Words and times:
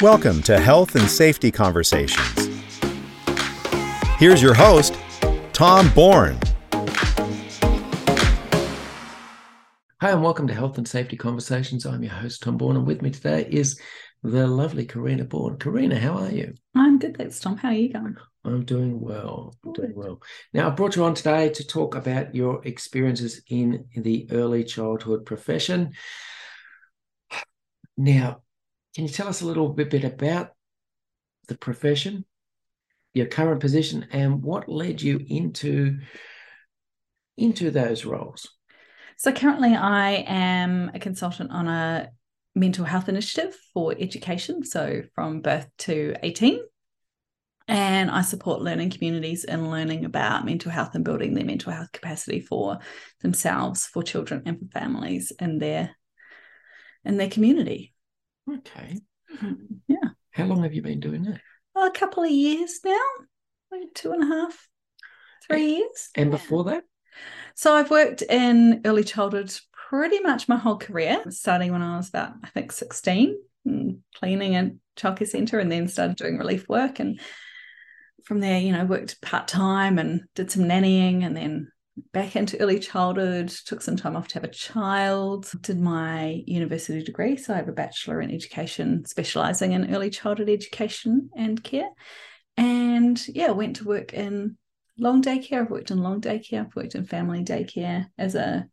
Welcome 0.00 0.42
to 0.44 0.58
Health 0.58 0.94
and 0.94 1.06
Safety 1.10 1.50
Conversations. 1.50 2.48
Here's 4.16 4.40
your 4.40 4.54
host, 4.54 4.98
Tom 5.52 5.90
Bourne. 5.90 6.38
Hi, 10.00 10.12
and 10.12 10.22
welcome 10.22 10.46
to 10.46 10.54
Health 10.54 10.78
and 10.78 10.88
Safety 10.88 11.18
Conversations. 11.18 11.84
I'm 11.84 12.02
your 12.02 12.14
host, 12.14 12.42
Tom 12.42 12.56
Bourne, 12.56 12.76
and 12.76 12.86
with 12.86 13.02
me 13.02 13.10
today 13.10 13.46
is 13.50 13.78
the 14.22 14.46
lovely 14.46 14.86
Karina 14.86 15.24
Bourne. 15.24 15.58
Karina, 15.58 16.00
how 16.00 16.16
are 16.16 16.30
you? 16.30 16.54
I'm 16.74 16.98
good, 16.98 17.18
thanks, 17.18 17.38
Tom. 17.38 17.58
How 17.58 17.68
are 17.68 17.74
you 17.74 17.92
going? 17.92 18.16
I'm 18.42 18.64
doing 18.64 19.02
well. 19.02 19.54
I'm 19.66 19.74
doing 19.74 19.92
well. 19.94 20.22
Now, 20.54 20.68
I 20.68 20.70
brought 20.70 20.96
you 20.96 21.04
on 21.04 21.12
today 21.12 21.50
to 21.50 21.66
talk 21.66 21.94
about 21.94 22.34
your 22.34 22.66
experiences 22.66 23.42
in 23.50 23.84
the 23.94 24.28
early 24.30 24.64
childhood 24.64 25.26
profession. 25.26 25.92
Now, 27.98 28.40
can 28.94 29.04
you 29.04 29.10
tell 29.10 29.28
us 29.28 29.40
a 29.40 29.46
little 29.46 29.68
bit, 29.68 29.90
bit 29.90 30.04
about 30.04 30.50
the 31.48 31.56
profession, 31.56 32.24
your 33.14 33.26
current 33.26 33.60
position, 33.60 34.06
and 34.10 34.42
what 34.42 34.68
led 34.68 35.00
you 35.00 35.24
into 35.28 35.98
into 37.36 37.70
those 37.70 38.04
roles? 38.04 38.48
So 39.16 39.32
currently, 39.32 39.74
I 39.74 40.24
am 40.26 40.90
a 40.94 40.98
consultant 40.98 41.50
on 41.50 41.68
a 41.68 42.10
mental 42.54 42.84
health 42.84 43.08
initiative 43.08 43.56
for 43.72 43.94
education, 43.98 44.64
so 44.64 45.02
from 45.14 45.40
birth 45.40 45.68
to 45.78 46.14
18. 46.22 46.60
And 47.68 48.10
I 48.10 48.22
support 48.22 48.62
learning 48.62 48.90
communities 48.90 49.44
in 49.44 49.70
learning 49.70 50.04
about 50.04 50.44
mental 50.44 50.72
health 50.72 50.96
and 50.96 51.04
building 51.04 51.34
their 51.34 51.44
mental 51.44 51.72
health 51.72 51.92
capacity 51.92 52.40
for 52.40 52.80
themselves, 53.20 53.86
for 53.86 54.02
children, 54.02 54.42
and 54.46 54.58
for 54.58 54.66
families 54.66 55.32
in 55.38 55.58
their 55.58 55.94
in 57.04 57.16
their 57.16 57.30
community. 57.30 57.94
Okay. 58.58 59.00
Yeah, 59.86 60.10
How 60.32 60.44
long 60.44 60.62
have 60.62 60.74
you 60.74 60.82
been 60.82 61.00
doing 61.00 61.22
that? 61.24 61.40
a 61.76 61.90
couple 61.90 62.22
of 62.22 62.30
years 62.30 62.80
now, 62.84 62.98
like 63.70 63.94
two 63.94 64.12
and 64.12 64.22
a 64.24 64.26
half, 64.26 64.68
three 65.46 65.76
years. 65.76 66.10
And 66.14 66.30
Yeah. 66.30 66.36
before 66.36 66.64
that? 66.64 66.84
So 67.54 67.74
I've 67.74 67.90
worked 67.90 68.22
in 68.22 68.82
early 68.84 69.04
childhood 69.04 69.54
pretty 69.72 70.20
much 70.20 70.48
my 70.48 70.56
whole 70.56 70.76
career, 70.76 71.22
starting 71.30 71.72
when 71.72 71.82
I 71.82 71.96
was 71.96 72.08
about, 72.08 72.34
I 72.44 72.48
think, 72.48 72.72
16, 72.72 73.36
mm, 73.66 73.98
cleaning 74.16 74.56
a 74.56 74.72
childcare 74.96 75.26
centre, 75.28 75.58
and 75.58 75.70
then 75.70 75.88
started 75.88 76.16
doing 76.16 76.38
relief 76.38 76.68
work. 76.68 77.00
And 77.00 77.20
from 78.24 78.40
there, 78.40 78.60
you 78.60 78.72
know, 78.72 78.84
worked 78.84 79.20
part 79.22 79.48
time 79.48 79.98
and 79.98 80.22
did 80.34 80.50
some 80.50 80.64
nannying, 80.64 81.24
and 81.24 81.36
then 81.36 81.72
back 82.12 82.36
into 82.36 82.58
early 82.60 82.78
childhood, 82.78 83.48
took 83.48 83.82
some 83.82 83.96
time 83.96 84.16
off 84.16 84.28
to 84.28 84.34
have 84.34 84.44
a 84.44 84.48
child, 84.48 85.50
did 85.62 85.80
my 85.80 86.42
university 86.46 87.02
degree. 87.02 87.36
So 87.36 87.52
I 87.52 87.58
have 87.58 87.68
a 87.68 87.72
bachelor 87.72 88.20
in 88.20 88.30
education, 88.30 89.04
specialising 89.04 89.72
in 89.72 89.94
early 89.94 90.10
childhood 90.10 90.48
education 90.48 91.30
and 91.36 91.62
care. 91.62 91.88
And 92.56 93.22
yeah, 93.28 93.50
went 93.50 93.76
to 93.76 93.84
work 93.84 94.12
in 94.14 94.56
long 94.98 95.22
daycare. 95.22 95.62
I've 95.62 95.70
worked 95.70 95.90
in 95.90 96.02
long 96.02 96.20
daycare. 96.20 96.66
I've 96.66 96.76
worked 96.76 96.94
in 96.94 97.04
family 97.04 97.44
daycare 97.44 98.06
as 98.18 98.34
a 98.34 98.66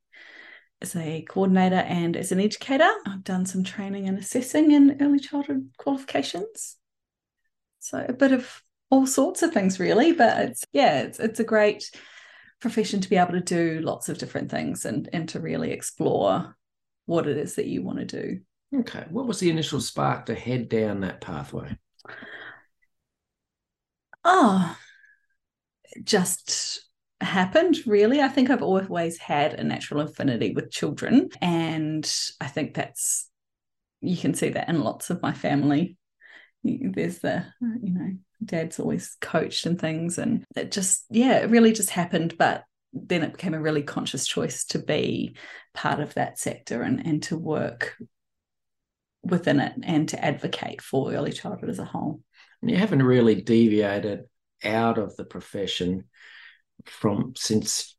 as 0.80 0.96
a 0.96 1.26
coordinator 1.28 1.76
and 1.76 2.16
as 2.16 2.32
an 2.32 2.40
educator. 2.40 2.90
I've 3.08 3.24
done 3.24 3.48
some 3.48 3.64
training 3.64 4.08
and 4.08 4.20
assessing 4.20 4.72
in 4.72 4.98
early 5.02 5.20
childhood 5.20 5.72
qualifications. 5.78 6.76
So 7.80 8.06
a 8.08 8.14
bit 8.14 8.32
of 8.32 8.62
all 8.92 9.08
sorts 9.08 9.42
of 9.42 9.54
things 9.54 9.80
really, 9.80 10.14
but 10.14 10.50
it's 10.50 10.64
yeah, 10.72 11.02
it's 11.02 11.20
it's 11.20 11.40
a 11.40 11.44
great 11.44 11.90
profession 12.60 13.02
to 13.02 13.10
be 13.10 13.18
able 13.18 13.34
to 13.34 13.42
do 13.42 13.80
lots 13.82 14.10
of 14.10 14.18
different 14.18 14.50
things 14.50 14.86
and 14.86 15.10
and 15.14 15.30
to 15.30 15.40
really 15.40 15.72
explore 15.72 16.56
what 17.06 17.28
it 17.28 17.38
is 17.38 17.56
that 17.56 17.68
you 17.68 17.82
want 17.82 18.00
to 18.00 18.06
do. 18.06 18.40
Okay. 18.80 19.06
What 19.10 19.28
was 19.28 19.40
the 19.40 19.50
initial 19.50 19.80
spark 19.80 20.26
to 20.26 20.36
head 20.36 20.68
down 20.70 21.02
that 21.02 21.22
pathway? 21.22 21.78
Oh, 24.26 24.78
it 25.96 26.04
just 26.04 26.82
happened 27.22 27.78
really. 27.86 28.22
I 28.22 28.28
think 28.28 28.50
I've 28.50 28.62
always 28.62 29.18
had 29.18 29.54
a 29.54 29.64
natural 29.64 30.02
affinity 30.02 30.52
with 30.52 30.70
children. 30.70 31.30
And 31.42 32.10
I 32.42 32.48
think 32.48 32.74
that's, 32.74 33.30
you 34.02 34.18
can 34.18 34.34
see 34.34 34.50
that 34.50 34.70
in 34.70 34.82
lots 34.82 35.10
of 35.10 35.22
my 35.22 35.34
family. 35.34 35.97
There's 36.64 37.20
the, 37.20 37.46
you 37.62 37.94
know, 37.94 38.12
dad's 38.44 38.80
always 38.80 39.16
coached 39.22 39.66
and 39.66 39.80
things. 39.80 40.18
And 40.18 40.44
it 40.56 40.72
just, 40.72 41.06
yeah, 41.10 41.38
it 41.38 41.50
really 41.50 41.72
just 41.72 41.90
happened. 41.90 42.38
But 42.38 42.64
then 42.94 43.24
it 43.24 43.34
became 43.34 43.54
a 43.54 43.62
really 43.62 43.84
conscious 43.84 44.28
choice 44.28 44.66
to 44.66 44.80
be 44.80 45.36
part 45.74 46.00
of 46.00 46.14
that 46.16 46.40
sector 46.40 46.82
and, 46.82 47.06
and 47.06 47.24
to 47.24 47.38
work 47.38 47.96
within 49.24 49.60
it 49.60 49.74
and 49.84 50.10
to 50.10 50.24
advocate 50.24 50.82
for 50.82 51.14
early 51.14 51.32
childhood 51.32 51.70
as 51.70 51.80
a 51.80 51.86
whole. 51.86 52.22
And 52.62 52.72
you 52.72 52.78
haven't 52.78 53.04
really 53.04 53.42
deviated 53.42 54.24
out 54.64 54.98
of 54.98 55.16
the 55.16 55.26
profession 55.26 56.06
from 56.86 57.34
since 57.36 57.96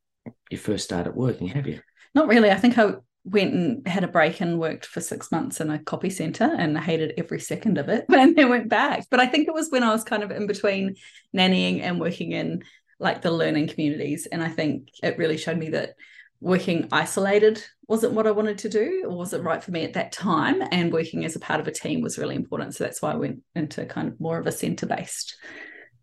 you 0.50 0.58
first 0.58 0.84
started 0.84 1.14
working, 1.14 1.48
have 1.48 1.66
you? 1.66 1.80
Not 2.14 2.28
really. 2.28 2.50
I 2.50 2.56
think 2.56 2.78
I 2.78 2.94
went 3.30 3.52
and 3.52 3.86
had 3.86 4.04
a 4.04 4.08
break 4.08 4.40
and 4.40 4.58
worked 4.58 4.86
for 4.86 5.00
six 5.00 5.30
months 5.30 5.60
in 5.60 5.70
a 5.70 5.78
copy 5.78 6.10
center 6.10 6.44
and 6.44 6.78
hated 6.78 7.14
every 7.18 7.40
second 7.40 7.78
of 7.78 7.88
it 7.88 8.06
and 8.12 8.36
then 8.36 8.48
went 8.48 8.68
back. 8.68 9.06
But 9.10 9.20
I 9.20 9.26
think 9.26 9.48
it 9.48 9.54
was 9.54 9.70
when 9.70 9.82
I 9.82 9.90
was 9.90 10.04
kind 10.04 10.22
of 10.22 10.30
in 10.30 10.46
between 10.46 10.96
nannying 11.36 11.80
and 11.82 12.00
working 12.00 12.32
in 12.32 12.62
like 12.98 13.22
the 13.22 13.30
learning 13.30 13.68
communities. 13.68 14.26
And 14.26 14.42
I 14.42 14.48
think 14.48 14.88
it 15.02 15.18
really 15.18 15.36
showed 15.36 15.58
me 15.58 15.70
that 15.70 15.94
working 16.40 16.88
isolated 16.92 17.62
wasn't 17.86 18.12
what 18.12 18.26
I 18.26 18.30
wanted 18.30 18.58
to 18.58 18.68
do 18.68 19.04
or 19.06 19.16
wasn't 19.16 19.44
right 19.44 19.62
for 19.62 19.70
me 19.70 19.84
at 19.84 19.94
that 19.94 20.12
time. 20.12 20.62
And 20.72 20.92
working 20.92 21.24
as 21.24 21.36
a 21.36 21.40
part 21.40 21.60
of 21.60 21.68
a 21.68 21.72
team 21.72 22.00
was 22.00 22.18
really 22.18 22.34
important. 22.34 22.74
So 22.74 22.84
that's 22.84 23.02
why 23.02 23.12
I 23.12 23.16
went 23.16 23.42
into 23.54 23.84
kind 23.86 24.08
of 24.08 24.20
more 24.20 24.38
of 24.38 24.46
a 24.46 24.52
center 24.52 24.86
based 24.86 25.36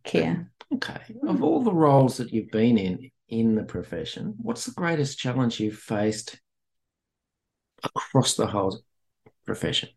care. 0.04 0.52
Okay. 0.74 1.00
Of 1.28 1.44
all 1.44 1.64
the 1.64 1.74
roles 1.74 2.18
that 2.18 2.34
you've 2.34 2.52
been 2.52 2.78
in 2.78 3.12
in 3.28 3.56
the 3.56 3.64
profession, 3.64 4.36
what's 4.38 4.66
the 4.66 4.72
greatest 4.72 5.18
challenge 5.18 5.60
you've 5.60 5.78
faced 5.78 6.40
across 7.84 8.36
the 8.36 8.48
whole 8.48 8.82
profession? 9.46 9.90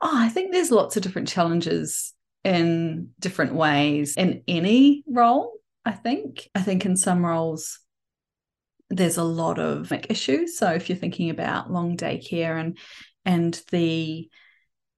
Oh, 0.00 0.10
I 0.12 0.28
think 0.28 0.52
there's 0.52 0.70
lots 0.70 0.96
of 0.96 1.02
different 1.02 1.28
challenges 1.28 2.14
in 2.44 3.10
different 3.18 3.54
ways 3.54 4.16
in 4.16 4.42
any 4.48 5.04
role. 5.06 5.52
I 5.84 5.92
think. 5.92 6.48
I 6.54 6.60
think 6.60 6.84
in 6.84 6.96
some 6.96 7.24
roles, 7.24 7.80
there's 8.90 9.16
a 9.16 9.24
lot 9.24 9.58
of 9.58 9.90
like, 9.90 10.10
issues. 10.10 10.58
So 10.58 10.70
if 10.72 10.88
you're 10.88 10.98
thinking 10.98 11.30
about 11.30 11.72
long 11.72 11.96
day 11.96 12.18
care 12.18 12.56
and 12.56 12.76
and 13.24 13.60
the 13.70 14.28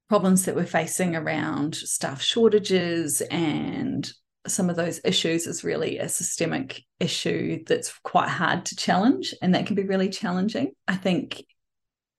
problems 0.09 0.45
that 0.45 0.55
we're 0.55 0.67
facing 0.67 1.17
around 1.17 1.75
staff 1.75 2.21
shortages 2.21 3.21
and 3.31 4.13
some 4.47 4.69
of 4.69 4.77
those 4.77 5.01
issues 5.05 5.47
is 5.47 5.65
really 5.65 5.99
a 5.99 6.09
systemic 6.09 6.83
issue 7.01 7.63
that's 7.67 7.99
quite 8.03 8.29
hard 8.29 8.67
to 8.67 8.77
challenge 8.77 9.35
and 9.41 9.55
that 9.55 9.67
can 9.67 9.77
be 9.77 9.85
really 9.85 10.11
challenging. 10.11 10.73
I 10.87 10.97
think 10.97 11.45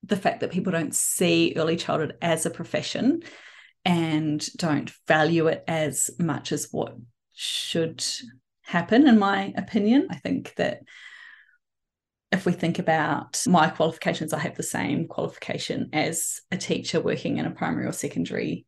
the 0.03 0.17
fact 0.17 0.41
that 0.41 0.51
people 0.51 0.71
don't 0.71 0.94
see 0.94 1.53
early 1.55 1.77
childhood 1.77 2.17
as 2.21 2.45
a 2.45 2.50
profession 2.50 3.21
and 3.85 4.45
don't 4.57 4.91
value 5.07 5.47
it 5.47 5.63
as 5.67 6.09
much 6.19 6.51
as 6.51 6.67
what 6.71 6.95
should 7.33 8.03
happen, 8.61 9.07
in 9.07 9.19
my 9.19 9.53
opinion. 9.55 10.07
I 10.09 10.15
think 10.15 10.53
that 10.55 10.81
if 12.31 12.45
we 12.45 12.51
think 12.51 12.79
about 12.79 13.41
my 13.47 13.69
qualifications, 13.69 14.33
I 14.33 14.39
have 14.39 14.55
the 14.55 14.63
same 14.63 15.07
qualification 15.07 15.89
as 15.94 16.41
a 16.51 16.57
teacher 16.57 16.99
working 16.99 17.38
in 17.38 17.45
a 17.45 17.51
primary 17.51 17.85
or 17.85 17.91
secondary 17.91 18.65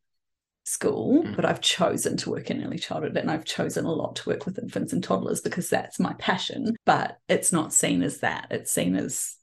school, 0.64 1.24
mm. 1.24 1.36
but 1.36 1.44
I've 1.44 1.60
chosen 1.60 2.16
to 2.18 2.30
work 2.30 2.50
in 2.50 2.64
early 2.64 2.78
childhood 2.78 3.16
and 3.16 3.30
I've 3.30 3.44
chosen 3.44 3.84
a 3.84 3.92
lot 3.92 4.16
to 4.16 4.28
work 4.28 4.46
with 4.46 4.58
infants 4.58 4.92
and 4.92 5.02
toddlers 5.02 5.40
because 5.40 5.68
that's 5.68 5.98
my 5.98 6.12
passion. 6.14 6.76
But 6.84 7.18
it's 7.28 7.52
not 7.52 7.72
seen 7.72 8.02
as 8.02 8.20
that, 8.20 8.48
it's 8.50 8.72
seen 8.72 8.96
as 8.96 9.36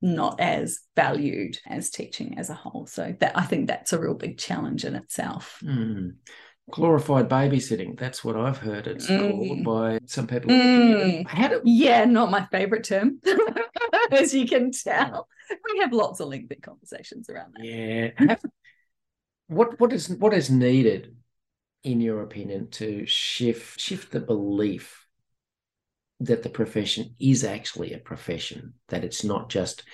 not 0.00 0.40
as 0.40 0.80
valued 0.94 1.58
as 1.66 1.90
teaching 1.90 2.38
as 2.38 2.50
a 2.50 2.54
whole. 2.54 2.86
So 2.86 3.14
that 3.20 3.36
I 3.36 3.42
think 3.42 3.66
that's 3.66 3.92
a 3.92 4.00
real 4.00 4.14
big 4.14 4.38
challenge 4.38 4.84
in 4.84 4.94
itself. 4.94 5.60
Mm 5.64 6.14
glorified 6.70 7.28
babysitting. 7.28 7.98
That's 7.98 8.24
what 8.24 8.36
I've 8.36 8.58
heard 8.58 8.86
it's 8.86 9.06
mm. 9.06 9.30
called 9.30 9.64
by 9.64 10.00
some 10.06 10.26
people. 10.26 10.50
Mm. 10.50 11.50
Do... 11.50 11.60
Yeah, 11.64 12.04
not 12.04 12.30
my 12.30 12.46
favorite 12.46 12.84
term, 12.84 13.20
as 14.12 14.34
you 14.34 14.46
can 14.46 14.70
tell. 14.72 15.28
We 15.50 15.80
have 15.80 15.92
lots 15.92 16.20
of 16.20 16.28
lengthy 16.28 16.56
conversations 16.56 17.30
around 17.30 17.54
that. 17.56 17.64
Yeah. 17.64 18.36
what 19.46 19.80
what 19.80 19.92
is 19.92 20.08
what 20.08 20.34
is 20.34 20.50
needed, 20.50 21.16
in 21.82 22.00
your 22.00 22.22
opinion, 22.22 22.70
to 22.72 23.06
shift 23.06 23.80
shift 23.80 24.12
the 24.12 24.20
belief 24.20 25.06
that 26.20 26.42
the 26.42 26.50
profession 26.50 27.14
is 27.20 27.44
actually 27.44 27.92
a 27.92 27.98
profession, 27.98 28.74
that 28.88 29.04
it's 29.04 29.24
not 29.24 29.48
just 29.48 29.84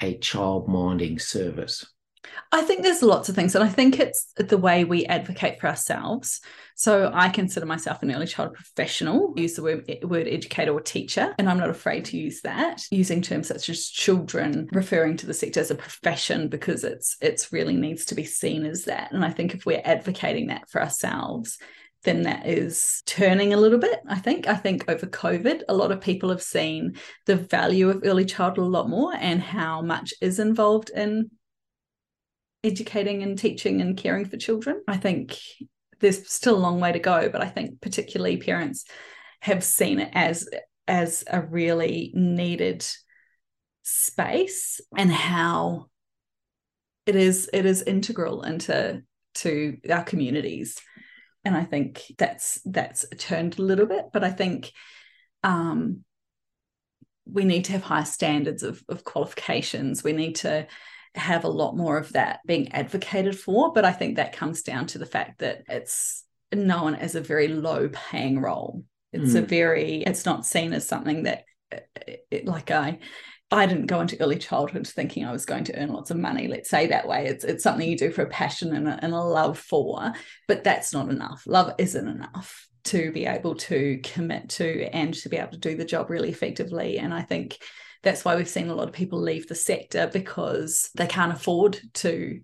a 0.00 0.18
child 0.18 0.68
minding 0.68 1.18
service? 1.18 1.86
I 2.52 2.62
think 2.62 2.82
there's 2.82 3.02
lots 3.02 3.28
of 3.28 3.34
things, 3.34 3.54
and 3.54 3.64
I 3.64 3.68
think 3.68 3.98
it's 3.98 4.32
the 4.36 4.58
way 4.58 4.84
we 4.84 5.06
advocate 5.06 5.60
for 5.60 5.68
ourselves. 5.68 6.40
So 6.74 7.10
I 7.12 7.28
consider 7.28 7.66
myself 7.66 8.02
an 8.02 8.12
early 8.12 8.26
child 8.26 8.54
professional, 8.54 9.32
use 9.36 9.54
the 9.54 9.62
word, 9.62 9.98
word 10.02 10.28
educator 10.28 10.72
or 10.72 10.80
teacher, 10.80 11.34
and 11.38 11.48
I'm 11.48 11.58
not 11.58 11.70
afraid 11.70 12.04
to 12.06 12.18
use 12.18 12.40
that, 12.42 12.82
using 12.90 13.22
terms 13.22 13.48
such 13.48 13.68
as 13.68 13.86
children, 13.86 14.68
referring 14.72 15.16
to 15.18 15.26
the 15.26 15.34
sector 15.34 15.60
as 15.60 15.70
a 15.70 15.74
profession 15.74 16.48
because 16.48 16.84
it's 16.84 17.16
it's 17.20 17.52
really 17.52 17.76
needs 17.76 18.04
to 18.06 18.14
be 18.14 18.24
seen 18.24 18.64
as 18.66 18.84
that. 18.84 19.12
And 19.12 19.24
I 19.24 19.30
think 19.30 19.54
if 19.54 19.64
we're 19.64 19.82
advocating 19.84 20.48
that 20.48 20.68
for 20.68 20.82
ourselves, 20.82 21.58
then 22.02 22.22
that 22.22 22.46
is 22.46 23.02
turning 23.06 23.52
a 23.52 23.58
little 23.58 23.78
bit. 23.78 24.00
I 24.08 24.18
think. 24.18 24.46
I 24.48 24.54
think 24.54 24.84
over 24.88 25.06
COVID, 25.06 25.62
a 25.68 25.74
lot 25.74 25.92
of 25.92 26.00
people 26.00 26.30
have 26.30 26.42
seen 26.42 26.96
the 27.26 27.36
value 27.36 27.90
of 27.90 28.02
early 28.04 28.24
childhood 28.24 28.66
a 28.66 28.68
lot 28.68 28.88
more 28.88 29.14
and 29.14 29.42
how 29.42 29.82
much 29.82 30.14
is 30.20 30.38
involved 30.38 30.90
in 30.90 31.30
educating 32.64 33.22
and 33.22 33.38
teaching 33.38 33.80
and 33.80 33.96
caring 33.96 34.24
for 34.24 34.36
children. 34.36 34.82
I 34.88 34.96
think 34.96 35.38
there's 36.00 36.30
still 36.30 36.56
a 36.56 36.58
long 36.58 36.80
way 36.80 36.92
to 36.92 36.98
go, 36.98 37.28
but 37.28 37.42
I 37.42 37.48
think 37.48 37.80
particularly 37.80 38.38
parents 38.38 38.84
have 39.40 39.62
seen 39.62 40.00
it 40.00 40.10
as 40.12 40.48
as 40.88 41.24
a 41.30 41.40
really 41.40 42.12
needed 42.14 42.84
space 43.82 44.80
and 44.96 45.10
how 45.10 45.86
it 47.06 47.16
is 47.16 47.48
it 47.52 47.64
is 47.64 47.82
integral 47.82 48.42
into 48.42 49.02
to 49.34 49.76
our 49.90 50.02
communities 50.02 50.78
and 51.44 51.56
i 51.56 51.64
think 51.64 52.02
that's 52.18 52.60
that's 52.64 53.04
turned 53.18 53.58
a 53.58 53.62
little 53.62 53.86
bit 53.86 54.06
but 54.12 54.24
i 54.24 54.30
think 54.30 54.72
um 55.42 56.04
we 57.26 57.44
need 57.44 57.64
to 57.64 57.72
have 57.72 57.82
high 57.82 58.02
standards 58.02 58.62
of, 58.62 58.82
of 58.88 59.04
qualifications 59.04 60.02
we 60.02 60.12
need 60.12 60.34
to 60.34 60.66
have 61.14 61.44
a 61.44 61.48
lot 61.48 61.76
more 61.76 61.98
of 61.98 62.12
that 62.12 62.40
being 62.46 62.72
advocated 62.72 63.38
for. 63.38 63.72
But 63.72 63.84
I 63.84 63.92
think 63.92 64.16
that 64.16 64.36
comes 64.36 64.62
down 64.62 64.86
to 64.88 64.98
the 64.98 65.06
fact 65.06 65.40
that 65.40 65.62
it's 65.68 66.24
known 66.52 66.94
as 66.94 67.14
a 67.14 67.20
very 67.20 67.48
low 67.48 67.88
paying 67.88 68.40
role. 68.40 68.84
It's 69.12 69.32
mm. 69.32 69.38
a 69.38 69.42
very, 69.42 70.02
it's 70.02 70.24
not 70.24 70.46
seen 70.46 70.72
as 70.72 70.86
something 70.86 71.24
that, 71.24 71.44
it, 72.30 72.46
like 72.46 72.70
I, 72.70 72.98
I 73.52 73.66
didn't 73.66 73.86
go 73.86 74.00
into 74.00 74.20
early 74.20 74.38
childhood 74.38 74.86
thinking 74.86 75.24
I 75.24 75.32
was 75.32 75.44
going 75.44 75.64
to 75.64 75.76
earn 75.76 75.92
lots 75.92 76.10
of 76.10 76.16
money. 76.16 76.46
Let's 76.46 76.70
say 76.70 76.86
that 76.86 77.08
way. 77.08 77.26
It's 77.26 77.44
it's 77.44 77.64
something 77.64 77.88
you 77.88 77.98
do 77.98 78.12
for 78.12 78.22
a 78.22 78.28
passion 78.28 78.74
and 78.76 78.86
a, 78.86 78.98
and 79.02 79.12
a 79.12 79.20
love 79.20 79.58
for, 79.58 80.12
but 80.46 80.62
that's 80.62 80.92
not 80.92 81.10
enough. 81.10 81.42
Love 81.46 81.74
isn't 81.78 82.08
enough 82.08 82.68
to 82.84 83.10
be 83.12 83.26
able 83.26 83.56
to 83.56 84.00
commit 84.04 84.48
to 84.50 84.84
and 84.92 85.12
to 85.14 85.28
be 85.28 85.36
able 85.36 85.52
to 85.52 85.58
do 85.58 85.76
the 85.76 85.84
job 85.84 86.10
really 86.10 86.30
effectively. 86.30 86.98
And 86.98 87.12
I 87.12 87.22
think 87.22 87.58
that's 88.02 88.24
why 88.24 88.36
we've 88.36 88.48
seen 88.48 88.68
a 88.68 88.74
lot 88.74 88.88
of 88.88 88.94
people 88.94 89.20
leave 89.20 89.48
the 89.48 89.54
sector 89.54 90.08
because 90.12 90.90
they 90.96 91.06
can't 91.06 91.32
afford 91.32 91.78
to 91.94 92.40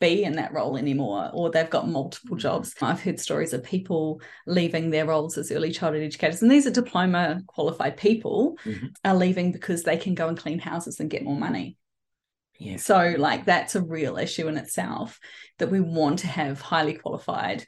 be 0.00 0.24
in 0.24 0.32
that 0.32 0.52
role 0.52 0.76
anymore 0.76 1.30
or 1.32 1.50
they've 1.50 1.70
got 1.70 1.88
multiple 1.88 2.36
mm-hmm. 2.36 2.42
jobs. 2.42 2.74
I've 2.80 3.02
heard 3.02 3.20
stories 3.20 3.52
of 3.52 3.62
people 3.62 4.20
leaving 4.46 4.90
their 4.90 5.06
roles 5.06 5.38
as 5.38 5.52
early 5.52 5.70
childhood 5.70 6.02
educators 6.02 6.42
and 6.42 6.50
these 6.50 6.66
are 6.66 6.70
diploma 6.70 7.42
qualified 7.46 7.96
people 7.96 8.56
mm-hmm. 8.64 8.86
are 9.04 9.14
leaving 9.14 9.52
because 9.52 9.82
they 9.82 9.96
can 9.96 10.14
go 10.14 10.28
and 10.28 10.38
clean 10.38 10.58
houses 10.58 11.00
and 11.00 11.10
get 11.10 11.24
more 11.24 11.38
money. 11.38 11.76
Yeah. 12.58 12.76
So 12.76 13.14
like 13.18 13.44
that's 13.44 13.74
a 13.74 13.82
real 13.82 14.16
issue 14.16 14.48
in 14.48 14.56
itself 14.56 15.20
that 15.58 15.70
we 15.70 15.80
want 15.80 16.20
to 16.20 16.26
have 16.26 16.60
highly 16.60 16.94
qualified 16.94 17.64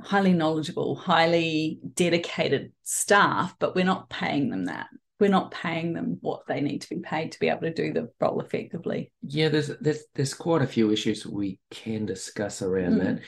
highly 0.00 0.32
knowledgeable, 0.32 0.94
highly 0.94 1.80
dedicated 1.94 2.72
staff, 2.84 3.56
but 3.58 3.74
we're 3.74 3.84
not 3.84 4.08
paying 4.08 4.48
them 4.48 4.66
that 4.66 4.86
we're 5.20 5.30
not 5.30 5.50
paying 5.50 5.92
them 5.92 6.18
what 6.20 6.42
they 6.46 6.60
need 6.60 6.82
to 6.82 6.88
be 6.88 7.00
paid 7.00 7.32
to 7.32 7.40
be 7.40 7.48
able 7.48 7.62
to 7.62 7.74
do 7.74 7.92
the 7.92 8.08
role 8.20 8.40
effectively. 8.40 9.12
Yeah, 9.22 9.48
there's 9.48 9.68
there's 9.80 10.04
there's 10.14 10.34
quite 10.34 10.62
a 10.62 10.66
few 10.66 10.90
issues 10.90 11.26
we 11.26 11.58
can 11.70 12.06
discuss 12.06 12.62
around 12.62 13.00
mm. 13.00 13.04
that. 13.04 13.20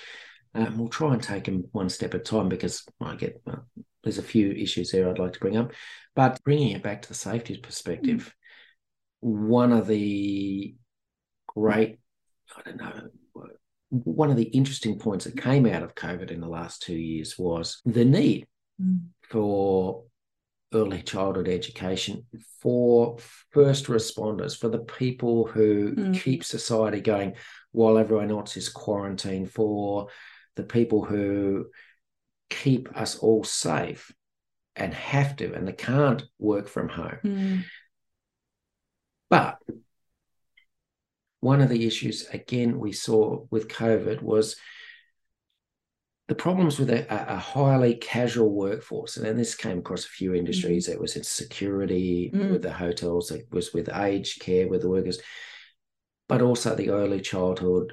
Um, 0.52 0.78
we'll 0.78 0.88
try 0.88 1.12
and 1.12 1.22
take 1.22 1.44
them 1.44 1.64
one 1.72 1.88
step 1.88 2.14
at 2.14 2.20
a 2.20 2.24
time 2.24 2.48
because 2.48 2.84
I 3.00 3.14
get 3.16 3.40
well, 3.44 3.66
there's 4.02 4.18
a 4.18 4.22
few 4.22 4.50
issues 4.52 4.90
there 4.90 5.08
I'd 5.08 5.18
like 5.18 5.34
to 5.34 5.40
bring 5.40 5.56
up, 5.56 5.72
but 6.14 6.42
bringing 6.44 6.70
it 6.70 6.82
back 6.82 7.02
to 7.02 7.08
the 7.08 7.14
safety 7.14 7.56
perspective, 7.58 8.34
mm. 9.24 9.28
one 9.28 9.72
of 9.72 9.86
the 9.86 10.74
great 11.46 11.98
I 12.56 12.62
don't 12.62 12.76
know 12.76 13.08
one 13.90 14.30
of 14.30 14.36
the 14.36 14.44
interesting 14.44 14.98
points 14.98 15.24
that 15.24 15.36
came 15.36 15.66
out 15.66 15.82
of 15.82 15.96
COVID 15.96 16.30
in 16.30 16.40
the 16.40 16.48
last 16.48 16.82
two 16.82 16.94
years 16.94 17.36
was 17.36 17.82
the 17.84 18.04
need 18.04 18.46
mm. 18.80 19.00
for 19.22 20.04
early 20.72 21.02
childhood 21.02 21.48
education 21.48 22.24
for 22.60 23.18
first 23.50 23.86
responders, 23.86 24.58
for 24.58 24.68
the 24.68 24.78
people 24.78 25.46
who 25.46 25.94
mm. 25.94 26.20
keep 26.20 26.44
society 26.44 27.00
going 27.00 27.34
while 27.72 27.98
everyone 27.98 28.30
else 28.30 28.56
is 28.56 28.68
quarantined, 28.68 29.50
for 29.50 30.08
the 30.56 30.62
people 30.62 31.04
who 31.04 31.66
keep 32.48 32.96
us 32.96 33.16
all 33.16 33.44
safe 33.44 34.12
and 34.76 34.94
have 34.94 35.36
to 35.36 35.52
and 35.52 35.66
they 35.66 35.72
can't 35.72 36.24
work 36.38 36.68
from 36.68 36.88
home. 36.88 37.18
Mm. 37.24 37.64
But 39.28 39.58
one 41.40 41.60
of 41.60 41.68
the 41.68 41.86
issues, 41.86 42.26
again, 42.32 42.78
we 42.78 42.92
saw 42.92 43.46
with 43.50 43.68
COVID 43.68 44.22
was 44.22 44.56
the 46.30 46.36
problems 46.36 46.78
with 46.78 46.90
a, 46.90 47.04
a, 47.10 47.36
highly 47.36 47.96
casual 47.96 48.54
workforce, 48.54 49.16
and 49.16 49.26
then 49.26 49.36
this 49.36 49.56
came 49.56 49.80
across 49.80 50.04
a 50.04 50.10
few 50.10 50.32
industries. 50.32 50.86
Mm. 50.86 50.92
It 50.92 51.00
was 51.00 51.16
in 51.16 51.24
security 51.24 52.30
mm. 52.32 52.52
with 52.52 52.62
the 52.62 52.72
hotels, 52.72 53.32
it 53.32 53.48
was 53.50 53.74
with 53.74 53.88
aged 53.92 54.40
care 54.40 54.68
with 54.68 54.82
the 54.82 54.88
workers, 54.88 55.18
but 56.28 56.40
also 56.40 56.76
the 56.76 56.90
early 56.90 57.20
childhood 57.20 57.92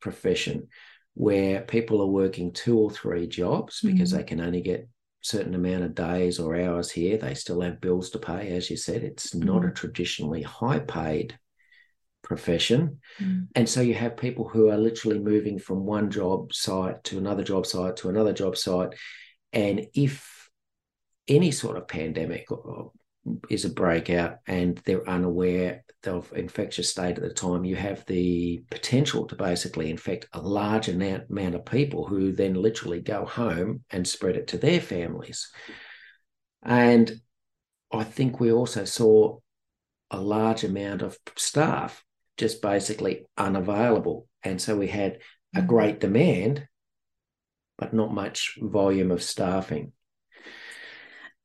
profession, 0.00 0.68
where 1.12 1.60
people 1.60 2.00
are 2.00 2.06
working 2.06 2.54
two 2.54 2.78
or 2.78 2.90
three 2.90 3.26
jobs 3.26 3.82
because 3.82 4.14
mm. 4.14 4.16
they 4.16 4.24
can 4.24 4.40
only 4.40 4.62
get 4.62 4.88
certain 5.20 5.54
amount 5.54 5.84
of 5.84 5.94
days 5.94 6.38
or 6.38 6.56
hours 6.56 6.90
here. 6.90 7.18
They 7.18 7.34
still 7.34 7.60
have 7.60 7.82
bills 7.82 8.08
to 8.10 8.18
pay, 8.18 8.56
as 8.56 8.70
you 8.70 8.78
said. 8.78 9.04
It's 9.04 9.34
not 9.34 9.62
a 9.62 9.68
mm. 9.68 9.74
traditionally 9.74 10.40
high 10.40 10.78
paid 10.78 11.38
profession. 12.24 12.98
Mm. 13.20 13.46
And 13.54 13.68
so 13.68 13.80
you 13.80 13.94
have 13.94 14.16
people 14.16 14.48
who 14.48 14.70
are 14.70 14.76
literally 14.76 15.20
moving 15.20 15.58
from 15.58 15.86
one 15.86 16.10
job 16.10 16.52
site 16.52 17.04
to 17.04 17.18
another 17.18 17.44
job 17.44 17.66
site 17.66 17.96
to 17.98 18.08
another 18.08 18.32
job 18.32 18.56
site. 18.56 18.94
And 19.52 19.86
if 19.94 20.50
any 21.28 21.52
sort 21.52 21.76
of 21.76 21.86
pandemic 21.86 22.48
is 23.48 23.64
a 23.64 23.70
breakout 23.70 24.38
and 24.46 24.78
they're 24.84 25.08
unaware 25.08 25.84
of 26.04 26.32
infectious 26.34 26.90
state 26.90 27.16
at 27.16 27.22
the 27.22 27.32
time, 27.32 27.64
you 27.64 27.76
have 27.76 28.04
the 28.06 28.62
potential 28.70 29.26
to 29.26 29.36
basically 29.36 29.90
infect 29.90 30.26
a 30.32 30.40
large 30.40 30.88
amount 30.88 31.54
of 31.54 31.64
people 31.64 32.06
who 32.06 32.32
then 32.32 32.54
literally 32.54 33.00
go 33.00 33.24
home 33.24 33.82
and 33.90 34.06
spread 34.06 34.36
it 34.36 34.48
to 34.48 34.58
their 34.58 34.80
families. 34.80 35.50
And 36.62 37.20
I 37.92 38.04
think 38.04 38.40
we 38.40 38.52
also 38.52 38.84
saw 38.84 39.38
a 40.10 40.20
large 40.20 40.64
amount 40.64 41.02
of 41.02 41.18
staff 41.36 42.04
just 42.36 42.62
basically 42.62 43.26
unavailable. 43.36 44.28
And 44.42 44.60
so 44.60 44.76
we 44.76 44.88
had 44.88 45.18
a 45.54 45.62
Mm. 45.62 45.66
great 45.66 46.00
demand, 46.00 46.66
but 47.78 47.92
not 47.92 48.12
much 48.12 48.58
volume 48.60 49.10
of 49.10 49.22
staffing. 49.22 49.92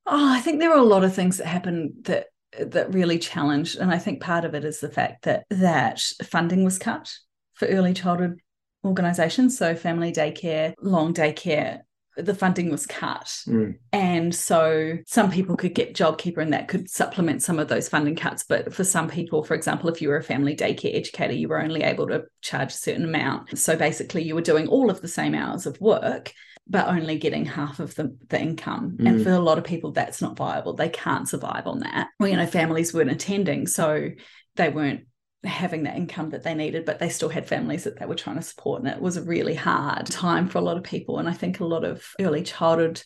Oh, 0.06 0.34
I 0.34 0.40
think 0.42 0.60
there 0.60 0.72
are 0.72 0.80
a 0.80 0.84
lot 0.84 1.04
of 1.04 1.14
things 1.14 1.38
that 1.38 1.48
happen 1.48 1.94
that 2.04 2.28
that 2.60 2.92
really 2.94 3.20
challenged, 3.20 3.78
and 3.78 3.92
I 3.92 4.00
think 4.00 4.24
part 4.24 4.44
of 4.44 4.56
it 4.56 4.66
is 4.66 4.80
the 4.80 4.90
fact 4.90 5.26
that 5.26 5.46
that 5.52 6.02
funding 6.24 6.64
was 6.64 6.80
cut 6.80 7.14
for 7.54 7.68
early 7.68 7.94
childhood 7.94 8.40
organisations, 8.84 9.56
so 9.56 9.76
family 9.76 10.12
daycare, 10.12 10.74
long 10.82 11.14
daycare. 11.14 11.82
The 12.26 12.36
funding 12.36 12.70
was 12.70 12.86
cut, 12.86 13.26
Mm. 13.48 13.76
and 13.92 14.34
so 14.36 14.98
some 15.06 15.32
people 15.32 15.56
could 15.58 15.74
get 15.74 15.96
JobKeeper, 15.96 16.42
and 16.42 16.54
that 16.54 16.68
could 16.68 16.90
supplement 16.90 17.42
some 17.44 17.60
of 17.60 17.68
those 17.68 17.90
funding 17.90 18.16
cuts. 18.16 18.44
But 18.44 18.74
for 18.74 18.84
some 18.84 19.08
people, 19.10 19.44
for 19.44 19.54
example, 19.54 19.90
if 19.90 20.02
you 20.02 20.10
were 20.10 20.18
a 20.18 20.24
family 20.24 20.56
daycare 20.56 20.96
educator, 20.96 21.34
you 21.34 21.48
were 21.48 21.62
only 21.62 21.84
able 21.84 22.08
to 22.08 22.26
charge 22.42 22.74
a 22.74 22.78
certain 22.78 23.06
amount. 23.06 23.58
So 23.58 23.76
basically, 23.76 24.24
you 24.24 24.36
were 24.36 24.42
doing 24.42 24.68
all 24.68 24.90
of 24.90 25.02
the 25.02 25.08
same 25.08 25.36
hours 25.36 25.66
of 25.66 25.80
work, 25.82 26.34
but 26.68 26.88
only 26.88 27.18
getting 27.18 27.46
half 27.46 27.80
of 27.80 27.96
the, 27.96 28.16
the 28.30 28.40
income. 28.40 28.98
And 29.00 29.20
Mm. 29.20 29.24
for 29.24 29.32
a 29.32 29.40
lot 29.40 29.58
of 29.58 29.64
people, 29.64 29.92
that's 29.92 30.22
not 30.22 30.38
viable. 30.38 30.74
They 30.74 30.90
can't 30.90 31.28
survive 31.28 31.66
on 31.66 31.80
that. 31.80 32.10
Well, 32.20 32.30
you 32.30 32.38
know, 32.38 32.46
families 32.46 32.94
weren't 32.94 33.12
attending, 33.12 33.66
so 33.66 34.10
they 34.56 34.70
weren't 34.70 35.02
having 35.44 35.84
the 35.84 35.96
income 35.96 36.32
that 36.32 36.44
they 36.44 36.54
needed, 36.54 36.86
but 36.86 37.00
they 37.00 37.10
still 37.10 37.30
had 37.30 37.48
families 37.48 37.86
that 37.86 38.00
they 38.00 38.06
were 38.06 38.16
trying 38.16 38.36
to 38.36 38.42
support. 38.42 38.82
And 38.82 38.90
it 38.90 39.02
was 39.02 39.18
a 39.18 39.22
really 39.22 39.56
hard 39.56 40.06
time 40.08 40.48
for 40.50 40.58
a 40.58 40.62
lot 40.62 40.78
of 40.78 40.84
people. 40.84 41.20
And 41.20 41.30
I 41.30 41.34
think 41.34 41.60
a 41.60 41.66
lot 41.66 41.86
of 41.86 42.06
early 42.20 42.44
childhood 42.44 43.02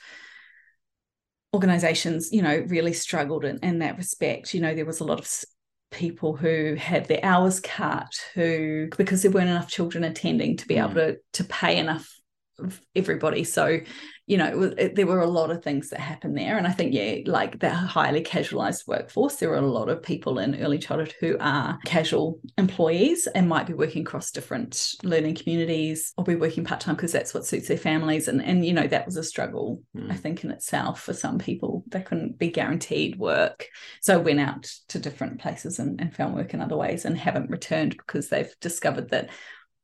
organizations, 1.53 2.31
you 2.31 2.41
know, 2.41 2.65
really 2.67 2.93
struggled 2.93 3.45
in, 3.45 3.59
in 3.59 3.79
that 3.79 3.97
respect. 3.97 4.53
You 4.53 4.61
know, 4.61 4.73
there 4.73 4.85
was 4.85 4.99
a 4.99 5.05
lot 5.05 5.19
of 5.19 5.27
people 5.91 6.35
who 6.35 6.73
had 6.75 7.07
their 7.07 7.23
hours 7.23 7.59
cut 7.59 8.11
who 8.33 8.89
because 8.97 9.21
there 9.21 9.31
weren't 9.31 9.49
enough 9.49 9.69
children 9.69 10.03
attending 10.03 10.57
to 10.57 10.67
be 10.67 10.75
hmm. 10.75 10.81
able 10.81 10.95
to 10.95 11.17
to 11.33 11.43
pay 11.43 11.77
enough 11.77 12.09
everybody. 12.95 13.43
So 13.43 13.79
you 14.25 14.37
know 14.37 14.47
it, 14.47 14.57
was- 14.57 14.73
it, 14.77 14.95
there 14.95 15.05
were 15.05 15.19
a 15.19 15.27
lot 15.27 15.51
of 15.51 15.61
things 15.63 15.89
that 15.89 15.99
happened 15.99 16.37
there. 16.37 16.57
And 16.57 16.65
i 16.65 16.71
think 16.71 16.93
yeah 16.93 17.17
like 17.25 17.59
that 17.59 17.73
highly 17.73 18.21
casualized 18.21 18.87
workforce 18.87 19.35
there 19.35 19.51
are 19.51 19.55
a 19.57 19.61
lot 19.61 19.89
of 19.89 20.01
people 20.01 20.39
in 20.39 20.55
early 20.63 20.77
childhood 20.79 21.13
who 21.19 21.35
are 21.41 21.77
casual 21.85 22.39
employees 22.57 23.27
and 23.27 23.49
might 23.49 23.67
be 23.67 23.73
working 23.73 24.03
across 24.03 24.31
different 24.31 24.91
learning 25.03 25.35
communities 25.35 26.13
or 26.17 26.23
be 26.23 26.35
working 26.35 26.63
part-time 26.63 26.95
because 26.95 27.11
that's 27.11 27.33
what 27.33 27.45
suits 27.45 27.67
their 27.67 27.77
families. 27.77 28.29
And 28.29 28.41
and 28.41 28.65
you 28.65 28.71
know 28.71 28.87
that 28.87 29.05
was 29.05 29.17
a 29.17 29.23
struggle 29.23 29.81
Mm. 29.95 30.11
i 30.11 30.15
think 30.15 30.43
in 30.43 30.51
itself 30.51 31.01
for 31.01 31.13
some 31.13 31.37
people. 31.37 31.83
They 31.87 32.01
couldn't 32.01 32.37
be 32.39 32.49
guaranteed 32.49 33.17
work. 33.17 33.67
So 34.01 34.19
went 34.19 34.39
out 34.39 34.63
to 34.89 34.99
different 34.99 35.39
places 35.41 35.79
and, 35.79 35.99
and 35.99 36.15
found 36.15 36.33
work 36.35 36.53
in 36.53 36.61
other 36.61 36.77
ways 36.77 37.05
and 37.05 37.17
haven't 37.17 37.49
returned 37.51 37.91
because 37.97 38.29
they've 38.29 38.53
discovered 38.61 39.09
that 39.09 39.29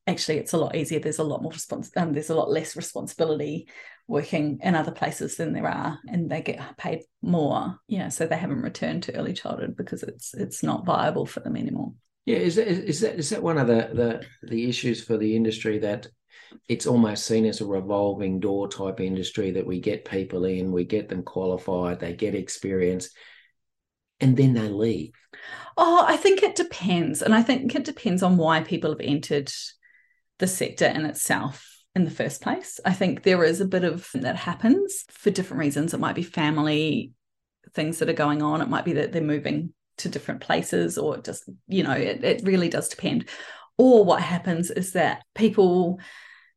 actually 0.09 0.37
it's 0.37 0.53
a 0.53 0.57
lot 0.57 0.75
easier 0.75 0.99
there's 0.99 1.19
a 1.19 1.23
lot 1.23 1.41
more 1.41 1.51
response 1.51 1.91
um, 1.95 2.13
there's 2.13 2.29
a 2.29 2.35
lot 2.35 2.49
less 2.49 2.75
responsibility 2.75 3.67
working 4.07 4.59
in 4.63 4.75
other 4.75 4.91
places 4.91 5.37
than 5.37 5.53
there 5.53 5.67
are 5.67 5.99
and 6.09 6.29
they 6.29 6.41
get 6.41 6.77
paid 6.77 7.01
more 7.21 7.79
yeah 7.87 8.09
so 8.09 8.25
they 8.25 8.37
haven't 8.37 8.61
returned 8.61 9.03
to 9.03 9.15
early 9.15 9.33
childhood 9.33 9.75
because 9.75 10.03
it's 10.03 10.33
it's 10.33 10.63
not 10.63 10.85
viable 10.85 11.25
for 11.25 11.39
them 11.41 11.55
anymore 11.55 11.93
Yeah, 12.25 12.37
is 12.37 12.55
that 12.55 12.67
is 12.67 13.01
that 13.01 13.15
is 13.15 13.29
that 13.29 13.43
one 13.43 13.57
of 13.57 13.67
the 13.67 13.89
the 13.93 14.47
the 14.47 14.69
issues 14.69 15.03
for 15.03 15.17
the 15.17 15.35
industry 15.35 15.79
that 15.79 16.07
it's 16.67 16.87
almost 16.87 17.25
seen 17.25 17.45
as 17.45 17.61
a 17.61 17.65
revolving 17.65 18.39
door 18.39 18.67
type 18.67 18.99
industry 18.99 19.51
that 19.51 19.65
we 19.65 19.79
get 19.79 20.05
people 20.05 20.45
in, 20.45 20.71
we 20.71 20.83
get 20.85 21.09
them 21.09 21.23
qualified, 21.23 21.99
they 21.99 22.13
get 22.13 22.35
experience, 22.35 23.09
and 24.19 24.35
then 24.35 24.53
they 24.53 24.69
leave. 24.69 25.13
Oh, 25.77 26.05
I 26.07 26.17
think 26.17 26.43
it 26.43 26.55
depends. 26.55 27.21
And 27.21 27.33
I 27.33 27.41
think 27.41 27.73
it 27.75 27.83
depends 27.83 28.23
on 28.23 28.37
why 28.37 28.61
people 28.61 28.91
have 28.91 29.01
entered 29.01 29.51
the 30.39 30.48
sector 30.48 30.86
in 30.86 31.05
itself 31.05 31.65
in 31.96 32.05
the 32.05 32.12
first 32.12 32.41
place. 32.41 32.79
I 32.86 32.93
think 32.93 33.24
there 33.24 33.43
is 33.43 33.62
a 33.62 33.65
bit 33.65 33.84
of 33.84 34.10
that 34.13 34.36
happens 34.36 35.05
for 35.10 35.31
different 35.31 35.60
reasons. 35.60 35.93
It 35.93 36.00
might 36.00 36.15
be 36.15 36.24
family 36.24 37.12
things 37.74 38.00
that 38.00 38.10
are 38.10 38.13
going 38.13 38.41
on, 38.41 38.62
it 38.62 38.69
might 38.69 38.86
be 38.86 38.93
that 38.93 39.12
they're 39.12 39.22
moving 39.22 39.74
to 39.98 40.10
different 40.10 40.41
places, 40.41 40.98
or 40.98 41.17
just, 41.17 41.43
you 41.67 41.84
know, 41.84 41.91
it, 41.91 42.24
it 42.24 42.41
really 42.43 42.69
does 42.69 42.88
depend. 42.89 43.27
Or 43.77 44.03
what 44.03 44.22
happens 44.22 44.72
is 44.72 44.93
that 44.93 45.24
people 45.36 46.00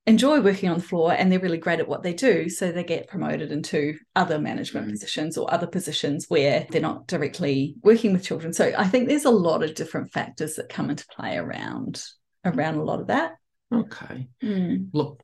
enjoy 0.07 0.41
working 0.41 0.69
on 0.69 0.79
the 0.79 0.85
floor 0.85 1.13
and 1.13 1.31
they're 1.31 1.39
really 1.39 1.59
great 1.59 1.81
at 1.81 1.89
what 1.89 2.03
they 2.03 2.13
do. 2.13 2.49
So 2.49 2.73
they 2.73 2.83
get 2.83 3.09
promoted 3.09 3.53
into 3.53 3.99
other 4.17 4.39
management 4.39 4.89
Mhm. 4.89 4.91
positions 4.91 5.39
or 5.39 5.53
other 5.53 5.67
positions 5.67 6.27
where 6.29 6.67
they're 6.71 6.81
not 6.81 7.07
directly 7.07 7.77
working 7.83 8.13
with 8.13 8.25
children. 8.25 8.53
So 8.53 8.73
I 8.77 8.87
think 8.89 9.09
there's 9.09 9.25
a 9.25 9.31
lot 9.31 9.63
of 9.63 9.75
different 9.75 10.13
factors 10.13 10.57
that 10.57 10.69
come 10.69 10.91
into 10.91 11.07
play 11.07 11.37
around 11.37 12.03
around 12.45 12.77
a 12.77 12.83
lot 12.83 13.01
of 13.01 13.07
that. 13.07 13.33
Okay. 13.73 14.29
Mm. 14.43 14.89
Look, 14.93 15.23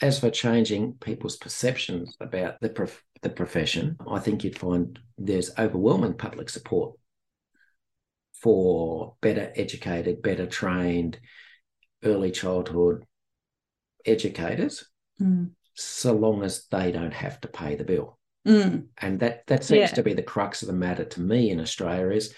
as 0.00 0.18
for 0.18 0.30
changing 0.30 0.94
people's 0.94 1.36
perceptions 1.36 2.16
about 2.20 2.60
the 2.60 2.68
prof- 2.68 3.04
the 3.22 3.30
profession, 3.30 3.96
I 4.08 4.18
think 4.18 4.44
you'd 4.44 4.58
find 4.58 4.98
there's 5.16 5.56
overwhelming 5.58 6.14
public 6.14 6.50
support 6.50 6.96
for 8.34 9.14
better 9.20 9.52
educated, 9.56 10.20
better 10.22 10.46
trained 10.46 11.18
early 12.02 12.30
childhood 12.30 13.04
educators, 14.04 14.84
Mm. 15.20 15.52
so 15.74 16.12
long 16.12 16.42
as 16.42 16.66
they 16.70 16.90
don't 16.92 17.14
have 17.14 17.40
to 17.42 17.48
pay 17.48 17.76
the 17.76 17.84
bill. 17.84 18.18
Mm. 18.46 18.88
And 18.98 19.20
that 19.20 19.46
that 19.46 19.64
seems 19.64 19.90
Yeah. 19.90 19.94
to 19.94 20.02
be 20.02 20.12
the 20.12 20.22
crux 20.22 20.62
of 20.62 20.66
the 20.68 20.74
matter 20.74 21.04
to 21.04 21.20
me 21.20 21.50
in 21.50 21.60
Australia 21.60 22.10
is 22.10 22.34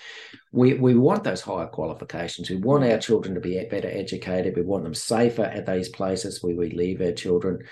we 0.53 0.75
we 0.75 0.95
want 0.95 1.25
those 1.25 1.41
higher 1.41 1.67
qualifications. 1.67 2.49
We 2.49 2.57
want 2.57 2.85
our 2.85 2.99
children 2.99 3.35
to 3.35 3.41
be 3.41 3.63
better 3.69 3.89
educated. 3.91 4.55
We 4.57 4.63
want 4.63 4.85
them 4.85 4.95
safer 4.95 5.43
at 5.45 5.67
these 5.67 5.89
places 5.89 6.43
where 6.43 6.55
we 6.55 6.71
leave 6.71 7.01
our 7.01 7.13
children. 7.13 7.65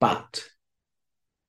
But 0.00 0.44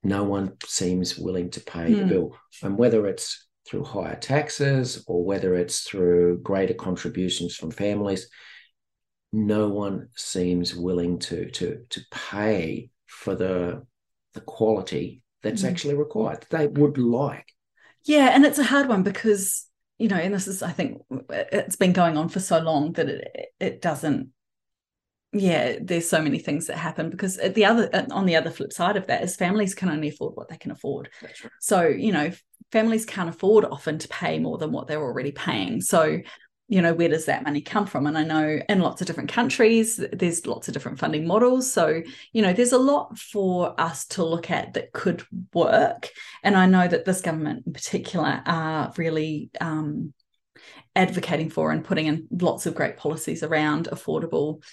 no 0.03 0.23
one 0.23 0.57
seems 0.63 1.17
willing 1.17 1.49
to 1.51 1.59
pay 1.61 1.91
the 1.91 2.03
Hmm. 2.03 2.09
bill. 2.09 2.37
And 2.61 2.77
whether 2.77 3.07
it's 3.07 3.47
through 3.67 3.85
higher 3.85 4.15
taxes 4.15 5.03
or 5.07 5.23
whether 5.25 5.55
it's 5.55 5.81
through 5.81 6.41
greater 6.43 6.75
contributions 6.75 7.55
from 7.55 7.71
families, 7.71 8.29
no 9.33 9.69
one 9.69 10.09
seems 10.15 10.75
willing 10.75 11.17
to 11.17 11.49
to 11.49 11.83
to 11.89 12.01
pay 12.11 12.91
for 13.07 13.33
the 13.33 13.87
the 14.33 14.41
quality 14.41 15.23
that's 15.45 15.63
Mm. 15.63 15.69
actually 15.69 15.93
required. 15.93 16.45
They 16.49 16.67
would 16.67 16.97
like. 16.97 17.45
Yeah, 18.03 18.31
and 18.33 18.45
it's 18.45 18.59
a 18.59 18.63
hard 18.63 18.89
one 18.89 19.03
because 19.03 19.67
you 19.97 20.09
know, 20.09 20.17
and 20.17 20.33
this 20.33 20.47
is 20.47 20.61
I 20.61 20.71
think 20.71 21.01
it's 21.29 21.77
been 21.77 21.93
going 21.93 22.17
on 22.17 22.27
for 22.27 22.41
so 22.41 22.59
long 22.59 22.91
that 22.93 23.07
it 23.07 23.47
it 23.59 23.81
doesn't. 23.81 24.31
Yeah, 25.31 25.77
there's 25.81 26.09
so 26.09 26.21
many 26.21 26.39
things 26.39 26.67
that 26.67 26.77
happen 26.77 27.09
because 27.09 27.37
the 27.37 27.65
other 27.65 27.89
on 28.11 28.25
the 28.25 28.35
other 28.35 28.51
flip 28.51 28.71
side 28.73 28.97
of 28.97 29.07
that 29.07 29.23
is 29.23 29.35
families 29.35 29.75
can 29.75 29.89
only 29.89 30.09
afford 30.09 30.35
what 30.35 30.49
they 30.49 30.57
can 30.57 30.71
afford. 30.71 31.09
That's 31.21 31.43
right. 31.43 31.51
So 31.59 31.87
you 31.87 32.11
know, 32.11 32.31
families 32.71 33.05
can't 33.05 33.29
afford 33.29 33.65
often 33.65 33.97
to 33.99 34.07
pay 34.07 34.39
more 34.39 34.57
than 34.57 34.71
what 34.71 34.87
they're 34.87 35.01
already 35.01 35.31
paying. 35.31 35.81
So 35.81 36.19
you 36.67 36.81
know 36.81 36.93
where 36.93 37.09
does 37.09 37.25
that 37.25 37.43
money 37.43 37.61
come 37.61 37.85
from? 37.85 38.07
And 38.07 38.17
i 38.17 38.23
know 38.23 38.59
in 38.67 38.79
lots 38.79 39.01
of 39.01 39.07
different 39.07 39.31
countries 39.31 40.03
there's 40.11 40.47
lots 40.47 40.67
of 40.67 40.73
different 40.73 40.99
funding 40.99 41.27
models. 41.27 41.71
So 41.71 42.01
you 42.33 42.41
know 42.41 42.53
there's 42.53 42.71
a 42.71 42.77
lot 42.77 43.17
for 43.17 43.79
us 43.79 44.05
to 44.07 44.23
look 44.23 44.49
at 44.49 44.73
that 44.73 44.91
could 44.93 45.23
work. 45.53 46.09
And 46.43 46.55
i 46.55 46.65
know 46.65 46.87
that 46.87 47.05
this 47.05 47.21
government 47.21 47.63
in 47.67 47.73
particular 47.73 48.41
are 48.45 48.93
really 48.97 49.49
um, 49.61 50.13
advocating 50.95 51.49
for 51.49 51.71
and 51.71 51.83
putting 51.83 52.07
in 52.07 52.27
lots 52.31 52.65
of 52.65 52.75
great 52.75 52.97
policies 52.97 53.43
around 53.43 53.89
affordable 53.91 54.63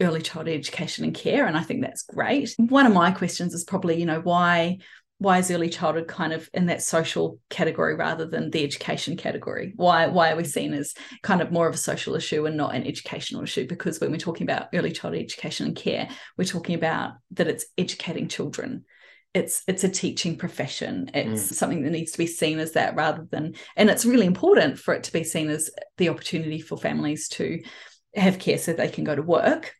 early 0.00 0.22
childhood 0.22 0.56
education 0.56 1.04
and 1.04 1.14
care. 1.14 1.46
And 1.46 1.56
i 1.56 1.62
think 1.62 1.82
that's 1.82 2.02
great. 2.02 2.54
One 2.58 2.86
of 2.86 2.92
my 2.92 3.10
questions 3.10 3.54
is 3.54 3.64
probably 3.64 3.98
you 3.98 4.06
know 4.06 4.20
why 4.20 4.78
why 5.20 5.36
is 5.36 5.50
early 5.50 5.68
childhood 5.68 6.08
kind 6.08 6.32
of 6.32 6.48
in 6.54 6.64
that 6.66 6.82
social 6.82 7.38
category 7.50 7.94
rather 7.94 8.24
than 8.26 8.50
the 8.50 8.64
education 8.64 9.18
category? 9.18 9.74
Why 9.76 10.06
why 10.06 10.32
are 10.32 10.36
we 10.36 10.44
seen 10.44 10.72
as 10.72 10.94
kind 11.22 11.42
of 11.42 11.52
more 11.52 11.68
of 11.68 11.74
a 11.74 11.78
social 11.78 12.14
issue 12.14 12.46
and 12.46 12.56
not 12.56 12.74
an 12.74 12.86
educational 12.86 13.42
issue? 13.42 13.66
Because 13.68 14.00
when 14.00 14.10
we're 14.10 14.16
talking 14.16 14.46
about 14.46 14.68
early 14.74 14.92
childhood 14.92 15.22
education 15.22 15.66
and 15.66 15.76
care 15.76 16.08
we're 16.38 16.44
talking 16.46 16.74
about 16.74 17.12
that 17.32 17.48
it's 17.48 17.66
educating 17.76 18.28
children. 18.28 18.86
It's 19.34 19.62
it's 19.68 19.84
a 19.84 19.90
teaching 19.90 20.38
profession. 20.38 21.10
It's 21.12 21.50
Mm. 21.50 21.54
something 21.54 21.82
that 21.82 21.90
needs 21.90 22.12
to 22.12 22.18
be 22.18 22.26
seen 22.26 22.58
as 22.58 22.72
that 22.72 22.96
rather 22.96 23.26
than 23.30 23.56
and 23.76 23.90
it's 23.90 24.06
really 24.06 24.26
important 24.26 24.78
for 24.78 24.94
it 24.94 25.04
to 25.04 25.12
be 25.12 25.22
seen 25.22 25.50
as 25.50 25.68
the 25.98 26.08
opportunity 26.08 26.60
for 26.60 26.78
families 26.78 27.28
to 27.28 27.60
have 28.14 28.38
care 28.38 28.56
so 28.56 28.72
they 28.72 28.88
can 28.88 29.04
go 29.04 29.14
to 29.14 29.22
work. 29.22 29.74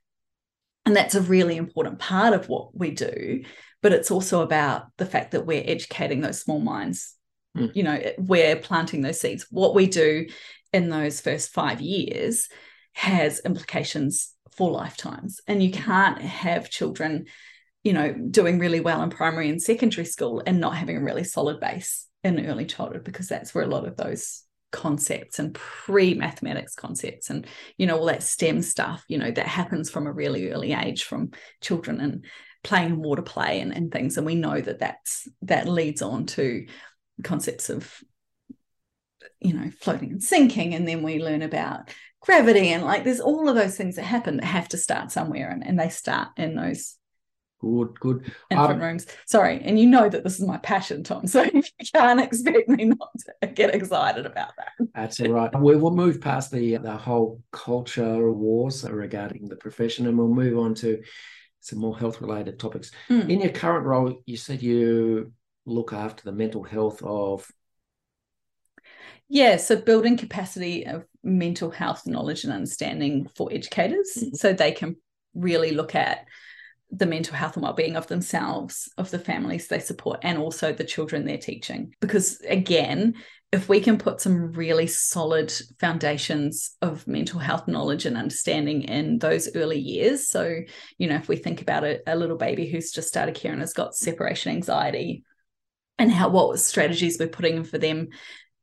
And 0.85 0.95
that's 0.95 1.15
a 1.15 1.23
really 1.23 1.57
important 1.57 1.99
part 1.99 2.35
of 2.35 2.49
what 2.51 2.77
we 2.77 2.91
do 2.91 3.43
but 3.83 3.93
it's 3.93 4.11
also 4.11 4.43
about 4.43 4.87
the 4.99 5.07
fact 5.07 5.33
that 5.33 5.47
we're 5.47 5.65
educating 5.65 6.21
those 6.21 6.41
small 6.41 6.61
minds 6.61 7.17
Mm. 7.57 7.75
you 7.75 7.83
know 7.83 8.01
we're 8.19 8.55
planting 8.57 9.03
those 9.03 9.21
seeds. 9.21 9.47
What 9.51 9.75
we 9.75 9.87
do 9.89 10.27
in 10.73 10.89
those 10.89 11.21
first 11.21 11.51
five 11.51 11.81
years 11.81 12.49
has 12.93 13.41
implications 13.41 14.35
for 14.57 14.71
lifetimes. 14.71 15.41
And 15.49 15.63
you 15.63 15.73
can't 15.73 16.21
have 16.21 16.71
children 16.71 17.27
you 17.83 17.93
know 17.93 18.13
doing 18.13 18.59
really 18.61 18.79
well 18.79 19.03
in 19.03 19.11
primary 19.11 19.49
and 19.49 19.61
secondary 19.61 20.05
school 20.05 20.43
and 20.47 20.61
not 20.61 20.77
having 20.77 20.99
a 20.99 21.03
really 21.03 21.25
solid 21.25 21.59
base 21.59 22.07
in 22.23 22.47
early 22.47 22.67
childhood 22.67 23.03
because 23.03 23.27
that's 23.27 23.53
where 23.55 23.65
a 23.65 23.69
lot 23.69 23.87
of 23.87 23.97
those 23.97 24.45
concepts 24.71 25.41
and 25.41 25.55
pre-mathematics 25.55 26.77
concepts 26.77 27.31
and 27.31 27.47
you 27.77 27.87
know 27.87 27.99
all 27.99 28.07
that 28.07 28.23
STEM 28.23 28.63
stuff, 28.63 29.05
you 29.09 29.19
know, 29.19 29.33
that 29.33 29.47
happens 29.47 29.91
from 29.91 30.07
a 30.07 30.13
really 30.13 30.51
early 30.51 30.73
age 30.73 31.03
from 31.03 31.31
children. 31.61 32.01
And 32.01 32.25
playing 32.63 33.03
water 33.03 33.23
play 33.23 33.61
and, 33.61 33.75
and 33.75 33.93
things. 33.93 34.17
And 34.17 34.27
we 34.27 34.35
know 34.35 34.61
that 34.61 34.79
that's 34.79 35.29
that 35.43 35.69
leads 35.69 36.03
on 36.03 36.27
to 36.27 36.67
concepts 37.23 37.71
of 37.71 38.03
you 39.41 39.55
know 39.55 39.71
floating 39.81 40.13
and 40.13 40.23
sinking 40.23 40.75
and 40.75 40.87
then 40.87 41.03
we 41.03 41.23
learn 41.23 41.43
about 41.43 41.91
gravity 42.21 42.69
and 42.69 42.85
like 42.85 43.05
there's 43.05 43.21
all 43.21 43.49
of 43.49 43.55
those 43.55 43.77
things 43.77 43.97
that 43.97 44.03
happen 44.03 44.37
that 44.37 44.45
have 44.45 44.69
to 44.69 44.77
start 44.77 45.11
somewhere 45.11 45.51
and, 45.51 45.67
and 45.67 45.79
they 45.79 45.89
start 45.89 46.29
in 46.37 46.55
those 46.55 46.97
good 47.61 47.99
good. 48.01 48.33
infant 48.51 48.71
um, 48.73 48.81
rooms. 48.81 49.07
Sorry 49.27 49.61
and 49.63 49.79
you 49.79 49.87
know 49.87 50.09
that 50.09 50.25
this 50.25 50.39
is 50.39 50.47
my 50.47 50.59
passion 50.59 51.03
tom 51.03 51.27
so 51.27 51.43
you 51.43 51.63
can't 51.95 52.21
expect 52.21 52.69
me 52.69 52.87
not 52.87 53.11
to 53.43 53.47
get 53.49 53.75
excited 53.75 54.27
about 54.27 54.51
that. 54.57 54.73
That's 54.95 55.21
all 55.21 55.29
right. 55.29 55.61
We 55.61 55.77
will 55.77 55.95
move 55.95 56.21
past 56.21 56.51
the 56.51 56.77
the 56.79 56.97
whole 56.97 57.43
culture 57.53 58.31
wars 58.31 58.89
regarding 58.89 59.49
the 59.49 59.57
profession 59.57 60.07
and 60.07 60.17
we'll 60.17 60.29
move 60.29 60.59
on 60.59 60.75
to 60.77 61.03
some 61.61 61.79
more 61.79 61.97
health 61.97 62.21
related 62.21 62.59
topics 62.59 62.91
mm. 63.09 63.29
in 63.29 63.41
your 63.41 63.53
current 63.53 63.87
role 63.87 64.23
you 64.27 64.37
said 64.37 64.63
you 64.63 65.33
look 65.67 65.93
after 65.93 66.25
the 66.25 66.33
mental 66.33 66.63
health 66.63 67.03
of 67.03 67.51
yeah, 69.33 69.59
so 69.59 69.77
building 69.77 70.17
capacity 70.17 70.85
of 70.85 71.07
mental 71.23 71.71
health 71.71 72.05
knowledge 72.05 72.43
and 72.43 72.53
understanding 72.53 73.29
for 73.37 73.49
educators 73.53 74.11
mm-hmm. 74.17 74.35
so 74.35 74.53
they 74.53 74.73
can 74.73 74.97
really 75.35 75.71
look 75.71 75.95
at 75.95 76.27
the 76.93 77.07
mental 77.07 77.37
health 77.37 77.55
and 77.55 77.63
well-being 77.63 77.97
of 77.97 78.07
themselves 78.09 78.91
of 78.99 79.11
the 79.11 79.19
families 79.19 79.69
they 79.69 79.79
support 79.79 80.21
and 80.23 80.39
also 80.39 80.73
the 80.73 80.85
children 80.85 81.25
they're 81.25 81.39
teaching. 81.39 81.95
Because 82.01 82.41
again 82.41 83.15
if 83.53 83.69
we 83.69 83.81
can 83.81 83.99
put 83.99 84.21
some 84.21 84.53
really 84.53 84.87
solid 84.87 85.53
foundations 85.81 86.77
of 86.83 87.07
mental 87.09 87.41
health 87.41 87.67
knowledge 87.67 88.07
and 88.07 88.17
understanding 88.17 88.83
in 88.83 89.19
those 89.19 89.55
early 89.57 89.79
years 89.79 90.29
so 90.29 90.61
you 90.99 91.09
know 91.09 91.17
if 91.17 91.29
we 91.29 91.37
think 91.37 91.61
about 91.61 91.85
a, 91.85 92.01
a 92.07 92.17
little 92.17 92.37
baby 92.37 92.67
who's 92.67 92.93
just 92.93 93.09
started 93.09 93.35
care 93.35 93.53
and 93.53 93.61
has 93.61 93.73
got 93.73 93.95
separation 93.95 94.53
anxiety 94.53 95.25
and 95.99 96.13
how 96.13 96.29
what 96.29 96.59
strategies 96.59 97.19
we're 97.19 97.29
putting 97.29 97.57
in 97.57 97.65
for 97.65 97.79
them 97.79 98.09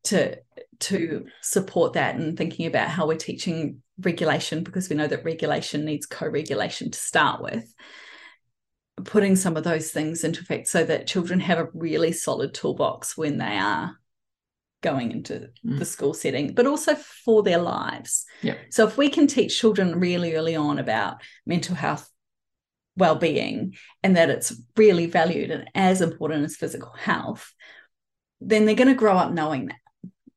to 0.03 0.37
to 0.79 1.25
support 1.41 1.93
that 1.93 2.15
and 2.15 2.37
thinking 2.37 2.65
about 2.65 2.89
how 2.89 3.07
we're 3.07 3.17
teaching 3.17 3.81
regulation 3.99 4.63
because 4.63 4.89
we 4.89 4.95
know 4.95 5.07
that 5.07 5.25
regulation 5.25 5.83
needs 5.85 6.05
co-regulation 6.05 6.91
to 6.91 6.99
start 6.99 7.41
with 7.41 7.73
putting 9.05 9.35
some 9.35 9.55
of 9.57 9.63
those 9.63 9.91
things 9.91 10.23
into 10.23 10.41
effect 10.41 10.67
so 10.67 10.83
that 10.83 11.07
children 11.07 11.39
have 11.39 11.59
a 11.59 11.69
really 11.73 12.11
solid 12.11 12.53
toolbox 12.53 13.17
when 13.17 13.37
they 13.37 13.57
are 13.57 13.97
going 14.81 15.11
into 15.11 15.49
mm. 15.65 15.79
the 15.79 15.85
school 15.85 16.13
setting 16.13 16.53
but 16.53 16.67
also 16.67 16.95
for 16.95 17.43
their 17.43 17.57
lives. 17.59 18.25
Yeah. 18.41 18.55
So 18.69 18.87
if 18.87 18.97
we 18.97 19.09
can 19.09 19.27
teach 19.27 19.59
children 19.59 19.99
really 19.99 20.35
early 20.35 20.55
on 20.55 20.79
about 20.79 21.21
mental 21.45 21.75
health 21.75 22.09
well-being 22.95 23.75
and 24.01 24.17
that 24.17 24.29
it's 24.29 24.59
really 24.75 25.05
valued 25.05 25.51
and 25.51 25.69
as 25.75 26.01
important 26.01 26.45
as 26.45 26.55
physical 26.55 26.93
health 26.97 27.53
then 28.41 28.65
they're 28.65 28.75
going 28.75 28.87
to 28.87 28.93
grow 28.93 29.17
up 29.17 29.31
knowing 29.31 29.67
that. 29.67 29.77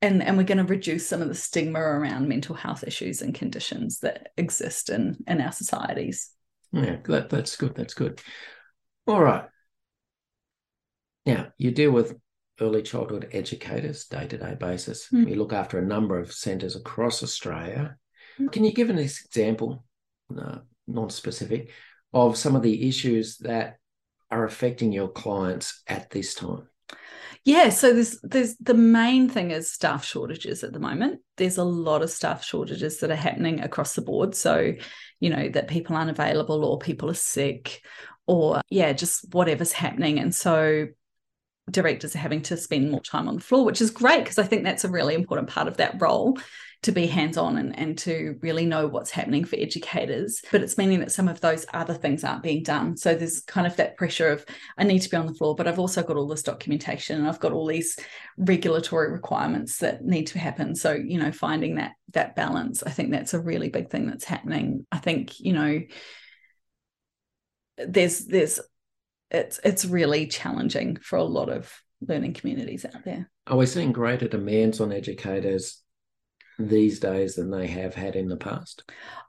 And 0.02 0.22
and 0.22 0.38
we're 0.38 0.44
going 0.44 0.58
to 0.58 0.64
reduce 0.64 1.06
some 1.06 1.20
of 1.20 1.28
the 1.28 1.34
stigma 1.34 1.78
around 1.78 2.28
mental 2.28 2.54
health 2.54 2.84
issues 2.86 3.20
and 3.20 3.34
conditions 3.34 4.00
that 4.00 4.30
exist 4.38 4.88
in 4.88 5.18
in 5.26 5.40
our 5.40 5.52
societies 5.52 6.30
yeah 6.72 6.96
that, 7.04 7.30
that's 7.30 7.56
good 7.56 7.74
that's 7.74 7.94
good. 7.94 8.20
All 9.06 9.20
right. 9.20 9.44
Now 11.26 11.52
you 11.58 11.70
deal 11.70 11.90
with 11.90 12.16
early 12.60 12.82
childhood 12.82 13.28
educators 13.32 14.06
day-to-day 14.06 14.56
basis. 14.60 15.08
Mm. 15.12 15.30
you 15.30 15.36
look 15.36 15.52
after 15.52 15.78
a 15.78 15.86
number 15.86 16.18
of 16.18 16.32
centres 16.32 16.76
across 16.76 17.22
australia. 17.22 17.96
Mm. 18.38 18.52
can 18.52 18.64
you 18.64 18.72
give 18.72 18.90
an 18.90 18.98
example 18.98 19.84
uh, 20.38 20.58
non-specific 20.86 21.70
of 22.12 22.36
some 22.36 22.54
of 22.56 22.62
the 22.62 22.88
issues 22.88 23.38
that 23.38 23.76
are 24.30 24.44
affecting 24.44 24.92
your 24.92 25.08
clients 25.08 25.82
at 25.86 26.10
this 26.10 26.34
time 26.34 26.68
yeah, 27.44 27.70
so 27.70 27.94
there's 27.94 28.20
there's 28.22 28.56
the 28.56 28.74
main 28.74 29.28
thing 29.28 29.50
is 29.50 29.72
staff 29.72 30.04
shortages 30.04 30.62
at 30.62 30.72
the 30.72 30.78
moment. 30.78 31.20
There's 31.36 31.56
a 31.56 31.64
lot 31.64 32.02
of 32.02 32.10
staff 32.10 32.44
shortages 32.44 33.00
that 33.00 33.10
are 33.10 33.16
happening 33.16 33.60
across 33.60 33.94
the 33.94 34.02
board. 34.02 34.34
So, 34.34 34.74
you 35.20 35.30
know, 35.30 35.48
that 35.48 35.68
people 35.68 35.96
aren't 35.96 36.10
available 36.10 36.64
or 36.64 36.78
people 36.78 37.10
are 37.10 37.14
sick 37.14 37.82
or 38.26 38.60
yeah, 38.68 38.92
just 38.92 39.32
whatever's 39.32 39.72
happening. 39.72 40.18
And 40.18 40.34
so 40.34 40.88
directors 41.70 42.14
are 42.14 42.18
having 42.20 42.42
to 42.42 42.56
spend 42.56 42.90
more 42.90 43.00
time 43.00 43.26
on 43.26 43.36
the 43.36 43.40
floor, 43.40 43.64
which 43.64 43.80
is 43.80 43.90
great 43.90 44.24
because 44.24 44.38
I 44.38 44.44
think 44.44 44.64
that's 44.64 44.84
a 44.84 44.90
really 44.90 45.14
important 45.14 45.48
part 45.48 45.68
of 45.68 45.78
that 45.78 46.00
role 46.00 46.38
to 46.82 46.92
be 46.92 47.06
hands 47.06 47.36
on 47.36 47.58
and, 47.58 47.78
and 47.78 47.98
to 47.98 48.38
really 48.40 48.64
know 48.64 48.86
what's 48.86 49.10
happening 49.10 49.44
for 49.44 49.56
educators. 49.56 50.40
But 50.50 50.62
it's 50.62 50.78
meaning 50.78 51.00
that 51.00 51.12
some 51.12 51.28
of 51.28 51.40
those 51.40 51.66
other 51.74 51.92
things 51.92 52.24
aren't 52.24 52.42
being 52.42 52.62
done. 52.62 52.96
So 52.96 53.14
there's 53.14 53.40
kind 53.42 53.66
of 53.66 53.76
that 53.76 53.98
pressure 53.98 54.30
of, 54.30 54.46
I 54.78 54.84
need 54.84 55.00
to 55.00 55.10
be 55.10 55.16
on 55.18 55.26
the 55.26 55.34
floor, 55.34 55.54
but 55.54 55.68
I've 55.68 55.78
also 55.78 56.02
got 56.02 56.16
all 56.16 56.26
this 56.26 56.42
documentation 56.42 57.18
and 57.18 57.28
I've 57.28 57.40
got 57.40 57.52
all 57.52 57.66
these 57.66 57.98
regulatory 58.38 59.12
requirements 59.12 59.78
that 59.78 60.04
need 60.04 60.28
to 60.28 60.38
happen. 60.38 60.74
So, 60.74 60.92
you 60.92 61.18
know, 61.18 61.32
finding 61.32 61.74
that 61.74 61.92
that 62.12 62.34
balance, 62.34 62.82
I 62.82 62.90
think 62.90 63.10
that's 63.10 63.34
a 63.34 63.40
really 63.40 63.68
big 63.68 63.90
thing 63.90 64.06
that's 64.06 64.24
happening. 64.24 64.86
I 64.90 64.98
think, 64.98 65.38
you 65.38 65.52
know, 65.52 65.80
there's 67.76 68.26
there's 68.26 68.58
it's 69.30 69.60
it's 69.62 69.84
really 69.84 70.26
challenging 70.26 70.96
for 70.96 71.16
a 71.16 71.24
lot 71.24 71.50
of 71.50 71.72
learning 72.00 72.32
communities 72.32 72.86
out 72.86 73.04
there. 73.04 73.30
Are 73.46 73.56
we 73.56 73.66
seeing 73.66 73.92
greater 73.92 74.28
demands 74.28 74.80
on 74.80 74.92
educators 74.92 75.82
these 76.68 77.00
days 77.00 77.34
than 77.34 77.50
they 77.50 77.66
have 77.66 77.94
had 77.94 78.16
in 78.16 78.28
the 78.28 78.36
past? 78.36 78.84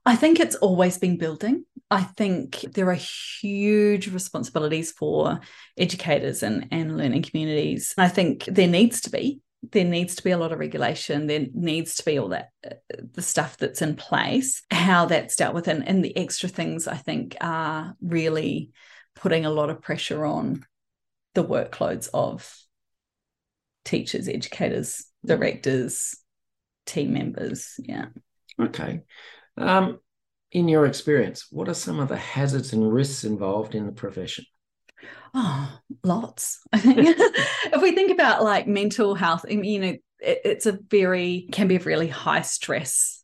I 0.05 0.15
think 0.15 0.39
it's 0.39 0.55
always 0.55 0.97
been 0.97 1.17
building. 1.17 1.65
I 1.89 2.03
think 2.03 2.61
there 2.61 2.89
are 2.89 2.97
huge 3.41 4.07
responsibilities 4.07 4.91
for 4.91 5.39
educators 5.77 6.43
and, 6.43 6.67
and 6.71 6.97
learning 6.97 7.23
communities. 7.23 7.93
I 7.97 8.07
think 8.07 8.45
there 8.45 8.67
needs 8.67 9.01
to 9.01 9.09
be. 9.09 9.41
There 9.71 9.85
needs 9.85 10.15
to 10.15 10.23
be 10.23 10.31
a 10.31 10.37
lot 10.37 10.51
of 10.51 10.59
regulation. 10.59 11.27
There 11.27 11.45
needs 11.53 11.95
to 11.95 12.05
be 12.05 12.17
all 12.17 12.29
that, 12.29 12.49
uh, 12.65 12.75
the 13.13 13.21
stuff 13.21 13.57
that's 13.57 13.81
in 13.81 13.95
place, 13.95 14.63
how 14.71 15.05
that's 15.05 15.35
dealt 15.35 15.53
with. 15.53 15.67
And, 15.67 15.87
and 15.87 16.03
the 16.03 16.17
extra 16.17 16.49
things 16.49 16.87
I 16.87 16.97
think 16.97 17.35
are 17.41 17.95
really 18.01 18.71
putting 19.15 19.45
a 19.45 19.51
lot 19.51 19.69
of 19.69 19.81
pressure 19.81 20.25
on 20.25 20.65
the 21.35 21.43
workloads 21.43 22.09
of 22.11 22.57
teachers, 23.85 24.27
educators, 24.27 25.05
directors, 25.23 26.15
team 26.85 27.13
members. 27.13 27.75
Yeah. 27.79 28.07
Okay. 28.59 29.01
Um, 29.57 29.99
in 30.51 30.67
your 30.67 30.85
experience, 30.85 31.47
what 31.49 31.69
are 31.69 31.73
some 31.73 31.99
of 31.99 32.09
the 32.09 32.17
hazards 32.17 32.73
and 32.73 32.93
risks 32.93 33.23
involved 33.23 33.75
in 33.75 33.85
the 33.85 33.91
profession? 33.91 34.45
Oh, 35.33 35.79
lots. 36.03 36.59
I 36.73 36.79
think 36.79 36.99
if 37.17 37.81
we 37.81 37.93
think 37.93 38.11
about 38.11 38.43
like 38.43 38.67
mental 38.67 39.15
health, 39.15 39.45
you 39.49 39.79
know, 39.79 39.95
it, 40.19 40.41
it's 40.43 40.65
a 40.65 40.77
very 40.89 41.47
can 41.51 41.67
be 41.67 41.77
a 41.77 41.79
really 41.79 42.07
high 42.07 42.41
stress 42.41 43.23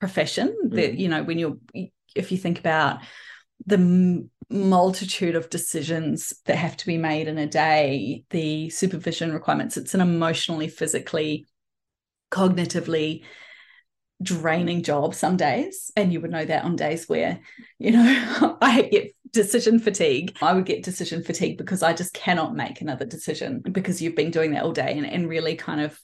profession. 0.00 0.54
Mm. 0.66 0.74
That 0.74 0.94
you 0.94 1.08
know, 1.08 1.22
when 1.22 1.38
you're 1.38 1.56
if 2.14 2.32
you 2.32 2.38
think 2.38 2.58
about 2.58 3.00
the 3.66 4.28
multitude 4.48 5.36
of 5.36 5.48
decisions 5.48 6.34
that 6.46 6.56
have 6.56 6.76
to 6.78 6.86
be 6.86 6.98
made 6.98 7.28
in 7.28 7.38
a 7.38 7.46
day, 7.46 8.24
the 8.30 8.68
supervision 8.70 9.32
requirements, 9.32 9.76
it's 9.76 9.94
an 9.94 10.00
emotionally, 10.00 10.66
physically 10.66 11.46
cognitively 12.30 13.22
draining 14.22 14.82
job 14.82 15.14
some 15.14 15.36
days 15.36 15.90
and 15.96 16.12
you 16.12 16.20
would 16.20 16.30
know 16.30 16.44
that 16.44 16.64
on 16.64 16.76
days 16.76 17.08
where 17.08 17.40
you 17.78 17.90
know 17.90 18.58
i 18.60 18.82
get 18.82 19.14
decision 19.32 19.78
fatigue. 19.78 20.36
I 20.42 20.52
would 20.54 20.66
get 20.66 20.82
decision 20.82 21.22
fatigue 21.22 21.56
because 21.56 21.82
i 21.82 21.92
just 21.92 22.12
cannot 22.12 22.56
make 22.56 22.80
another 22.80 23.04
decision 23.04 23.60
because 23.60 24.02
you've 24.02 24.16
been 24.16 24.30
doing 24.30 24.52
that 24.52 24.64
all 24.64 24.72
day 24.72 24.96
and, 24.96 25.06
and 25.06 25.28
really 25.28 25.54
kind 25.54 25.80
of 25.80 25.98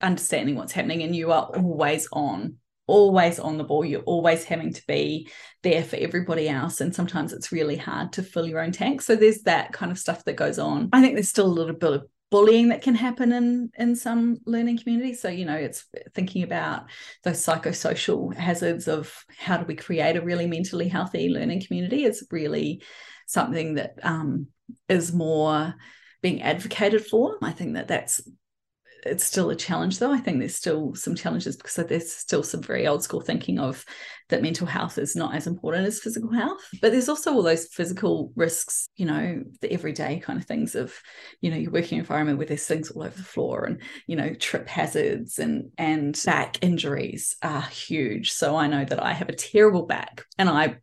understanding 0.00 0.54
what's 0.54 0.72
happening 0.72 1.02
and 1.02 1.14
you 1.14 1.32
are 1.32 1.50
always 1.56 2.08
on 2.12 2.58
always 2.88 3.38
on 3.38 3.58
the 3.58 3.64
ball. 3.64 3.84
You're 3.84 4.00
always 4.00 4.42
having 4.44 4.72
to 4.72 4.86
be 4.88 5.28
there 5.62 5.84
for 5.84 5.96
everybody 5.96 6.48
else 6.48 6.80
and 6.80 6.92
sometimes 6.92 7.32
it's 7.32 7.52
really 7.52 7.76
hard 7.76 8.14
to 8.14 8.22
fill 8.22 8.48
your 8.48 8.60
own 8.60 8.72
tank. 8.72 9.02
So 9.02 9.14
there's 9.14 9.42
that 9.42 9.72
kind 9.72 9.92
of 9.92 9.98
stuff 9.98 10.24
that 10.24 10.36
goes 10.36 10.58
on. 10.58 10.88
I 10.92 11.00
think 11.00 11.14
there's 11.14 11.28
still 11.28 11.46
a 11.46 11.48
little 11.48 11.76
bit 11.76 11.92
of 11.92 12.06
bullying 12.30 12.68
that 12.68 12.82
can 12.82 12.94
happen 12.94 13.32
in 13.32 13.70
in 13.78 13.96
some 13.96 14.38
learning 14.44 14.76
communities 14.76 15.20
so 15.20 15.28
you 15.28 15.46
know 15.46 15.56
it's 15.56 15.86
thinking 16.14 16.42
about 16.42 16.82
those 17.24 17.38
psychosocial 17.38 18.34
hazards 18.34 18.86
of 18.86 19.24
how 19.38 19.56
do 19.56 19.64
we 19.64 19.74
create 19.74 20.16
a 20.16 20.20
really 20.20 20.46
mentally 20.46 20.88
healthy 20.88 21.30
learning 21.30 21.62
community 21.64 22.04
is 22.04 22.26
really 22.30 22.82
something 23.26 23.74
that 23.74 23.94
um, 24.02 24.48
is 24.88 25.12
more 25.12 25.74
being 26.22 26.42
advocated 26.42 27.06
for. 27.06 27.38
I 27.42 27.52
think 27.52 27.74
that 27.74 27.88
that's 27.88 28.20
it's 29.04 29.24
still 29.24 29.50
a 29.50 29.56
challenge 29.56 29.98
though. 29.98 30.12
I 30.12 30.18
think 30.18 30.38
there's 30.38 30.56
still 30.56 30.94
some 30.94 31.14
challenges 31.14 31.56
because 31.56 31.76
there's 31.76 32.12
still 32.12 32.42
some 32.42 32.62
very 32.62 32.86
old 32.86 33.02
school 33.02 33.20
thinking 33.20 33.58
of 33.58 33.84
that 34.28 34.42
mental 34.42 34.66
health 34.66 34.98
is 34.98 35.16
not 35.16 35.34
as 35.34 35.46
important 35.46 35.86
as 35.86 36.00
physical 36.00 36.32
health. 36.32 36.60
But 36.82 36.92
there's 36.92 37.08
also 37.08 37.32
all 37.32 37.42
those 37.42 37.66
physical 37.68 38.32
risks 38.36 38.88
you 38.96 39.06
know 39.06 39.42
the 39.60 39.72
everyday 39.72 40.18
kind 40.18 40.38
of 40.38 40.46
things 40.46 40.74
of 40.74 40.94
you 41.40 41.50
know 41.50 41.56
your 41.56 41.70
working 41.70 41.98
environment 41.98 42.38
where 42.38 42.46
there's 42.46 42.66
things 42.66 42.90
all 42.90 43.02
over 43.02 43.16
the 43.16 43.22
floor 43.22 43.64
and 43.64 43.80
you 44.06 44.16
know 44.16 44.34
trip 44.34 44.68
hazards 44.68 45.38
and 45.38 45.70
and 45.78 46.20
back 46.24 46.62
injuries 46.62 47.36
are 47.42 47.62
huge. 47.62 48.32
So 48.32 48.56
i 48.56 48.66
know 48.66 48.84
that 48.84 49.02
i 49.02 49.12
have 49.12 49.28
a 49.28 49.34
terrible 49.34 49.86
back 49.86 50.24
and 50.38 50.48
i 50.48 50.76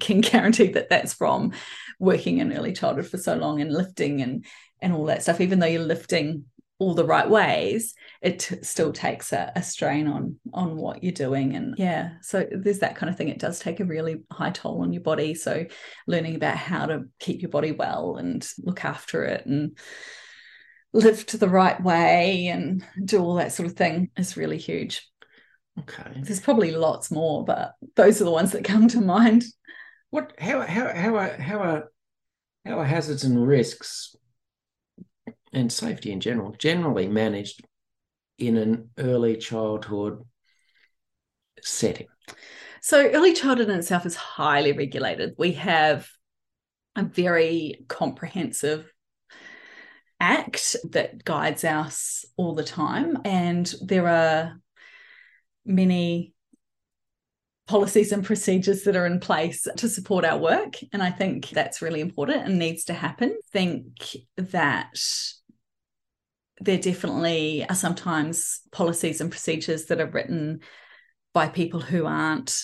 can 0.00 0.20
guarantee 0.20 0.68
that 0.68 0.88
that's 0.88 1.14
from 1.14 1.52
working 1.98 2.38
in 2.38 2.52
early 2.52 2.72
childhood 2.72 3.06
for 3.06 3.18
so 3.18 3.34
long 3.36 3.60
and 3.60 3.72
lifting 3.72 4.22
and 4.22 4.44
and 4.80 4.92
all 4.92 5.06
that 5.06 5.22
stuff 5.22 5.40
even 5.40 5.58
though 5.58 5.66
you're 5.66 5.82
lifting 5.82 6.44
all 6.78 6.94
the 6.94 7.04
right 7.04 7.28
ways 7.28 7.94
it 8.22 8.40
t- 8.40 8.62
still 8.62 8.92
takes 8.92 9.32
a, 9.32 9.52
a, 9.54 9.62
strain 9.62 10.08
on 10.08 10.36
on 10.52 10.76
what 10.76 11.02
you're 11.02 11.12
doing. 11.12 11.54
And 11.54 11.74
yeah 11.78 12.14
so 12.22 12.46
there's 12.50 12.80
that 12.80 12.96
kind 12.96 13.08
of 13.10 13.16
thing. 13.16 13.28
It 13.28 13.38
does 13.38 13.60
take 13.60 13.80
a 13.80 13.84
really 13.84 14.22
high 14.30 14.50
toll 14.50 14.82
on 14.82 14.92
your 14.92 15.02
body. 15.02 15.34
So 15.34 15.66
learning 16.06 16.34
about 16.34 16.56
how 16.56 16.86
to 16.86 17.02
keep 17.20 17.40
your 17.40 17.50
body 17.50 17.72
well 17.72 18.16
and 18.16 18.46
look 18.58 18.84
after 18.84 19.24
it 19.24 19.46
and 19.46 19.78
lift 20.92 21.38
the 21.38 21.48
right 21.48 21.82
way 21.82 22.48
and 22.48 22.84
do 23.04 23.22
all 23.22 23.36
that 23.36 23.52
sort 23.52 23.68
of 23.68 23.76
thing 23.76 24.10
is 24.16 24.36
really 24.36 24.58
huge. 24.58 25.08
Okay. 25.78 26.20
There's 26.20 26.40
probably 26.40 26.72
lots 26.72 27.10
more 27.10 27.44
but 27.44 27.74
those 27.94 28.20
are 28.20 28.24
the 28.24 28.30
ones 28.30 28.52
that 28.52 28.64
come 28.64 28.88
to 28.88 29.00
mind. 29.00 29.44
What 30.10 30.34
how 30.38 30.60
how 30.62 30.92
how 30.92 31.16
are 31.16 31.36
how 31.36 31.58
are 31.58 31.84
how 32.64 32.78
are 32.78 32.84
hazards 32.84 33.24
and 33.24 33.46
risks 33.46 34.14
and 35.52 35.72
safety 35.72 36.12
in 36.12 36.20
general 36.20 36.54
generally 36.58 37.08
managed 37.08 37.62
in 38.38 38.56
an 38.56 38.90
early 38.98 39.36
childhood 39.36 40.22
setting? 41.60 42.06
So, 42.80 43.08
early 43.10 43.32
childhood 43.32 43.68
in 43.68 43.78
itself 43.78 44.06
is 44.06 44.16
highly 44.16 44.72
regulated. 44.72 45.34
We 45.38 45.52
have 45.52 46.08
a 46.96 47.04
very 47.04 47.84
comprehensive 47.88 48.90
act 50.18 50.76
that 50.90 51.24
guides 51.24 51.64
us 51.64 52.24
all 52.36 52.54
the 52.54 52.64
time, 52.64 53.18
and 53.24 53.72
there 53.82 54.08
are 54.08 54.60
many 55.64 56.34
policies 57.66 58.12
and 58.12 58.24
procedures 58.24 58.82
that 58.82 58.96
are 58.96 59.06
in 59.06 59.20
place 59.20 59.66
to 59.76 59.88
support 59.88 60.24
our 60.24 60.38
work. 60.38 60.74
And 60.92 61.02
I 61.02 61.10
think 61.10 61.50
that's 61.50 61.80
really 61.80 62.00
important 62.00 62.44
and 62.44 62.58
needs 62.58 62.84
to 62.84 62.92
happen. 62.92 63.36
Think 63.52 64.16
that 64.36 65.00
there 66.64 66.78
definitely 66.78 67.66
are 67.68 67.74
sometimes 67.74 68.60
policies 68.70 69.20
and 69.20 69.30
procedures 69.30 69.86
that 69.86 70.00
are 70.00 70.10
written 70.10 70.60
by 71.34 71.48
people 71.48 71.80
who 71.80 72.06
aren't 72.06 72.56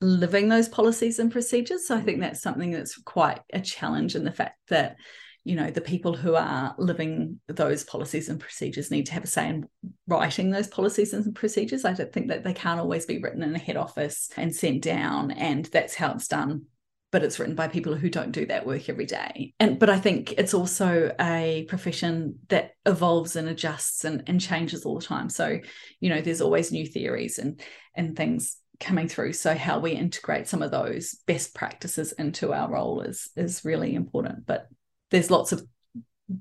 living 0.00 0.48
those 0.48 0.68
policies 0.68 1.18
and 1.18 1.32
procedures. 1.32 1.86
So 1.86 1.96
I 1.96 2.00
think 2.00 2.18
mm. 2.18 2.22
that's 2.22 2.42
something 2.42 2.70
that's 2.70 2.96
quite 3.02 3.40
a 3.52 3.60
challenge 3.60 4.14
in 4.14 4.24
the 4.24 4.32
fact 4.32 4.58
that, 4.68 4.96
you 5.42 5.56
know, 5.56 5.70
the 5.70 5.80
people 5.80 6.14
who 6.14 6.34
are 6.34 6.74
living 6.78 7.40
those 7.48 7.84
policies 7.84 8.28
and 8.28 8.38
procedures 8.38 8.90
need 8.90 9.06
to 9.06 9.14
have 9.14 9.24
a 9.24 9.28
say 9.28 9.48
in 9.48 9.68
writing 10.06 10.50
those 10.50 10.68
policies 10.68 11.12
and 11.12 11.34
procedures. 11.34 11.84
I 11.84 11.92
don't 11.92 12.12
think 12.12 12.28
that 12.28 12.44
they 12.44 12.54
can't 12.54 12.80
always 12.80 13.06
be 13.06 13.18
written 13.18 13.42
in 13.42 13.54
a 13.54 13.58
head 13.58 13.76
office 13.76 14.30
and 14.36 14.54
sent 14.54 14.82
down, 14.82 15.30
and 15.32 15.64
that's 15.66 15.94
how 15.94 16.12
it's 16.12 16.28
done 16.28 16.66
but 17.14 17.22
it's 17.22 17.38
written 17.38 17.54
by 17.54 17.68
people 17.68 17.94
who 17.94 18.10
don't 18.10 18.32
do 18.32 18.44
that 18.44 18.66
work 18.66 18.88
every 18.88 19.06
day. 19.06 19.54
And 19.60 19.78
but 19.78 19.88
I 19.88 20.00
think 20.00 20.32
it's 20.32 20.52
also 20.52 21.14
a 21.20 21.64
profession 21.68 22.40
that 22.48 22.72
evolves 22.84 23.36
and 23.36 23.48
adjusts 23.48 24.04
and, 24.04 24.24
and 24.26 24.40
changes 24.40 24.84
all 24.84 24.98
the 24.98 25.06
time. 25.06 25.28
So, 25.28 25.60
you 26.00 26.10
know, 26.10 26.20
there's 26.20 26.40
always 26.40 26.72
new 26.72 26.84
theories 26.84 27.38
and 27.38 27.62
and 27.94 28.16
things 28.16 28.56
coming 28.80 29.06
through. 29.06 29.34
So 29.34 29.54
how 29.54 29.78
we 29.78 29.92
integrate 29.92 30.48
some 30.48 30.60
of 30.60 30.72
those 30.72 31.14
best 31.24 31.54
practices 31.54 32.10
into 32.10 32.52
our 32.52 32.68
role 32.68 33.02
is 33.02 33.30
is 33.36 33.64
really 33.64 33.94
important. 33.94 34.44
But 34.44 34.66
there's 35.12 35.30
lots 35.30 35.52
of 35.52 35.64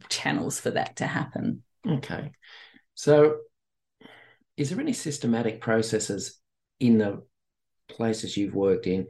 channels 0.09 0.59
for 0.59 0.71
that 0.71 0.95
to 0.95 1.05
happen. 1.05 1.61
Okay. 1.87 2.31
So 2.95 3.35
is 4.57 4.71
there 4.71 4.79
any 4.79 4.93
systematic 4.93 5.61
processes 5.61 6.41
in 6.79 6.97
the 6.97 7.21
places 7.89 8.35
you've 8.35 8.55
worked 8.55 8.87
in 8.87 9.05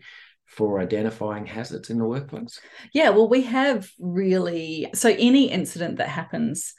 for 0.55 0.79
identifying 0.79 1.45
hazards 1.45 1.89
in 1.89 1.97
the 1.97 2.05
workplace? 2.05 2.59
Yeah, 2.93 3.09
well, 3.09 3.29
we 3.29 3.41
have 3.43 3.89
really 3.99 4.87
so 4.93 5.09
any 5.09 5.49
incident 5.49 5.97
that 5.97 6.09
happens 6.09 6.73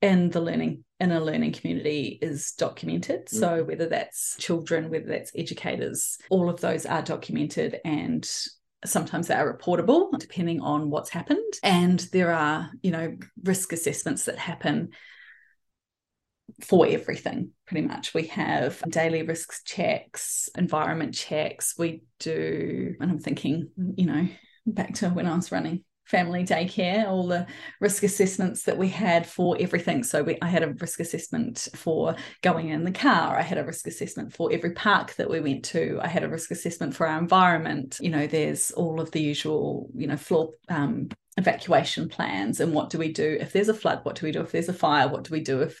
in 0.00 0.30
the 0.30 0.40
learning 0.40 0.84
in 0.98 1.12
a 1.12 1.20
learning 1.20 1.52
community 1.52 2.18
is 2.20 2.52
documented. 2.52 3.26
Mm. 3.26 3.40
So 3.40 3.64
whether 3.64 3.86
that's 3.86 4.36
children, 4.38 4.90
whether 4.90 5.06
that's 5.06 5.32
educators, 5.34 6.18
all 6.30 6.48
of 6.48 6.60
those 6.60 6.86
are 6.86 7.02
documented 7.02 7.80
and 7.84 8.28
sometimes 8.84 9.28
they 9.28 9.34
are 9.34 9.58
reportable 9.58 10.08
depending 10.18 10.60
on 10.62 10.88
what's 10.88 11.10
happened 11.10 11.52
and 11.62 12.00
there 12.12 12.32
are 12.32 12.70
you 12.80 12.90
know 12.90 13.14
risk 13.44 13.74
assessments 13.74 14.24
that 14.24 14.38
happen 14.38 14.88
for 16.62 16.86
everything 16.86 17.50
pretty 17.66 17.86
much. 17.86 18.14
We 18.14 18.26
have 18.28 18.82
daily 18.88 19.22
risks 19.22 19.62
checks 19.64 20.48
environment 20.56 21.14
checks. 21.14 21.74
We 21.78 22.02
do 22.20 22.94
and 23.00 23.10
i'm 23.10 23.18
thinking 23.18 23.70
you 23.96 24.06
know 24.06 24.28
back 24.66 24.94
to 24.94 25.08
when 25.08 25.26
i 25.26 25.34
was 25.34 25.50
running 25.50 25.82
family 26.10 26.44
daycare 26.44 27.06
all 27.06 27.28
the 27.28 27.46
risk 27.80 28.02
assessments 28.02 28.64
that 28.64 28.76
we 28.76 28.88
had 28.88 29.24
for 29.24 29.56
everything. 29.60 30.02
So 30.02 30.24
we, 30.24 30.36
i 30.42 30.48
had 30.48 30.64
a 30.64 30.72
risk 30.72 30.98
assessment 30.98 31.68
for 31.76 32.16
going 32.42 32.70
in 32.70 32.82
the 32.82 32.90
car. 32.90 33.38
I 33.38 33.42
had 33.42 33.58
a 33.58 33.64
risk 33.64 33.86
assessment 33.86 34.32
for 34.34 34.52
every 34.52 34.72
park 34.72 35.14
that 35.14 35.30
we 35.30 35.38
went 35.38 35.64
to. 35.66 36.00
I 36.02 36.08
had 36.08 36.24
a 36.24 36.28
risk 36.28 36.50
assessment 36.50 36.96
for 36.96 37.06
our 37.06 37.16
environment. 37.18 37.98
You 38.00 38.10
know 38.10 38.26
there's 38.26 38.72
all 38.72 39.00
of 39.00 39.12
the 39.12 39.22
usual 39.22 39.88
you 39.94 40.08
know 40.08 40.16
floor 40.16 40.50
um, 40.68 41.10
evacuation 41.36 42.08
plans 42.08 42.58
and 42.58 42.74
what 42.74 42.90
do 42.90 42.98
we 42.98 43.12
do 43.12 43.38
if 43.40 43.52
there's 43.52 43.68
a 43.68 43.74
flood? 43.74 44.00
What 44.02 44.16
do 44.16 44.26
we 44.26 44.32
do 44.32 44.40
if 44.40 44.50
there's 44.50 44.68
a 44.68 44.74
fire? 44.74 45.06
What 45.08 45.24
do 45.24 45.32
we 45.32 45.40
do 45.40 45.60
if 45.60 45.80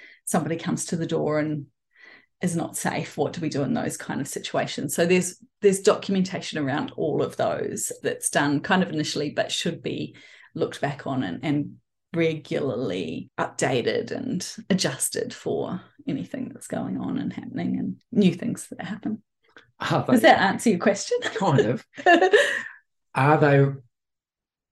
somebody 0.25 0.55
comes 0.55 0.85
to 0.85 0.95
the 0.95 1.05
door 1.05 1.39
and 1.39 1.65
is 2.41 2.55
not 2.55 2.75
safe 2.75 3.17
what 3.17 3.33
do 3.33 3.41
we 3.41 3.49
do 3.49 3.61
in 3.61 3.73
those 3.73 3.97
kind 3.97 4.19
of 4.19 4.27
situations? 4.27 4.95
So 4.95 5.05
there's 5.05 5.37
there's 5.61 5.81
documentation 5.81 6.59
around 6.59 6.91
all 6.97 7.21
of 7.21 7.37
those 7.37 7.91
that's 8.01 8.29
done 8.29 8.61
kind 8.61 8.83
of 8.83 8.89
initially 8.89 9.31
but 9.31 9.51
should 9.51 9.81
be 9.83 10.15
looked 10.55 10.81
back 10.81 11.05
on 11.05 11.23
and, 11.23 11.43
and 11.43 11.75
regularly 12.13 13.29
updated 13.39 14.11
and 14.11 14.47
adjusted 14.69 15.33
for 15.33 15.81
anything 16.07 16.49
that's 16.51 16.67
going 16.67 16.97
on 16.97 17.17
and 17.17 17.31
happening 17.31 17.77
and 17.79 17.97
new 18.11 18.33
things 18.33 18.67
that 18.69 18.85
happen. 18.85 19.21
Does 19.79 20.21
that 20.21 20.39
answer 20.41 20.69
your 20.69 20.79
question? 20.79 21.17
Kind 21.21 21.61
of. 21.61 21.85
Are 23.15 23.37
they 23.37 23.65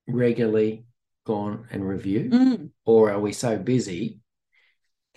regularly 0.07 0.85
gone 1.25 1.67
and 1.71 1.88
reviewed? 1.88 2.31
Mm. 2.31 2.71
or 2.85 3.12
are 3.12 3.19
we 3.19 3.31
so 3.31 3.57
busy 3.57 4.19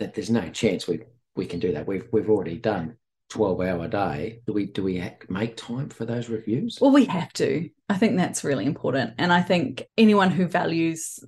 that 0.02 0.14
there's 0.14 0.30
no 0.30 0.48
chance 0.50 0.86
we 0.86 1.00
we 1.34 1.46
can 1.46 1.60
do 1.60 1.72
that. 1.72 1.86
We've 1.86 2.06
we've 2.12 2.28
already 2.28 2.58
done 2.58 2.96
12 3.30 3.60
hour 3.62 3.88
day. 3.88 4.42
Do 4.46 4.52
we 4.52 4.66
do 4.66 4.82
we 4.82 5.02
make 5.28 5.56
time 5.56 5.88
for 5.88 6.04
those 6.04 6.28
reviews? 6.28 6.78
Well 6.80 6.92
we 6.92 7.06
have 7.06 7.32
to. 7.34 7.70
I 7.88 7.96
think 7.96 8.16
that's 8.16 8.44
really 8.44 8.66
important. 8.66 9.14
And 9.18 9.32
i 9.32 9.40
think 9.40 9.84
anyone 9.96 10.30
who 10.30 10.46
values 10.46 11.20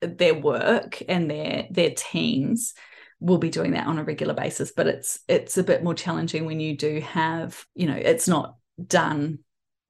their 0.00 0.34
work 0.34 1.02
and 1.08 1.30
their 1.30 1.66
their 1.70 1.90
teams 1.96 2.74
will 3.20 3.38
be 3.38 3.48
doing 3.48 3.72
that 3.72 3.86
on 3.86 3.98
a 3.98 4.04
regular 4.04 4.34
basis. 4.34 4.72
But 4.72 4.86
it's 4.86 5.20
it's 5.26 5.56
a 5.58 5.64
bit 5.64 5.82
more 5.82 5.94
challenging 5.94 6.44
when 6.44 6.60
you 6.60 6.76
do 6.76 7.00
have 7.00 7.64
you 7.74 7.86
know 7.86 7.96
it's 7.96 8.28
not 8.28 8.56
done 8.86 9.38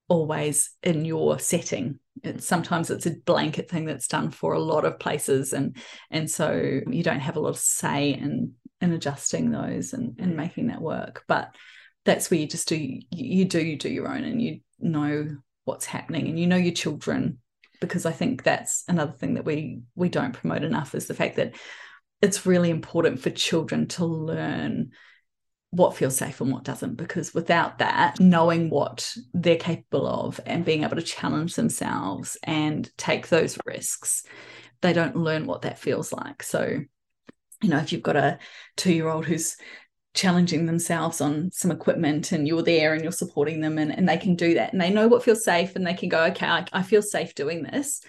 always 0.09 0.71
in 0.83 1.05
your 1.05 1.39
setting. 1.39 1.99
It's, 2.23 2.47
sometimes 2.47 2.91
it's 2.91 3.07
a 3.07 3.17
blanket 3.27 3.69
thing 3.69 3.87
that's 3.87 4.09
done 4.09 4.31
for 4.31 4.53
a 4.53 4.61
lot 4.61 4.85
of 4.85 4.99
places 4.99 5.53
and 5.53 5.77
and 6.11 6.31
so 6.31 6.81
you 6.87 7.03
don't 7.03 7.21
have 7.21 7.37
a 7.37 7.41
lot 7.41 7.51
of 7.51 7.59
say 7.59 8.11
in 8.11 8.53
in 8.81 8.93
adjusting 8.93 9.51
those 9.51 9.93
and 9.93 10.19
and 10.19 10.33
mm. 10.33 10.37
making 10.37 10.69
that 10.69 10.81
work. 10.81 11.25
But 11.27 11.55
that's 12.05 12.31
where 12.31 12.39
you 12.39 12.47
just 12.47 12.69
do 12.69 12.77
you 13.11 13.45
do 13.45 13.61
you 13.61 13.77
do 13.77 13.89
your 13.89 14.09
own 14.09 14.25
and 14.25 14.41
you 14.41 14.61
know 14.79 15.37
what's 15.65 15.87
happening 15.87 16.29
and 16.29 16.39
you 16.39 16.47
know 16.47 16.57
your 16.57 16.75
children. 16.75 17.39
Because 17.81 18.07
I 18.07 18.13
think 18.13 18.43
that's 18.43 18.85
another 18.89 19.13
thing 19.13 19.35
that 19.35 19.45
we 19.45 19.81
we 19.95 20.09
don't 20.09 20.33
promote 20.33 20.63
enough 20.63 20.95
is 20.95 21.07
the 21.07 21.15
fact 21.15 21.37
that 21.37 21.57
it's 22.23 22.47
really 22.47 22.71
important 22.71 23.21
for 23.21 23.31
children 23.31 23.89
to 23.89 24.07
learn 24.07 24.93
what 25.75 25.97
feels 25.97 26.17
safe 26.17 26.41
and 26.41 26.53
what 26.53 26.65
doesn't 26.65 26.95
because 26.95 27.35
without 27.35 27.79
that 27.79 28.19
knowing 28.21 28.71
what 28.71 29.13
they're 29.33 29.57
capable 29.57 30.07
of 30.07 30.41
and 30.47 30.65
being 30.65 30.85
able 30.85 30.97
to 30.97 31.03
challenge 31.03 31.55
themselves 31.55 32.37
and 32.45 32.91
take 32.97 33.29
those 33.29 33.59
risks 33.67 34.25
they 34.85 34.93
don't 34.93 35.17
learn 35.17 35.47
what 35.47 35.63
that 35.63 35.79
feels 35.79 36.13
like. 36.13 36.43
So 36.43 36.79
you 37.63 37.69
know 37.69 37.79
if 37.79 37.91
you've 37.91 38.03
got 38.03 38.17
a 38.17 38.39
2 38.77 38.93
year 38.93 39.09
old 39.09 39.25
who's 39.25 39.57
challenging 40.13 40.67
themselves 40.67 41.21
on 41.21 41.51
some 41.53 41.71
equipment 41.71 42.33
and 42.33 42.47
you're 42.47 42.63
there 42.63 42.93
and 42.93 43.03
you're 43.03 43.11
supporting 43.11 43.61
them 43.61 43.79
and, 43.79 43.91
and 43.91 44.07
they 44.09 44.19
can 44.19 44.37
do 44.37 44.55
that 44.55 44.73
and 44.73 44.81
they 44.81 44.91
know 44.91 45.09
what 45.09 45.25
feels 45.25 45.43
safe 45.43 45.75
and 45.75 45.87
they 45.87 45.95
can 45.95 46.09
go 46.09 46.25
okay 46.25 46.47
I, 46.47 46.67
I 46.73 46.83
feel 46.83 47.03
safe 47.03 47.35
doing 47.35 47.65
this 47.65 48.01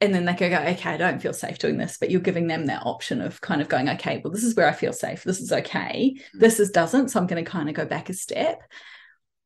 and 0.00 0.14
then 0.14 0.24
they 0.24 0.34
can 0.34 0.50
go 0.50 0.58
okay 0.58 0.90
i 0.90 0.96
don't 0.96 1.20
feel 1.20 1.32
safe 1.32 1.58
doing 1.58 1.76
this 1.76 1.98
but 1.98 2.10
you're 2.10 2.20
giving 2.20 2.46
them 2.46 2.66
that 2.66 2.86
option 2.86 3.20
of 3.20 3.40
kind 3.40 3.60
of 3.60 3.68
going 3.68 3.88
okay 3.88 4.20
well 4.22 4.32
this 4.32 4.44
is 4.44 4.54
where 4.54 4.68
i 4.68 4.72
feel 4.72 4.92
safe. 4.92 5.24
This 5.24 5.40
is 5.40 5.52
okay. 5.52 6.14
Mm-hmm. 6.14 6.38
this 6.38 6.60
is 6.60 6.70
doesn't 6.70 7.08
so 7.08 7.20
i'm 7.20 7.26
going 7.26 7.44
to 7.44 7.50
kind 7.50 7.68
of 7.68 7.74
go 7.74 7.84
back 7.84 8.08
a 8.08 8.14
step. 8.14 8.62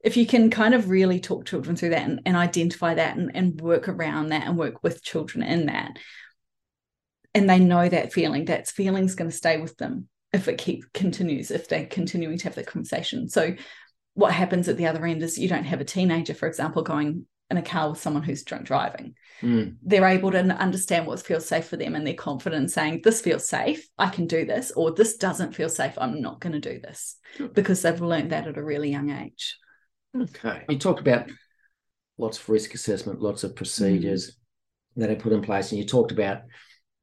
If 0.05 0.17
you 0.17 0.27
can 0.27 0.51
kind 0.51 0.75
of 0.75 0.91
really 0.91 1.21
talk 1.21 1.45
children 1.45 1.77
through 1.77 1.91
that 1.91 2.09
and, 2.09 2.23
and 2.27 2.37
identify 2.37 2.95
that 2.95 3.17
and, 3.17 3.31
and 3.35 3.61
work 3.61 3.89
around 3.89 4.31
that 4.31 4.49
and 4.49 4.59
work 4.59 4.83
with 4.83 5.03
children 5.03 5.45
in 5.45 5.67
that 5.67 5.97
and 7.35 7.49
they 7.49 7.61
know 7.61 7.89
that 7.89 8.13
feeling 8.13 8.47
that 8.47 8.69
feeling's 8.69 9.15
going 9.15 9.31
to 9.31 9.37
stay 9.37 9.59
with 9.59 9.77
them 9.77 10.09
if 10.33 10.49
it 10.49 10.59
keep 10.59 10.93
continues 10.93 11.51
if 11.51 11.69
they're 11.69 11.87
continuing 11.87 12.39
to 12.39 12.45
have 12.45 12.55
that 12.57 12.67
conversation. 12.67 13.29
So 13.29 13.55
what 14.15 14.33
happens 14.33 14.69
at 14.69 14.77
the 14.77 14.87
other 14.87 15.07
end 15.07 15.23
is 15.23 15.39
you 15.39 15.49
don't 15.49 15.65
have 15.65 15.81
a 15.81 15.85
teenager 15.85 16.35
for 16.35 16.47
example 16.47 16.83
going 16.83 17.27
in 17.53 17.59
a 17.59 17.63
car 17.63 17.91
with 17.91 18.01
someone 18.01 18.25
who's 18.25 18.43
drunk 18.43 18.65
driving. 18.65 19.15
Mm. 19.43 19.75
they're 19.83 20.07
able 20.07 20.31
to 20.31 20.39
understand 20.39 21.05
what 21.05 21.21
feels 21.21 21.49
safe 21.49 21.67
for 21.67 21.77
them 21.77 21.97
and 21.97 22.07
they're 22.07 22.15
confident 22.15 22.63
in 22.63 22.69
saying 22.69 23.01
this 23.03 23.21
feels 23.21 23.49
safe. 23.49 23.89
I 23.99 24.09
can 24.09 24.29
do 24.29 24.45
this 24.45 24.71
or 24.71 24.93
this 24.93 25.17
doesn't 25.17 25.57
feel 25.57 25.69
safe. 25.69 25.95
I'm 25.99 26.21
not 26.21 26.41
going 26.41 26.53
to 26.53 26.61
do 26.61 26.81
this 26.81 27.17
because 27.53 27.83
they've 27.83 28.01
learned 28.01 28.31
that 28.31 28.47
at 28.47 28.57
a 28.57 28.63
really 28.63 28.91
young 28.91 29.11
age. 29.11 29.59
Okay. 30.17 30.63
You 30.69 30.79
talked 30.79 31.01
about 31.01 31.29
lots 32.19 32.39
of 32.39 32.49
risk 32.49 32.75
assessment 32.75 33.21
lots 33.21 33.43
of 33.43 33.57
procedures 33.57 34.31
mm. 34.31 34.35
that 35.01 35.11
are 35.11 35.17
put 35.17 35.33
in 35.33 35.43
place 35.43 35.73
and 35.73 35.81
you 35.81 35.87
talked 35.87 36.13
about 36.13 36.43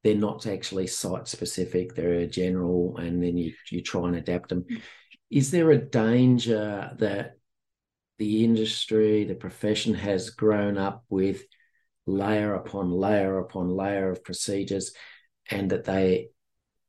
they're 0.04 0.16
not 0.16 0.48
actually 0.48 0.88
site 0.88 1.28
specific 1.28 1.94
they're 1.94 2.26
general 2.26 2.96
and 2.98 3.22
then 3.22 3.36
you, 3.36 3.52
you 3.70 3.84
try 3.84 4.08
and 4.08 4.16
adapt 4.16 4.50
them. 4.50 4.66
Is 5.30 5.52
there 5.52 5.72
a 5.72 5.78
danger 5.78 6.92
that 7.00 7.34
the 8.20 8.44
industry 8.44 9.24
the 9.24 9.36
profession 9.36 9.94
has 9.94 10.30
grown 10.30 10.78
up 10.78 11.04
with 11.10 11.44
layer 12.06 12.54
upon 12.54 12.92
layer 12.92 13.40
upon 13.40 13.70
layer 13.70 14.10
of 14.10 14.24
procedures 14.24 14.94
and 15.50 15.72
that 15.72 15.86
they 15.86 16.28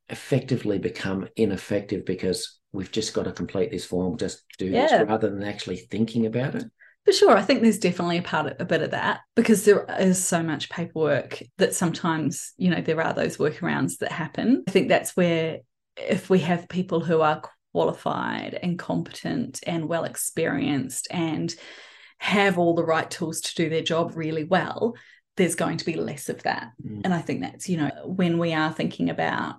effectively 0.08 0.78
become 0.78 1.28
ineffective 1.36 2.04
because 2.04 2.58
we've 2.72 2.92
just 2.92 3.14
got 3.14 3.24
to 3.24 3.32
complete 3.32 3.70
this 3.70 3.84
form 3.84 4.16
just 4.18 4.44
do 4.58 4.66
yeah. 4.66 4.86
this 4.86 5.08
rather 5.08 5.30
than 5.30 5.42
actually 5.42 5.76
thinking 5.76 6.26
about 6.26 6.54
it 6.54 6.64
for 7.06 7.12
sure. 7.12 7.36
I 7.36 7.42
think 7.42 7.62
there's 7.62 7.78
definitely 7.78 8.18
a 8.18 8.22
part 8.22 8.46
of, 8.46 8.56
a 8.60 8.64
bit 8.66 8.82
of 8.82 8.90
that 8.90 9.20
because 9.34 9.64
there 9.64 9.86
is 9.98 10.22
so 10.22 10.42
much 10.42 10.68
paperwork 10.68 11.42
that 11.56 11.74
sometimes, 11.74 12.52
you 12.58 12.70
know, 12.70 12.82
there 12.82 13.00
are 13.00 13.14
those 13.14 13.38
workarounds 13.38 13.98
that 13.98 14.12
happen. 14.12 14.64
I 14.68 14.70
think 14.70 14.88
that's 14.88 15.16
where 15.16 15.60
if 15.96 16.28
we 16.28 16.40
have 16.40 16.68
people 16.68 17.00
who 17.00 17.22
are 17.22 17.42
qualified 17.72 18.58
and 18.62 18.78
competent 18.78 19.60
and 19.66 19.88
well 19.88 20.04
experienced 20.04 21.08
and 21.10 21.54
have 22.18 22.58
all 22.58 22.74
the 22.74 22.84
right 22.84 23.10
tools 23.10 23.40
to 23.40 23.54
do 23.54 23.68
their 23.68 23.82
job 23.82 24.12
really 24.14 24.44
well, 24.44 24.94
there's 25.36 25.54
going 25.54 25.78
to 25.78 25.86
be 25.86 25.94
less 25.94 26.28
of 26.28 26.42
that. 26.42 26.72
Mm. 26.84 27.02
And 27.04 27.14
I 27.14 27.20
think 27.20 27.40
that's, 27.40 27.68
you 27.68 27.78
know, 27.78 27.90
when 28.04 28.38
we 28.38 28.52
are 28.52 28.72
thinking 28.72 29.10
about 29.10 29.56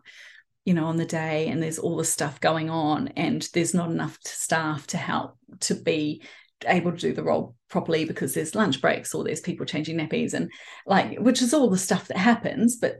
you 0.66 0.74
know 0.74 0.86
on 0.86 0.98
the 0.98 1.06
day 1.06 1.48
and 1.48 1.62
there's 1.62 1.80
all 1.80 1.98
the 1.98 2.06
stuff 2.06 2.40
going 2.40 2.70
on 2.70 3.08
and 3.10 3.48
there's 3.54 3.74
not 3.74 3.90
enough 3.90 4.20
staff 4.24 4.86
to 4.88 4.98
help 4.98 5.36
to 5.60 5.74
be 5.74 6.22
able 6.68 6.92
to 6.92 6.98
do 6.98 7.14
the 7.14 7.24
role 7.24 7.56
properly 7.70 8.06
because 8.06 8.34
there's 8.34 8.54
lunch 8.54 8.82
breaks 8.82 9.16
or 9.16 9.24
there's 9.24 9.42
people 9.42 9.66
changing 9.66 9.98
nappies 9.98 10.34
and 10.34 10.52
like 10.86 11.18
which 11.18 11.42
is 11.42 11.54
all 11.54 11.70
the 11.70 11.78
stuff 11.78 12.08
that 12.08 12.18
happens 12.18 12.76
but 12.76 13.00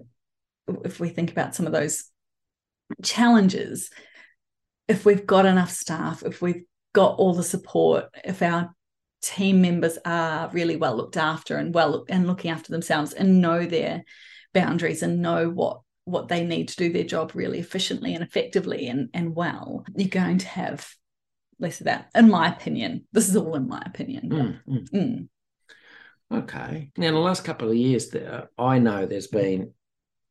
if 0.84 1.00
we 1.00 1.10
think 1.10 1.32
about 1.32 1.54
some 1.54 1.68
of 1.68 1.72
those 1.72 2.06
challenges 3.04 3.92
if 4.92 5.06
we've 5.06 5.26
got 5.26 5.46
enough 5.46 5.72
staff 5.72 6.24
if 6.24 6.42
we've 6.42 6.64
got 6.94 7.18
all 7.18 7.34
the 7.34 7.44
support 7.44 8.06
if 8.24 8.42
our 8.42 8.74
team 9.22 9.62
members 9.62 9.98
are 10.06 10.50
really 10.52 10.76
well 10.76 10.96
looked 10.96 11.18
after 11.18 11.56
and 11.58 11.74
well 11.74 12.06
and 12.10 12.28
looking 12.28 12.52
after 12.52 12.72
themselves 12.72 13.14
and 13.14 13.42
know 13.42 13.66
their 13.66 14.04
boundaries 14.54 15.04
and 15.04 15.22
know 15.22 15.50
what 15.50 15.82
what 16.06 16.28
they 16.28 16.44
need 16.44 16.68
to 16.68 16.76
do 16.76 16.92
their 16.92 17.04
job 17.04 17.32
really 17.36 17.60
efficiently 17.60 18.16
and 18.16 18.24
effectively 18.24 18.88
and, 18.88 19.10
and 19.14 19.36
well 19.36 19.86
you're 19.96 20.10
going 20.10 20.40
to 20.40 20.48
have 20.48 20.94
less 21.62 21.80
of 21.80 21.86
that, 21.86 22.10
in 22.16 22.30
my 22.30 22.50
opinion. 22.50 23.06
This 23.14 23.30
is 23.30 23.38
all 23.38 23.56
in 23.56 23.70
my 23.70 23.82
opinion. 23.86 24.30
Mm, 24.30 24.60
mm. 24.68 24.90
Mm. 24.90 26.40
Okay. 26.44 26.92
Now, 26.98 27.08
in 27.08 27.14
the 27.14 27.20
last 27.20 27.46
couple 27.46 27.70
of 27.70 27.76
years, 27.76 28.10
there, 28.10 28.50
I 28.58 28.80
know 28.80 29.06
there's 29.06 29.28
been 29.28 29.74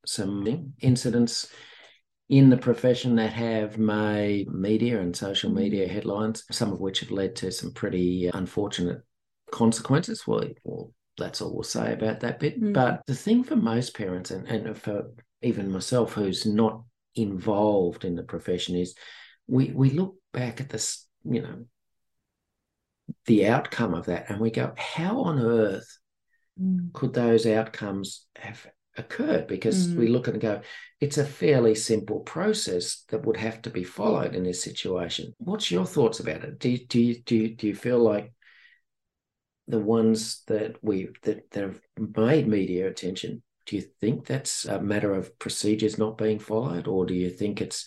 some 0.05 0.75
incidents 0.81 1.51
in 2.31 2.49
the 2.49 2.57
profession 2.57 3.17
that 3.17 3.33
have 3.33 3.77
made 3.77 4.49
media 4.49 5.01
and 5.01 5.15
social 5.15 5.51
media 5.51 5.89
headlines, 5.89 6.45
some 6.53 6.73
of 6.73 6.79
which 6.79 7.01
have 7.01 7.11
led 7.11 7.35
to 7.35 7.51
some 7.51 7.73
pretty 7.73 8.31
unfortunate 8.33 9.03
consequences. 9.51 10.27
Well, 10.29 10.45
well 10.63 10.93
that's 11.19 11.43
all 11.43 11.53
we'll 11.53 11.65
say 11.65 11.93
about 11.93 12.21
that 12.21 12.39
bit. 12.39 12.63
Mm. 12.63 12.73
But 12.73 13.03
the 13.07 13.17
thing 13.17 13.43
for 13.43 13.57
most 13.57 13.97
parents, 13.97 14.31
and, 14.31 14.47
and 14.47 14.79
for 14.79 15.11
even 15.43 15.73
myself 15.73 16.13
who's 16.13 16.47
not 16.47 16.85
involved 17.17 18.05
in 18.05 18.15
the 18.15 18.23
profession, 18.23 18.77
is 18.77 18.95
we, 19.49 19.73
we 19.73 19.91
look 19.91 20.15
back 20.33 20.61
at 20.61 20.69
this 20.69 21.07
you 21.25 21.43
know 21.43 21.65
the 23.27 23.49
outcome 23.49 23.93
of 23.93 24.07
that 24.07 24.31
and 24.31 24.41
we 24.41 24.53
go 24.53 24.73
how 24.77 25.23
on 25.23 25.41
earth 25.41 25.99
mm. 26.61 26.93
could 26.93 27.13
those 27.13 27.45
outcomes 27.45 28.27
have 28.37 28.65
occurred 29.01 29.47
because 29.47 29.89
mm. 29.89 29.97
we 29.97 30.07
look 30.07 30.29
at 30.29 30.35
and 30.35 30.43
go 30.43 30.61
it's 31.01 31.19
a 31.19 31.25
fairly 31.25 31.75
simple 31.75 32.21
process 32.21 33.05
that 33.09 33.25
would 33.25 33.37
have 33.37 33.61
to 33.63 33.71
be 33.71 33.83
followed 33.83 34.35
in 34.35 34.45
this 34.45 34.63
situation 34.63 35.35
what's 35.39 35.71
your 35.71 35.85
thoughts 35.85 36.21
about 36.21 36.45
it 36.45 36.59
do 36.59 36.71
you, 36.71 36.87
do 36.87 37.01
you, 37.01 37.23
do 37.23 37.37
you, 37.37 37.57
do 37.57 37.67
you 37.67 37.75
feel 37.75 37.99
like 37.99 38.33
the 39.67 39.79
ones 39.79 40.43
that 40.47 40.77
we 40.83 41.09
that, 41.23 41.51
that 41.51 41.63
have 41.63 41.81
made 42.17 42.47
media 42.47 42.89
attention 42.89 43.43
do 43.67 43.77
you 43.77 43.83
think 44.01 44.27
that's 44.27 44.65
a 44.65 44.81
matter 44.81 45.13
of 45.13 45.37
procedures 45.39 45.99
not 45.99 46.19
being 46.19 46.39
followed 46.39 46.87
or 46.87 47.07
do 47.07 47.15
you 47.15 47.31
think 47.31 47.61
it's 47.61 47.87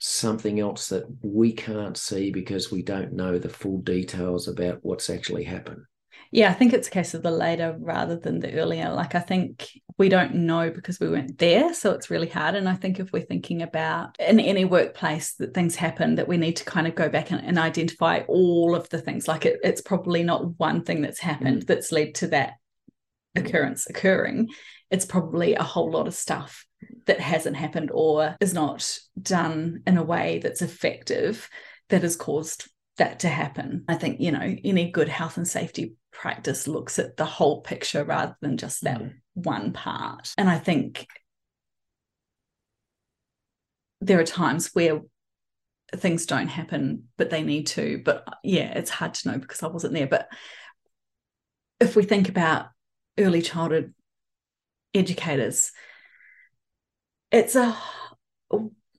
something 0.00 0.58
else 0.58 0.88
that 0.88 1.04
we 1.22 1.52
can't 1.52 1.96
see 1.96 2.30
because 2.30 2.72
we 2.72 2.82
don't 2.82 3.12
know 3.12 3.38
the 3.38 3.48
full 3.48 3.80
details 3.82 4.48
about 4.48 4.78
what's 4.80 5.10
actually 5.10 5.44
happened. 5.44 5.82
Yeah, 6.32 6.48
I 6.50 6.54
think 6.54 6.72
it's 6.72 6.86
a 6.86 6.92
case 6.92 7.14
of 7.14 7.24
the 7.24 7.30
later 7.32 7.76
rather 7.80 8.16
than 8.16 8.38
the 8.38 8.54
earlier. 8.54 8.92
Like, 8.92 9.16
I 9.16 9.20
think 9.20 9.68
we 9.98 10.08
don't 10.08 10.34
know 10.34 10.70
because 10.70 11.00
we 11.00 11.08
weren't 11.08 11.38
there. 11.38 11.74
So 11.74 11.90
it's 11.90 12.08
really 12.08 12.28
hard. 12.28 12.54
And 12.54 12.68
I 12.68 12.74
think 12.74 13.00
if 13.00 13.12
we're 13.12 13.22
thinking 13.22 13.62
about 13.62 14.14
in 14.20 14.38
any 14.38 14.64
workplace 14.64 15.34
that 15.34 15.54
things 15.54 15.74
happen, 15.74 16.14
that 16.14 16.28
we 16.28 16.36
need 16.36 16.56
to 16.56 16.64
kind 16.64 16.86
of 16.86 16.94
go 16.94 17.08
back 17.08 17.32
and, 17.32 17.44
and 17.44 17.58
identify 17.58 18.20
all 18.28 18.76
of 18.76 18.88
the 18.90 19.00
things. 19.00 19.26
Like, 19.26 19.44
it, 19.44 19.58
it's 19.64 19.80
probably 19.80 20.22
not 20.22 20.58
one 20.58 20.84
thing 20.84 21.02
that's 21.02 21.18
happened 21.18 21.62
mm. 21.62 21.66
that's 21.66 21.90
led 21.90 22.14
to 22.16 22.28
that 22.28 22.54
occurrence 23.34 23.88
occurring. 23.88 24.48
It's 24.88 25.06
probably 25.06 25.54
a 25.54 25.64
whole 25.64 25.90
lot 25.90 26.06
of 26.06 26.14
stuff 26.14 26.64
that 27.06 27.20
hasn't 27.20 27.56
happened 27.56 27.90
or 27.92 28.36
is 28.40 28.54
not 28.54 28.98
done 29.20 29.82
in 29.84 29.98
a 29.98 30.04
way 30.04 30.38
that's 30.42 30.62
effective 30.62 31.48
that 31.88 32.02
has 32.02 32.14
caused 32.14 32.70
that 32.98 33.20
to 33.20 33.28
happen. 33.28 33.84
I 33.88 33.96
think, 33.96 34.20
you 34.20 34.30
know, 34.30 34.56
any 34.64 34.90
good 34.90 35.08
health 35.08 35.36
and 35.36 35.46
safety 35.46 35.94
practice 36.20 36.68
looks 36.68 36.98
at 36.98 37.16
the 37.16 37.24
whole 37.24 37.62
picture 37.62 38.04
rather 38.04 38.36
than 38.42 38.58
just 38.58 38.84
that 38.84 39.00
mm. 39.00 39.14
one 39.32 39.72
part. 39.72 40.34
And 40.36 40.50
I 40.50 40.58
think 40.58 41.06
there 44.02 44.20
are 44.20 44.24
times 44.24 44.70
where 44.74 45.00
things 45.96 46.26
don't 46.26 46.48
happen, 46.48 47.04
but 47.16 47.30
they 47.30 47.42
need 47.42 47.68
to. 47.68 48.02
But 48.04 48.24
yeah, 48.44 48.70
it's 48.72 48.90
hard 48.90 49.14
to 49.14 49.32
know 49.32 49.38
because 49.38 49.62
I 49.62 49.68
wasn't 49.68 49.94
there. 49.94 50.06
But 50.06 50.28
if 51.80 51.96
we 51.96 52.02
think 52.02 52.28
about 52.28 52.66
early 53.18 53.40
childhood 53.40 53.94
educators, 54.92 55.72
it's 57.32 57.56
a 57.56 57.74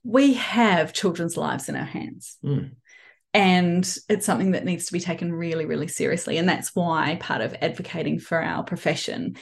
we 0.02 0.32
have 0.34 0.92
children's 0.92 1.36
lives 1.36 1.68
in 1.68 1.76
our 1.76 1.84
hands. 1.84 2.36
Mm. 2.44 2.72
And 3.34 3.84
it's 4.08 4.26
something 4.26 4.50
that 4.50 4.64
needs 4.64 4.86
to 4.86 4.92
be 4.92 5.00
taken 5.00 5.32
really, 5.32 5.64
really 5.64 5.88
seriously. 5.88 6.36
And 6.36 6.48
that's 6.48 6.74
why 6.74 7.16
part 7.20 7.40
of 7.40 7.54
advocating 7.62 8.18
for 8.18 8.42
our 8.42 8.62
profession 8.62 9.36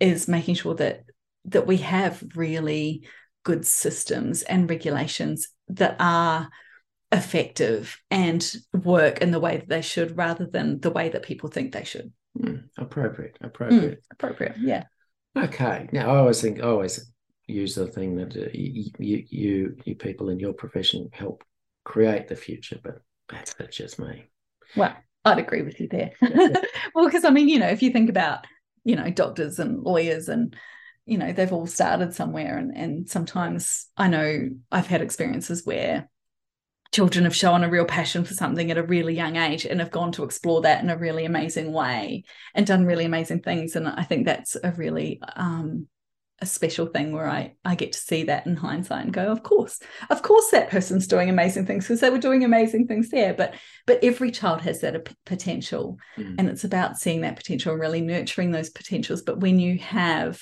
is 0.00 0.26
making 0.26 0.56
sure 0.56 0.74
that 0.76 1.04
that 1.46 1.66
we 1.66 1.78
have 1.78 2.22
really 2.34 3.06
good 3.44 3.66
systems 3.66 4.42
and 4.42 4.68
regulations 4.68 5.48
that 5.68 5.96
are 5.98 6.48
effective 7.12 8.00
and 8.10 8.52
work 8.72 9.18
in 9.18 9.30
the 9.30 9.40
way 9.40 9.56
that 9.56 9.68
they 9.68 9.82
should 9.82 10.16
rather 10.16 10.46
than 10.46 10.80
the 10.80 10.90
way 10.90 11.08
that 11.08 11.22
people 11.22 11.48
think 11.48 11.72
they 11.72 11.84
should. 11.84 12.12
Mm, 12.38 12.64
appropriate, 12.78 13.36
appropriate, 13.40 13.98
mm, 13.98 14.12
appropriate. 14.12 14.54
Yeah. 14.60 14.84
Okay. 15.36 15.88
Now, 15.92 16.10
I 16.10 16.18
always 16.18 16.40
think, 16.40 16.60
I 16.60 16.64
always 16.64 17.10
use 17.46 17.74
the 17.74 17.86
thing 17.86 18.16
that 18.16 18.36
uh, 18.36 18.50
you, 18.52 18.90
you, 18.98 19.76
you 19.84 19.94
people 19.96 20.28
in 20.28 20.38
your 20.38 20.52
profession 20.52 21.08
help 21.12 21.42
create 21.84 22.28
the 22.28 22.36
future, 22.36 22.78
but 22.82 23.00
that's, 23.30 23.54
that's 23.54 23.76
just 23.76 23.98
me. 23.98 24.30
Well, 24.76 24.94
I'd 25.24 25.38
agree 25.38 25.62
with 25.62 25.80
you 25.80 25.88
there. 25.88 26.12
well, 26.94 27.06
because 27.06 27.24
I 27.24 27.30
mean, 27.30 27.48
you 27.48 27.58
know, 27.58 27.68
if 27.68 27.82
you 27.82 27.90
think 27.90 28.10
about, 28.10 28.46
you 28.84 28.96
know, 28.96 29.10
doctors 29.10 29.58
and 29.58 29.82
lawyers 29.82 30.28
and 30.28 30.56
you 31.06 31.18
know 31.18 31.32
they've 31.32 31.52
all 31.52 31.66
started 31.66 32.14
somewhere 32.14 32.56
and 32.56 32.76
and 32.76 33.08
sometimes 33.08 33.88
i 33.96 34.06
know 34.06 34.48
i've 34.70 34.86
had 34.86 35.02
experiences 35.02 35.66
where 35.66 36.08
children 36.92 37.24
have 37.24 37.34
shown 37.34 37.64
a 37.64 37.68
real 37.68 37.84
passion 37.84 38.24
for 38.24 38.34
something 38.34 38.70
at 38.70 38.78
a 38.78 38.82
really 38.82 39.14
young 39.14 39.36
age 39.36 39.64
and 39.64 39.80
have 39.80 39.90
gone 39.90 40.12
to 40.12 40.24
explore 40.24 40.60
that 40.60 40.82
in 40.82 40.90
a 40.90 40.96
really 40.96 41.24
amazing 41.24 41.72
way 41.72 42.22
and 42.54 42.66
done 42.66 42.84
really 42.84 43.04
amazing 43.04 43.40
things 43.40 43.74
and 43.74 43.88
i 43.88 44.04
think 44.04 44.24
that's 44.24 44.56
a 44.62 44.70
really 44.72 45.20
um, 45.34 45.88
a 46.40 46.46
special 46.46 46.86
thing 46.86 47.12
where 47.12 47.28
I 47.28 47.54
I 47.64 47.74
get 47.74 47.92
to 47.92 47.98
see 47.98 48.24
that 48.24 48.46
in 48.46 48.56
hindsight 48.56 49.04
and 49.04 49.12
go, 49.12 49.30
of 49.30 49.42
course, 49.42 49.80
of 50.08 50.22
course, 50.22 50.50
that 50.50 50.70
person's 50.70 51.06
doing 51.06 51.28
amazing 51.28 51.66
things 51.66 51.84
because 51.84 52.00
they 52.00 52.10
were 52.10 52.18
doing 52.18 52.44
amazing 52.44 52.86
things 52.86 53.10
there. 53.10 53.34
But 53.34 53.54
but 53.86 54.02
every 54.02 54.30
child 54.30 54.62
has 54.62 54.80
that 54.80 55.08
potential, 55.26 55.98
mm. 56.16 56.34
and 56.38 56.48
it's 56.48 56.64
about 56.64 56.98
seeing 56.98 57.22
that 57.22 57.36
potential 57.36 57.72
and 57.72 57.80
really 57.80 58.00
nurturing 58.00 58.50
those 58.50 58.70
potentials. 58.70 59.22
But 59.22 59.40
when 59.40 59.58
you 59.58 59.78
have, 59.78 60.40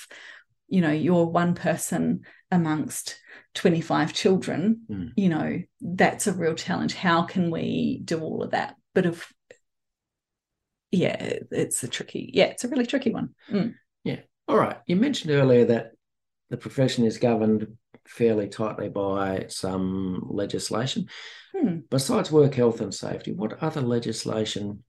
you 0.67 0.81
know, 0.81 0.91
you're 0.91 1.25
one 1.25 1.53
person 1.53 2.21
amongst 2.51 3.19
25 3.55 4.13
children, 4.13 4.81
mm. 4.89 5.11
you 5.15 5.29
know, 5.29 5.61
that's 5.81 6.27
a 6.27 6.33
real 6.33 6.55
challenge. 6.55 6.93
How 6.93 7.23
can 7.23 7.51
we 7.51 8.01
do 8.05 8.21
all 8.21 8.43
of 8.43 8.51
that? 8.51 8.75
But 8.93 9.05
if 9.05 9.33
yeah, 10.91 11.33
it's 11.51 11.83
a 11.83 11.87
tricky, 11.87 12.31
yeah, 12.33 12.45
it's 12.45 12.63
a 12.63 12.67
really 12.67 12.85
tricky 12.85 13.11
one. 13.11 13.35
Mm. 13.51 13.75
Yeah. 14.03 14.21
All 14.49 14.57
right. 14.57 14.77
You 14.87 14.95
mentioned 14.95 15.31
earlier 15.31 15.63
that 15.65 15.91
the 16.49 16.57
profession 16.57 17.05
is 17.05 17.19
governed 17.19 17.67
fairly 18.07 18.47
tightly 18.47 18.89
by 18.89 19.45
some 19.47 20.25
legislation. 20.27 21.07
Hmm. 21.55 21.81
Besides 21.91 22.31
work 22.31 22.55
health 22.55 22.81
and 22.81 22.91
safety, 22.91 23.31
what 23.31 23.61
other 23.61 23.81
legislation 23.81 24.83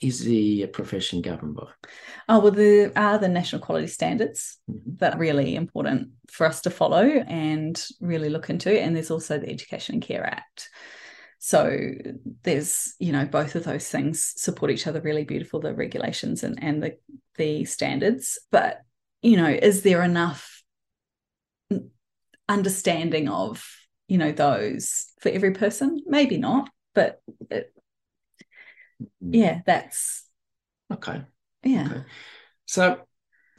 is 0.00 0.24
the 0.24 0.66
profession 0.68 1.20
governed 1.20 1.56
by? 1.56 1.66
Oh, 2.26 2.38
well, 2.38 2.52
there 2.52 2.90
are 2.96 3.18
the 3.18 3.28
national 3.28 3.60
quality 3.60 3.86
standards 3.86 4.56
mm-hmm. 4.70 4.96
that 4.96 5.16
are 5.16 5.18
really 5.18 5.56
important 5.56 6.12
for 6.30 6.46
us 6.46 6.62
to 6.62 6.70
follow 6.70 7.04
and 7.04 7.86
really 8.00 8.30
look 8.30 8.48
into. 8.48 8.80
And 8.80 8.96
there's 8.96 9.10
also 9.10 9.38
the 9.38 9.50
Education 9.50 9.96
and 9.96 10.02
Care 10.02 10.24
Act. 10.24 10.70
So 11.46 11.78
there's, 12.42 12.94
you 12.98 13.12
know, 13.12 13.26
both 13.26 13.54
of 13.54 13.64
those 13.64 13.86
things 13.86 14.32
support 14.34 14.70
each 14.70 14.86
other 14.86 15.02
really 15.02 15.24
beautiful, 15.24 15.60
the 15.60 15.74
regulations 15.74 16.42
and, 16.42 16.58
and 16.62 16.82
the, 16.82 16.96
the 17.36 17.66
standards. 17.66 18.38
But, 18.50 18.80
you 19.20 19.36
know, 19.36 19.48
is 19.50 19.82
there 19.82 20.02
enough 20.02 20.62
understanding 22.48 23.28
of, 23.28 23.62
you 24.08 24.16
know, 24.16 24.32
those 24.32 25.12
for 25.20 25.28
every 25.28 25.50
person? 25.50 26.00
Maybe 26.06 26.38
not, 26.38 26.70
but 26.94 27.20
it, 27.50 27.70
Mm. 29.22 29.34
yeah, 29.34 29.60
that's 29.66 30.24
okay. 30.92 31.22
Yeah. 31.64 31.88
Okay. 31.90 32.02
So 32.64 33.00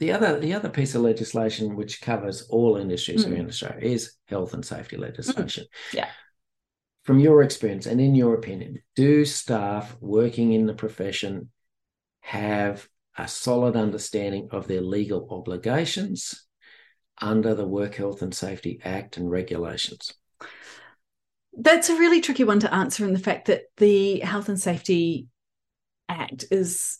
the 0.00 0.12
other 0.12 0.40
the 0.40 0.54
other 0.54 0.70
piece 0.70 0.94
of 0.94 1.02
legislation 1.02 1.76
which 1.76 2.00
covers 2.00 2.42
all 2.48 2.78
industries 2.78 3.26
mm. 3.26 3.36
in 3.36 3.46
Australia 3.46 3.78
is 3.80 4.14
health 4.26 4.54
and 4.54 4.64
safety 4.64 4.96
legislation. 4.96 5.64
Mm. 5.64 5.94
Yeah. 5.94 6.08
From 7.06 7.20
your 7.20 7.44
experience 7.44 7.86
and 7.86 8.00
in 8.00 8.16
your 8.16 8.34
opinion, 8.34 8.82
do 8.96 9.24
staff 9.24 9.96
working 10.00 10.52
in 10.52 10.66
the 10.66 10.74
profession 10.74 11.50
have 12.20 12.88
a 13.16 13.28
solid 13.28 13.76
understanding 13.76 14.48
of 14.50 14.66
their 14.66 14.80
legal 14.80 15.28
obligations 15.30 16.44
under 17.22 17.54
the 17.54 17.66
Work 17.66 17.94
Health 17.94 18.22
and 18.22 18.34
Safety 18.34 18.80
Act 18.84 19.18
and 19.18 19.30
regulations? 19.30 20.14
That's 21.56 21.88
a 21.90 21.96
really 21.96 22.20
tricky 22.20 22.42
one 22.42 22.58
to 22.58 22.74
answer 22.74 23.04
in 23.04 23.12
the 23.12 23.20
fact 23.20 23.46
that 23.46 23.62
the 23.76 24.18
Health 24.18 24.48
and 24.48 24.60
Safety 24.60 25.28
Act 26.08 26.46
is 26.50 26.98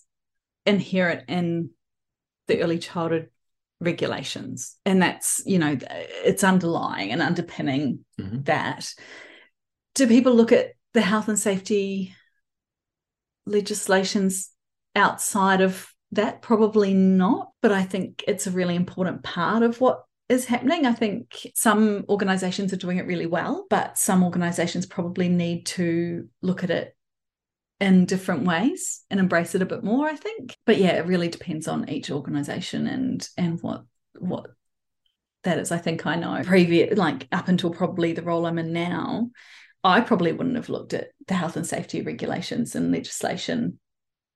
inherent 0.65 1.25
in 1.27 1.71
the 2.47 2.61
early 2.61 2.79
childhood 2.79 3.29
regulations. 3.81 4.77
And 4.85 5.01
that's, 5.01 5.43
you 5.45 5.59
know, 5.59 5.77
it's 5.81 6.45
underlying 6.45 7.11
and 7.11 7.21
underpinning 7.21 8.05
mm-hmm. 8.17 8.43
that. 8.43 8.93
Do 9.97 10.07
people 10.07 10.35
look 10.35 10.51
at 10.51 10.73
the 10.93 11.01
health 11.01 11.27
and 11.27 11.39
safety 11.39 12.13
legislations 13.47 14.51
outside 14.95 15.61
of 15.61 15.91
that? 16.11 16.43
Probably 16.43 16.93
not. 16.93 17.49
But 17.63 17.71
I 17.71 17.81
think 17.81 18.23
it's 18.27 18.45
a 18.45 18.51
really 18.51 18.75
important 18.75 19.23
part 19.23 19.63
of 19.63 19.81
what 19.81 20.03
is 20.29 20.45
happening. 20.45 20.85
I 20.85 20.93
think 20.93 21.47
some 21.55 22.05
organizations 22.09 22.71
are 22.73 22.77
doing 22.77 22.99
it 22.99 23.07
really 23.07 23.25
well, 23.25 23.65
but 23.71 23.97
some 23.97 24.23
organizations 24.23 24.85
probably 24.85 25.29
need 25.29 25.65
to 25.65 26.29
look 26.43 26.63
at 26.63 26.69
it 26.69 26.95
in 27.79 28.05
different 28.05 28.45
ways 28.45 29.03
and 29.09 29.19
embrace 29.19 29.55
it 29.55 29.63
a 29.63 29.65
bit 29.65 29.83
more, 29.83 30.07
I 30.07 30.15
think. 30.15 30.55
But 30.67 30.77
yeah, 30.77 30.97
it 30.97 31.07
really 31.07 31.27
depends 31.27 31.67
on 31.67 31.89
each 31.89 32.11
organization 32.11 32.85
and 32.85 33.27
and 33.35 33.59
what 33.63 33.83
what 34.19 34.51
that 35.43 35.57
is. 35.57 35.71
I 35.71 35.79
think 35.79 36.05
I 36.05 36.17
know 36.17 36.43
previous 36.43 36.95
like 36.95 37.27
up 37.31 37.47
until 37.47 37.71
probably 37.71 38.13
the 38.13 38.21
role 38.21 38.45
I'm 38.45 38.59
in 38.59 38.73
now, 38.73 39.31
I 39.87 40.01
probably 40.01 40.33
wouldn't 40.33 40.57
have 40.57 40.67
looked 40.67 40.93
at 40.93 41.11
the 41.27 41.33
health 41.33 41.55
and 41.55 41.65
safety 41.65 42.01
regulations 42.01 42.75
and 42.75 42.91
legislation 42.91 43.79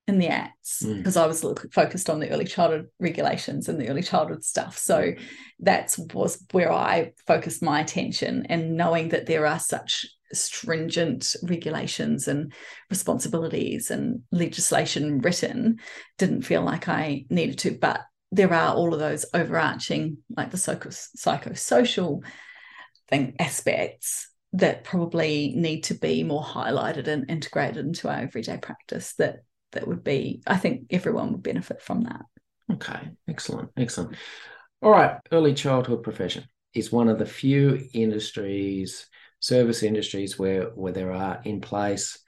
in 0.08 0.18
the 0.18 0.28
acts 0.28 0.82
because 0.82 1.16
mm. 1.16 1.20
I 1.20 1.26
was 1.26 1.44
focused 1.72 2.08
on 2.08 2.20
the 2.20 2.30
early 2.30 2.46
childhood 2.46 2.88
regulations 2.98 3.68
and 3.68 3.78
the 3.78 3.88
early 3.88 4.02
childhood 4.02 4.44
stuff. 4.44 4.78
So 4.78 5.12
that 5.60 5.94
was 6.14 6.42
where 6.52 6.72
I 6.72 7.12
focused 7.26 7.62
my 7.62 7.80
attention 7.80 8.46
and 8.48 8.78
knowing 8.78 9.10
that 9.10 9.26
there 9.26 9.46
are 9.46 9.58
such 9.58 10.06
stringent 10.32 11.36
regulations 11.42 12.28
and 12.28 12.54
responsibilities 12.88 13.90
and 13.90 14.22
legislation 14.32 15.20
written 15.20 15.80
didn't 16.16 16.42
feel 16.42 16.62
like 16.62 16.88
I 16.88 17.26
needed 17.28 17.58
to 17.58 17.72
but 17.78 18.00
there 18.30 18.54
are 18.54 18.74
all 18.74 18.94
of 18.94 19.00
those 19.00 19.26
overarching 19.34 20.16
like 20.34 20.50
the 20.50 20.56
psycho- 20.56 20.88
psychosocial 20.88 22.24
thing 23.10 23.36
aspects 23.38 24.31
that 24.54 24.84
probably 24.84 25.54
need 25.56 25.84
to 25.84 25.94
be 25.94 26.22
more 26.22 26.42
highlighted 26.42 27.08
and 27.08 27.30
integrated 27.30 27.86
into 27.86 28.08
our 28.08 28.20
everyday 28.20 28.58
practice 28.58 29.14
that 29.14 29.44
that 29.72 29.88
would 29.88 30.04
be 30.04 30.42
i 30.46 30.56
think 30.56 30.86
everyone 30.90 31.32
would 31.32 31.42
benefit 31.42 31.80
from 31.80 32.02
that. 32.02 32.22
Okay 32.72 33.10
excellent 33.28 33.70
excellent. 33.76 34.16
All 34.82 34.90
right 34.90 35.18
early 35.30 35.54
childhood 35.54 36.02
profession 36.02 36.44
is 36.74 36.92
one 36.92 37.08
of 37.08 37.18
the 37.18 37.26
few 37.26 37.88
industries 37.92 39.06
service 39.40 39.82
industries 39.82 40.38
where 40.38 40.64
where 40.74 40.92
there 40.92 41.12
are 41.12 41.40
in 41.44 41.60
place 41.60 42.18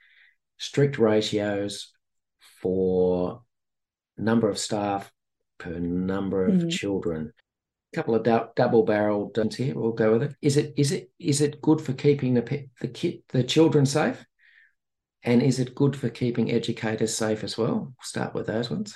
strict 0.57 0.97
ratios 0.97 1.91
for 2.61 3.41
number 4.17 4.49
of 4.49 4.57
staff 4.57 5.11
per 5.57 5.79
number 5.79 6.45
of 6.45 6.55
mm. 6.55 6.71
children 6.71 7.33
couple 7.95 8.15
of 8.15 8.23
du- 8.23 8.49
double 8.55 8.83
barreled 8.83 9.37
here 9.55 9.73
we'll 9.75 9.91
go 9.91 10.13
with 10.13 10.23
it 10.23 10.35
is 10.41 10.57
it 10.57 10.73
is 10.77 10.91
it 10.91 11.09
is 11.19 11.41
it 11.41 11.61
good 11.61 11.79
for 11.81 11.93
keeping 11.93 12.33
the 12.33 12.67
the 12.81 12.87
kid 12.87 13.21
the 13.29 13.43
children 13.43 13.85
safe 13.85 14.25
and 15.25 15.41
is 15.41 15.59
it 15.59 15.75
good 15.75 15.95
for 15.95 16.09
keeping 16.09 16.51
educators 16.51 17.13
safe 17.13 17.43
as 17.43 17.57
well? 17.57 17.73
We'll 17.73 17.95
start 18.01 18.33
with 18.33 18.45
those 18.45 18.69
ones. 18.69 18.95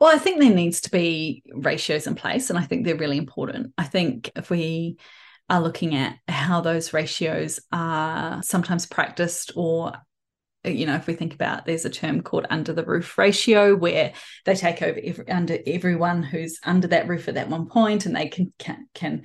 Well, 0.00 0.14
I 0.14 0.18
think 0.18 0.40
there 0.40 0.54
needs 0.54 0.80
to 0.82 0.90
be 0.90 1.42
ratios 1.52 2.06
in 2.06 2.14
place, 2.14 2.50
and 2.50 2.58
I 2.58 2.62
think 2.62 2.84
they're 2.84 2.96
really 2.96 3.18
important. 3.18 3.74
I 3.76 3.84
think 3.84 4.30
if 4.34 4.50
we 4.50 4.96
are 5.50 5.60
looking 5.60 5.94
at 5.94 6.16
how 6.28 6.60
those 6.60 6.92
ratios 6.92 7.60
are 7.72 8.42
sometimes 8.42 8.86
practiced 8.86 9.52
or 9.54 9.92
you 10.64 10.86
know 10.86 10.94
if 10.94 11.06
we 11.06 11.14
think 11.14 11.34
about 11.34 11.64
there's 11.64 11.84
a 11.84 11.90
term 11.90 12.20
called 12.20 12.46
under 12.50 12.72
the 12.72 12.84
roof 12.84 13.16
ratio 13.16 13.74
where 13.74 14.12
they 14.44 14.54
take 14.54 14.82
over 14.82 15.00
every, 15.02 15.28
under 15.28 15.58
everyone 15.66 16.22
who's 16.22 16.58
under 16.64 16.86
that 16.86 17.08
roof 17.08 17.28
at 17.28 17.34
that 17.34 17.48
one 17.48 17.66
point 17.66 18.06
and 18.06 18.14
they 18.14 18.28
can 18.28 18.52
can, 18.58 18.86
can 18.94 19.22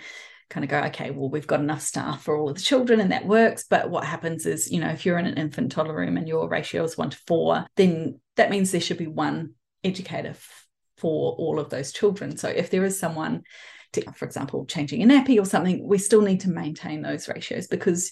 kind 0.50 0.64
of 0.64 0.70
go, 0.70 0.80
okay, 0.88 1.12
well, 1.12 1.30
we've 1.30 1.48
got 1.48 1.60
enough 1.60 1.82
staff 1.82 2.24
for 2.24 2.38
all 2.38 2.50
of 2.50 2.56
the 2.56 2.62
children 2.62 3.00
and 3.00 3.12
that 3.12 3.26
works. 3.26 3.66
But 3.70 3.90
what 3.90 4.06
happens 4.06 4.46
is, 4.46 4.72
you 4.72 4.80
know, 4.80 4.90
if 4.90 5.06
you're 5.06 5.18
in 5.18 5.26
an 5.26 5.38
infant 5.38 5.72
toddler 5.72 5.96
room 5.96 6.18
and 6.18 6.28
your 6.28 6.48
ratio 6.48 6.84
is 6.84 6.98
one 6.98 7.10
to 7.10 7.18
four, 7.26 7.66
then 7.76 8.20
that 8.36 8.52
means 8.52 8.72
there 8.72 8.82
should 8.82 8.98
be 8.98 9.08
one 9.08 9.54
educator 9.84 10.36
for 10.98 11.34
all 11.34 11.60
of 11.60 11.70
those 11.70 11.92
children. 11.92 12.38
So 12.38 12.48
if 12.48 12.70
there 12.70 12.86
is 12.86 13.00
someone, 13.00 13.44
to, 13.94 14.12
for 14.14 14.26
example, 14.26 14.66
changing 14.66 15.02
a 15.02 15.06
nappy 15.06 15.40
or 15.40 15.46
something, 15.46 15.88
we 15.88 15.98
still 15.98 16.22
need 16.22 16.42
to 16.42 16.50
maintain 16.50 17.02
those 17.02 17.28
ratios 17.28 17.68
because 17.68 18.12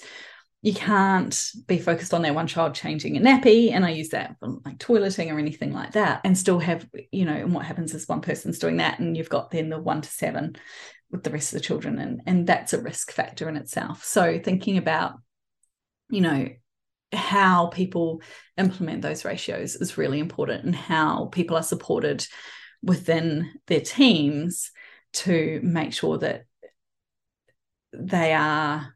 you 0.64 0.74
can't 0.74 1.52
be 1.68 1.78
focused 1.78 2.14
on 2.14 2.24
that 2.24 2.34
one 2.34 2.48
child 2.48 2.74
changing 2.74 3.16
a 3.16 3.20
nappy 3.20 3.72
and 3.72 3.86
i 3.86 3.90
use 3.90 4.10
that 4.10 4.36
for 4.40 4.48
like 4.66 4.80
toileting 4.80 5.32
or 5.32 5.38
anything 5.38 5.72
like 5.74 5.92
that 5.92 6.22
and 6.24 6.38
still 6.38 6.58
have 6.58 6.88
you 7.12 7.26
know 7.26 7.34
and 7.34 7.54
what 7.54 7.66
happens 7.66 7.94
is 7.94 8.08
one 8.08 8.22
person's 8.22 8.60
doing 8.60 8.78
that 8.78 9.00
and 9.00 9.16
you've 9.16 9.30
got 9.30 9.52
then 9.52 9.70
the 9.70 9.80
one 9.80 10.02
to 10.02 10.10
seven 10.10 10.56
with 11.14 11.24
the 11.24 11.30
rest 11.30 11.54
of 11.54 11.60
the 11.60 11.66
children 11.66 12.00
and 12.00 12.22
and 12.26 12.48
that's 12.48 12.74
a 12.74 12.82
risk 12.82 13.12
factor 13.12 13.48
in 13.48 13.56
itself. 13.56 14.04
So 14.04 14.40
thinking 14.44 14.78
about 14.78 15.14
you 16.10 16.20
know 16.20 16.50
how 17.14 17.68
people 17.68 18.22
implement 18.58 19.04
those 19.04 19.24
ratios 19.24 19.76
is 19.76 19.98
really 19.98 20.20
important 20.20 20.66
and 20.66 20.76
how 20.76 21.28
people 21.28 21.56
are 21.56 21.64
supported 21.64 22.26
within 22.82 23.52
their 23.68 23.80
teams 23.80 24.72
to 25.14 25.62
make 25.64 25.94
sure 25.94 26.18
that 26.18 26.46
they 27.94 28.34
are 28.34 28.93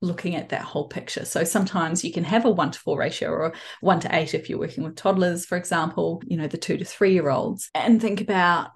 looking 0.00 0.36
at 0.36 0.50
that 0.50 0.62
whole 0.62 0.88
picture. 0.88 1.24
So 1.24 1.44
sometimes 1.44 2.04
you 2.04 2.12
can 2.12 2.24
have 2.24 2.44
a 2.44 2.50
one 2.50 2.70
to 2.70 2.78
four 2.78 2.98
ratio 2.98 3.30
or 3.30 3.54
one 3.80 4.00
to 4.00 4.14
eight 4.14 4.34
if 4.34 4.48
you're 4.48 4.58
working 4.58 4.84
with 4.84 4.96
toddlers, 4.96 5.44
for 5.44 5.56
example, 5.56 6.22
you 6.26 6.36
know, 6.36 6.46
the 6.46 6.56
two 6.56 6.76
to 6.76 6.84
three 6.84 7.12
year 7.12 7.30
olds, 7.30 7.70
and 7.74 8.00
think 8.00 8.20
about, 8.20 8.70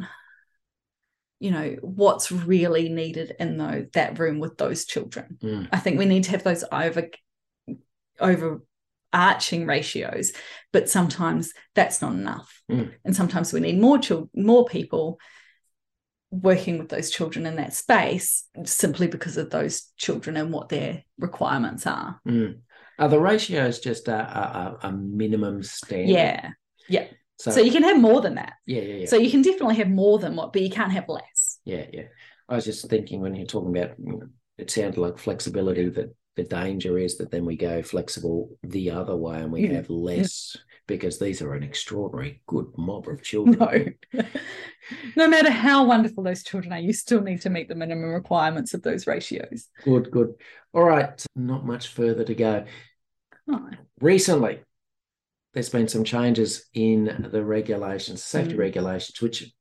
you 1.39 1.51
know, 1.51 1.77
what's 1.81 2.33
really 2.33 2.89
needed 2.89 3.37
in 3.39 3.57
those, 3.57 3.87
that 3.95 4.18
room 4.18 4.41
with 4.41 4.57
those 4.59 4.85
children. 4.85 5.39
Mm. 5.43 5.68
I 5.73 5.79
think 5.79 5.99
we 5.99 6.07
need 6.07 6.25
to 6.25 6.33
have 6.33 6.45
those 6.45 6.64
over 6.73 7.09
overarching 8.20 9.66
ratios, 9.66 10.33
but 10.73 10.91
sometimes 10.91 11.53
that's 11.75 12.03
not 12.03 12.14
enough. 12.14 12.62
Mm. 12.70 12.93
And 13.05 13.14
sometimes 13.14 13.53
we 13.53 13.61
need 13.61 13.81
more 13.81 13.99
children, 13.99 14.31
more 14.35 14.64
people 14.64 15.18
working 16.33 16.78
with 16.78 16.89
those 16.89 17.11
children 17.11 17.45
in 17.47 17.57
that 17.57 17.74
space 17.74 18.49
simply 18.64 19.07
because 19.07 19.37
of 19.37 19.51
those 19.51 19.93
children 19.99 20.37
and 20.37 20.51
what 20.53 20.70
their 20.70 21.05
requirements 21.18 21.87
are. 21.87 22.18
Mm. 22.26 22.61
Are 22.99 23.09
the 23.09 23.20
ratios 23.20 23.78
just 23.80 24.09
a, 24.09 24.14
a, 24.16 24.78
a 24.89 24.93
minimum 24.93 25.62
standard? 25.62 26.09
Yeah. 26.09 26.51
Yeah. 26.89 27.07
So, 27.39 27.51
So, 27.51 27.61
you 27.61 27.70
can 27.70 27.83
have 27.83 28.01
more 28.01 28.20
than 28.22 28.37
that. 28.37 28.55
yeah, 28.66 28.80
yeah, 28.80 28.95
yeah. 28.97 29.07
So 29.07 29.16
you 29.16 29.30
can 29.30 29.43
definitely 29.43 29.74
have 29.76 29.89
more 29.91 30.18
than 30.18 30.35
what, 30.37 30.53
but 30.53 30.62
you 30.62 30.70
can't 30.70 30.93
have 30.93 31.09
less. 31.09 31.59
yeah, 31.64 31.85
yeah. 31.93 32.05
I 32.49 32.57
was 32.57 32.64
just 32.64 32.89
thinking 32.89 33.20
when 33.20 33.35
you're 33.35 33.47
talking 33.47 33.76
about, 33.76 33.97
it 34.59 34.70
sounded 34.70 34.99
like 34.99 35.18
flexibility 35.18 35.89
that 35.91 36.14
the 36.37 36.45
danger 36.45 36.99
is 36.99 37.18
that 37.18 37.30
then 37.30 37.45
we 37.45 37.57
go 37.57 37.83
flexible 37.83 38.57
the 38.62 38.91
other 38.91 39.16
way 39.16 39.37
and 39.41 39.53
we 39.53 39.66
Yeah. 39.68 39.74
have 39.74 39.91
less 39.91 40.57
because 40.97 41.18
these 41.18 41.40
are 41.43 41.55
an 41.55 41.62
extraordinary 41.62 42.43
good 42.47 42.66
mob 42.76 43.09
of 43.09 43.22
children. 43.30 43.97
No. 44.12 44.22
no 45.16 45.28
matter 45.28 45.51
how 45.51 45.84
wonderful 45.84 46.22
those 46.22 46.43
children 46.43 46.72
are, 46.72 46.78
you 46.78 46.93
still 46.93 47.22
need 47.22 47.40
to 47.43 47.51
meet 47.51 47.68
the 47.68 47.74
minimum 47.74 48.11
requirements 48.12 48.74
of 48.74 48.82
those 48.82 49.07
ratios. 49.07 49.68
Good, 49.84 50.11
good. 50.11 50.34
All 50.72 50.84
right, 50.84 51.24
not 51.34 51.64
much 51.64 51.88
further 51.88 52.24
to 52.24 52.34
go. 52.34 52.64
Oh, 53.51 53.70
Recently, 54.01 54.61
there's 55.55 55.70
been 55.70 55.88
some 55.88 56.05
changes 56.05 56.66
in 56.74 57.28
the 57.30 57.45
regulations, 57.45 58.22
safety 58.22 58.55
Mm. 58.55 58.59
regulations, 58.59 59.20
which 59.20 59.53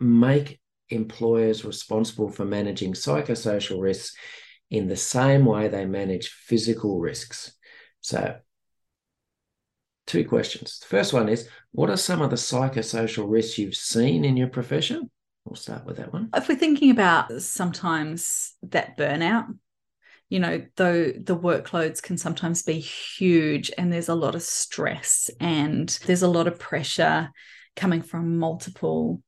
make 0.00 0.60
employers 0.90 1.64
responsible 1.64 2.30
for 2.30 2.44
managing 2.44 2.92
psychosocial 2.94 3.80
risks 3.82 4.16
in 4.70 4.86
the 4.88 4.96
same 4.96 5.44
way 5.44 5.68
they 5.68 5.84
manage 5.84 6.28
physical 6.28 7.00
risks. 7.00 7.52
So, 8.00 8.36
two 10.08 10.24
questions. 10.24 10.80
The 10.80 10.86
first 10.86 11.12
one 11.12 11.28
is 11.28 11.48
What 11.72 11.90
are 11.90 11.96
some 11.96 12.22
of 12.22 12.30
the 12.30 12.36
psychosocial 12.36 13.30
risks 13.30 13.58
you've 13.58 13.74
seen 13.76 14.24
in 14.24 14.36
your 14.36 14.48
profession? 14.48 15.10
We'll 15.44 15.54
start 15.54 15.86
with 15.86 15.98
that 15.98 16.12
one. 16.12 16.30
if 16.34 16.48
we're 16.48 16.56
thinking 16.56 16.90
about 16.90 17.30
sometimes 17.40 18.54
that 18.64 18.98
burnout 18.98 19.46
you 20.28 20.38
know 20.40 20.62
though 20.76 21.04
the 21.06 21.36
workloads 21.36 22.02
can 22.02 22.18
sometimes 22.18 22.62
be 22.62 22.78
huge 22.78 23.70
and 23.78 23.90
there's 23.90 24.10
a 24.10 24.14
lot 24.14 24.34
of 24.34 24.42
stress 24.42 25.30
and 25.40 25.88
there's 26.04 26.22
a 26.22 26.28
lot 26.28 26.46
of 26.46 26.58
pressure 26.58 27.30
coming 27.76 28.02
from 28.02 28.36
multiple 28.38 29.22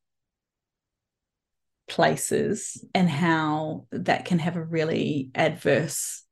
places 1.88 2.84
and 2.94 3.08
how 3.08 3.86
that 3.90 4.26
can 4.26 4.38
have 4.38 4.56
a 4.56 4.62
really 4.62 5.30
adverse 5.34 6.22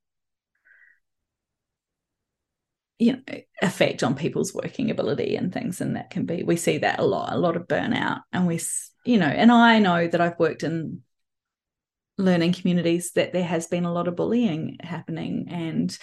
you 2.99 3.13
know 3.13 3.23
effect 3.63 4.03
on 4.03 4.15
people's 4.15 4.53
working 4.53 4.91
ability 4.91 5.37
and 5.37 5.53
things 5.53 5.81
and 5.81 5.97
that 5.97 6.11
can 6.11 6.27
be 6.27 6.43
we 6.43 6.57
see 6.57 6.79
that 6.79 6.99
a 6.99 7.05
lot 7.05 7.33
a 7.33 7.39
lot 7.39 7.57
of 7.57 7.69
burnout. 7.69 8.21
And 8.33 8.47
we 8.47 8.61
you 9.05 9.19
know 9.19 9.27
and 9.27 9.51
i 9.53 9.79
know 9.79 10.07
that 10.07 10.21
i've 10.21 10.39
worked 10.39 10.65
in 10.65 11.03
learning 12.19 12.53
communities 12.53 13.13
that 13.13 13.33
there 13.33 13.45
has 13.45 13.69
been 13.69 13.85
a 13.85 13.93
lot 13.93 14.09
of 14.09 14.17
bullying 14.17 14.77
happening 14.81 15.47
and 15.51 15.97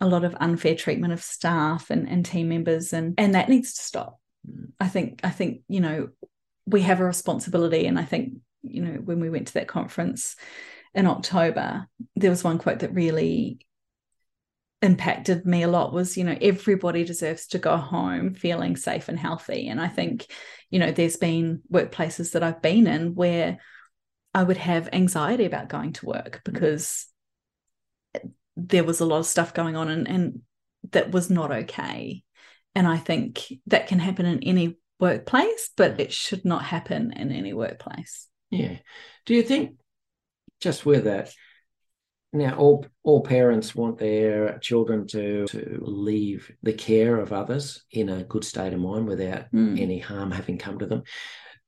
a 0.00 0.06
lot 0.06 0.24
of 0.24 0.36
unfair 0.38 0.74
treatment 0.74 1.14
of 1.14 1.22
staff 1.22 1.88
and, 1.88 2.06
and 2.06 2.26
team 2.26 2.50
members 2.50 2.92
and 2.92 3.14
and 3.18 3.34
that 3.34 3.48
needs 3.48 3.72
to 3.74 3.82
stop. 3.82 4.20
Mm. 4.48 4.72
I 4.78 4.88
think 4.88 5.20
i 5.24 5.30
think 5.30 5.62
you 5.68 5.80
know 5.80 6.08
we 6.66 6.82
have 6.82 7.00
a 7.00 7.04
responsibility 7.04 7.86
and 7.86 7.98
i 7.98 8.04
think 8.04 8.34
you 8.62 8.82
know 8.82 8.92
when 8.92 9.20
we 9.20 9.30
went 9.30 9.46
to 9.48 9.54
that 9.54 9.68
conference 9.68 10.36
in 10.94 11.06
october 11.06 11.86
there 12.16 12.30
was 12.30 12.42
one 12.42 12.58
quote 12.58 12.80
that 12.80 12.94
really 12.94 13.60
impacted 14.82 15.46
me 15.46 15.62
a 15.62 15.68
lot 15.68 15.92
was 15.92 16.16
you 16.16 16.24
know 16.24 16.36
everybody 16.40 17.02
deserves 17.02 17.46
to 17.46 17.58
go 17.58 17.76
home 17.76 18.34
feeling 18.34 18.76
safe 18.76 19.08
and 19.08 19.18
healthy. 19.18 19.68
And 19.68 19.80
i 19.80 19.88
think 19.88 20.26
you 20.70 20.78
know 20.78 20.90
there's 20.90 21.16
been 21.16 21.62
workplaces 21.72 22.32
that 22.32 22.42
i've 22.42 22.60
been 22.60 22.86
in 22.86 23.14
where 23.14 23.58
i 24.34 24.42
would 24.42 24.58
have 24.58 24.90
anxiety 24.92 25.46
about 25.46 25.68
going 25.68 25.94
to 25.94 26.06
work 26.06 26.42
mm-hmm. 26.44 26.52
because 26.52 27.06
there 28.56 28.84
was 28.84 29.00
a 29.00 29.06
lot 29.06 29.18
of 29.18 29.26
stuff 29.26 29.54
going 29.54 29.76
on 29.76 29.88
and, 29.88 30.08
and 30.08 30.40
that 30.92 31.10
was 31.10 31.30
not 31.30 31.50
okay. 31.50 32.22
And 32.74 32.86
i 32.86 32.98
think 32.98 33.46
that 33.66 33.86
can 33.86 33.98
happen 33.98 34.26
in 34.26 34.42
any 34.42 34.76
workplace 35.00 35.70
but 35.76 36.00
it 36.00 36.12
should 36.12 36.44
not 36.44 36.64
happen 36.64 37.12
in 37.12 37.32
any 37.32 37.54
workplace. 37.54 38.28
Yeah. 38.50 38.76
Do 39.24 39.34
you 39.34 39.42
think 39.42 39.76
just 40.60 40.84
with 40.84 41.04
that 41.04 41.32
now 42.38 42.56
all 42.56 42.86
all 43.02 43.22
parents 43.22 43.74
want 43.74 43.98
their 43.98 44.58
children 44.58 45.06
to 45.08 45.46
to 45.46 45.78
leave 45.82 46.50
the 46.62 46.72
care 46.72 47.16
of 47.18 47.32
others 47.32 47.84
in 47.90 48.08
a 48.08 48.24
good 48.24 48.44
state 48.44 48.72
of 48.72 48.80
mind 48.80 49.06
without 49.06 49.50
Mm. 49.52 49.80
any 49.80 49.98
harm 49.98 50.30
having 50.30 50.58
come 50.58 50.78
to 50.78 50.86
them. 50.86 51.02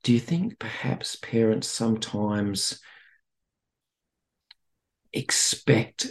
Do 0.03 0.13
you 0.13 0.21
think 0.21 0.59
perhaps 0.59 1.17
parents 1.17 1.69
sometimes 1.69 2.81
expect 5.13 6.09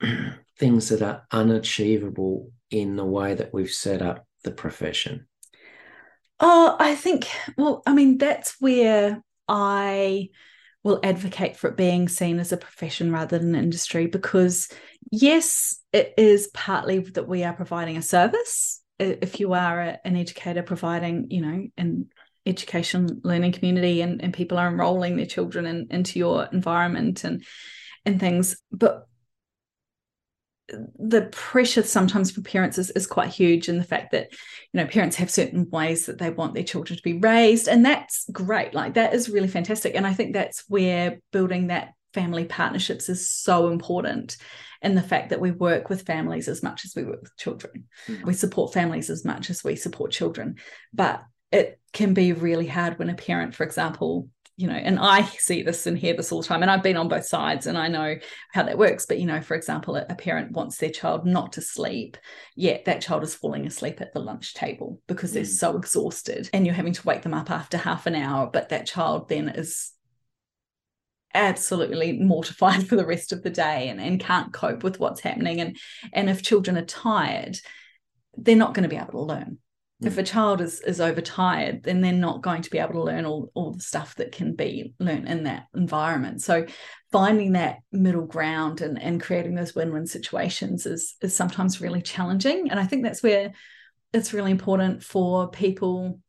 things 0.58 0.88
that 0.88 1.02
are 1.02 1.26
unachievable 1.32 2.52
in 2.70 2.96
the 2.96 3.04
way 3.04 3.34
that 3.34 3.52
we've 3.52 3.70
set 3.70 4.02
up 4.02 4.26
the 4.44 4.50
profession? 4.50 5.26
Oh, 6.40 6.76
I 6.78 6.94
think, 6.94 7.28
well, 7.56 7.82
I 7.84 7.92
mean, 7.94 8.16
that's 8.18 8.56
where 8.60 9.22
I 9.48 10.28
will 10.84 11.00
advocate 11.02 11.56
for 11.56 11.68
it 11.68 11.76
being 11.76 12.08
seen 12.08 12.38
as 12.38 12.52
a 12.52 12.56
profession 12.56 13.12
rather 13.12 13.38
than 13.38 13.54
an 13.54 13.62
industry 13.62 14.06
because, 14.06 14.68
yes, 15.10 15.76
it 15.92 16.14
is 16.16 16.48
partly 16.54 17.00
that 17.00 17.28
we 17.28 17.44
are 17.44 17.52
providing 17.52 17.96
a 17.96 18.02
service. 18.02 18.80
If 18.98 19.40
you 19.40 19.52
are 19.54 19.80
a- 19.80 19.98
an 20.04 20.16
educator 20.16 20.62
providing, 20.62 21.30
you 21.30 21.40
know, 21.40 21.66
an 21.76 22.08
education 22.46 23.20
learning 23.24 23.52
community 23.52 24.00
and, 24.00 24.22
and 24.22 24.32
people 24.32 24.58
are 24.58 24.68
enrolling 24.68 25.16
their 25.16 25.26
children 25.26 25.66
in, 25.66 25.88
into 25.90 26.18
your 26.18 26.48
environment 26.52 27.24
and 27.24 27.44
and 28.04 28.18
things, 28.18 28.56
but 28.72 29.06
the 30.98 31.28
pressure 31.32 31.82
sometimes 31.82 32.30
for 32.30 32.42
parents 32.42 32.78
is, 32.78 32.90
is 32.90 33.06
quite 33.06 33.30
huge 33.30 33.68
and 33.68 33.80
the 33.80 33.84
fact 33.84 34.12
that 34.12 34.28
you 34.72 34.78
know 34.78 34.86
parents 34.86 35.16
have 35.16 35.30
certain 35.30 35.68
ways 35.70 36.06
that 36.06 36.18
they 36.18 36.30
want 36.30 36.54
their 36.54 36.62
children 36.64 36.96
to 36.96 37.02
be 37.02 37.18
raised 37.18 37.68
and 37.68 37.84
that's 37.84 38.26
great 38.32 38.74
like 38.74 38.94
that 38.94 39.14
is 39.14 39.30
really 39.30 39.48
fantastic 39.48 39.94
and 39.94 40.06
i 40.06 40.12
think 40.12 40.32
that's 40.34 40.64
where 40.68 41.20
building 41.32 41.68
that 41.68 41.94
family 42.12 42.44
partnerships 42.44 43.08
is 43.08 43.30
so 43.30 43.68
important 43.68 44.36
and 44.82 44.96
the 44.96 45.02
fact 45.02 45.30
that 45.30 45.40
we 45.40 45.50
work 45.50 45.88
with 45.88 46.06
families 46.06 46.48
as 46.48 46.62
much 46.62 46.84
as 46.84 46.92
we 46.94 47.04
work 47.04 47.22
with 47.22 47.36
children 47.36 47.86
Mm. 48.06 48.24
we 48.24 48.34
support 48.34 48.72
families 48.74 49.08
as 49.10 49.24
much 49.24 49.50
as 49.50 49.64
we 49.64 49.74
support 49.74 50.10
children 50.10 50.56
but 50.92 51.22
it 51.50 51.80
can 51.94 52.12
be 52.12 52.34
really 52.34 52.66
hard 52.66 52.98
when 52.98 53.08
a 53.08 53.14
parent 53.14 53.54
for 53.54 53.64
example 53.64 54.28
you 54.58 54.66
know 54.66 54.74
and 54.74 54.98
i 54.98 55.22
see 55.22 55.62
this 55.62 55.86
and 55.86 55.96
hear 55.96 56.14
this 56.14 56.32
all 56.32 56.42
the 56.42 56.46
time 56.46 56.62
and 56.62 56.70
i've 56.70 56.82
been 56.82 56.96
on 56.96 57.08
both 57.08 57.24
sides 57.24 57.66
and 57.66 57.78
i 57.78 57.86
know 57.86 58.16
how 58.52 58.62
that 58.64 58.76
works 58.76 59.06
but 59.06 59.18
you 59.18 59.24
know 59.24 59.40
for 59.40 59.54
example 59.54 59.94
a, 59.96 60.14
parent 60.16 60.50
wants 60.50 60.76
their 60.78 60.90
child 60.90 61.24
not 61.24 61.52
to 61.52 61.62
sleep 61.62 62.16
yet 62.56 62.84
that 62.84 63.00
child 63.00 63.22
is 63.22 63.34
falling 63.34 63.66
asleep 63.66 64.00
at 64.00 64.12
the 64.12 64.18
lunch 64.18 64.52
table 64.52 65.00
because 65.06 65.32
they're 65.32 65.44
Mm. 65.44 65.46
so 65.46 65.76
exhausted 65.76 66.50
and 66.52 66.66
you're 66.66 66.74
having 66.74 66.92
to 66.92 67.06
wake 67.06 67.22
them 67.22 67.34
up 67.34 67.50
after 67.50 67.78
half 67.78 68.06
an 68.06 68.16
hour 68.16 68.50
but 68.52 68.70
that 68.70 68.86
child 68.86 69.28
then 69.28 69.48
is 69.48 69.92
absolutely 71.34 72.14
mortified 72.18 72.84
for 72.88 72.96
the 72.96 73.06
rest 73.06 73.32
of 73.32 73.44
the 73.44 73.50
day 73.50 73.88
and, 73.88 74.00
and 74.00 74.18
can't 74.18 74.52
cope 74.52 74.82
with 74.82 74.98
what's 74.98 75.20
happening 75.20 75.60
and 75.60 75.78
and 76.12 76.28
if 76.28 76.42
children 76.42 76.76
are 76.76 76.84
tired 76.84 77.56
they're 78.36 78.56
not 78.56 78.74
going 78.74 78.82
to 78.82 78.88
be 78.88 78.96
able 78.96 79.12
to 79.12 79.20
learn 79.20 79.58
if 80.00 80.14
mm. 80.14 80.18
a 80.18 80.22
child 80.22 80.60
is 80.60 80.80
is 80.80 81.00
overtired 81.00 81.82
then 81.82 82.00
they're 82.00 82.12
not 82.12 82.42
going 82.42 82.62
to 82.62 82.70
be 82.70 82.78
able 82.78 82.92
to 82.92 83.02
learn 83.02 83.24
all, 83.24 83.50
all 83.54 83.72
the 83.72 83.82
stuff 83.82 84.14
that 84.16 84.32
can 84.32 84.54
be 84.54 84.92
learned 84.98 85.28
in 85.28 85.44
that 85.44 85.64
environment. 85.74 86.42
So 86.42 86.66
finding 87.10 87.52
that 87.52 87.78
middle 87.90 88.26
ground 88.26 88.80
and, 88.80 89.00
and 89.00 89.20
creating 89.20 89.54
those 89.54 89.74
win-win 89.74 90.06
situations 90.06 90.86
is 90.86 91.16
is 91.22 91.34
sometimes 91.34 91.80
really 91.80 92.02
challenging. 92.02 92.70
And 92.70 92.78
i 92.78 92.84
think 92.84 93.02
that's 93.02 93.22
where 93.22 93.52
it's 94.12 94.32
really 94.32 94.50
important 94.50 95.02
for 95.02 95.50
people 95.50 96.20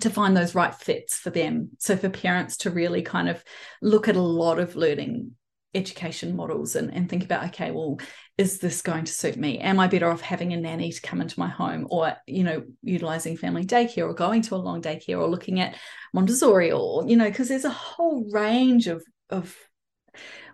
to 0.00 0.10
find 0.10 0.36
those 0.36 0.54
right 0.54 0.74
fits 0.74 1.16
for 1.16 1.30
them. 1.30 1.70
So 1.78 1.96
for 1.96 2.08
parents 2.08 2.56
to 2.58 2.70
really 2.70 3.02
kind 3.02 3.28
of 3.28 3.42
look 3.80 4.08
at 4.08 4.16
a 4.16 4.20
lot 4.20 4.58
of 4.58 4.74
learning 4.74 5.32
education 5.74 6.34
models 6.34 6.74
and, 6.74 6.92
and 6.92 7.08
think 7.08 7.22
about 7.22 7.44
okay 7.44 7.70
well 7.70 7.98
is 8.38 8.58
this 8.58 8.82
going 8.82 9.04
to 9.04 9.12
suit 9.12 9.36
me 9.36 9.58
am 9.58 9.80
i 9.80 9.86
better 9.86 10.10
off 10.10 10.20
having 10.20 10.52
a 10.52 10.56
nanny 10.56 10.92
to 10.92 11.00
come 11.00 11.20
into 11.20 11.38
my 11.38 11.48
home 11.48 11.86
or 11.90 12.14
you 12.26 12.44
know 12.44 12.62
utilizing 12.82 13.36
family 13.36 13.64
daycare 13.64 14.08
or 14.08 14.14
going 14.14 14.42
to 14.42 14.54
a 14.54 14.56
long 14.56 14.82
daycare 14.82 15.18
or 15.18 15.28
looking 15.28 15.60
at 15.60 15.76
montessori 16.12 16.70
or 16.70 17.06
you 17.06 17.16
know 17.16 17.28
because 17.28 17.48
there's 17.48 17.64
a 17.64 17.70
whole 17.70 18.28
range 18.30 18.86
of 18.86 19.02
of 19.30 19.56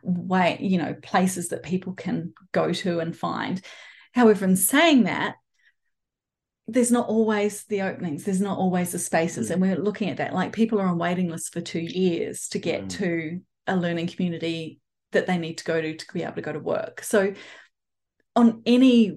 way 0.03 0.59
you 0.61 0.78
know 0.78 0.95
places 1.03 1.49
that 1.49 1.62
people 1.62 1.93
can 1.93 2.33
go 2.53 2.72
to 2.72 3.01
and 3.01 3.16
find 3.16 3.61
however 4.12 4.45
in 4.45 4.57
saying 4.57 5.05
that 5.05 5.37
there's 6.68 6.93
not 6.93 7.09
always 7.09 7.64
the 7.64 7.83
openings 7.83 8.24
there's 8.24 8.41
not 8.41 8.59
always 8.59 8.93
the 8.93 8.99
spaces 8.99 9.49
mm. 9.49 9.53
and 9.53 9.62
we're 9.62 9.76
looking 9.76 10.09
at 10.09 10.16
that 10.16 10.33
like 10.33 10.53
people 10.53 10.80
are 10.80 10.87
on 10.87 10.99
waiting 10.99 11.28
lists 11.28 11.49
for 11.49 11.61
two 11.61 11.80
years 11.80 12.49
to 12.49 12.59
get 12.59 12.85
mm. 12.85 12.91
to 12.91 13.41
a 13.66 13.76
learning 13.76 14.07
community 14.07 14.80
that 15.12 15.26
they 15.26 15.39
need 15.39 15.59
to 15.59 15.64
go 15.64 15.80
to 15.80 15.95
to 15.95 16.07
be 16.12 16.22
able 16.22 16.35
to 16.35 16.43
go 16.43 16.53
to 16.53 16.59
work. 16.59 17.03
So, 17.03 17.35
on 18.35 18.62
any 18.66 19.16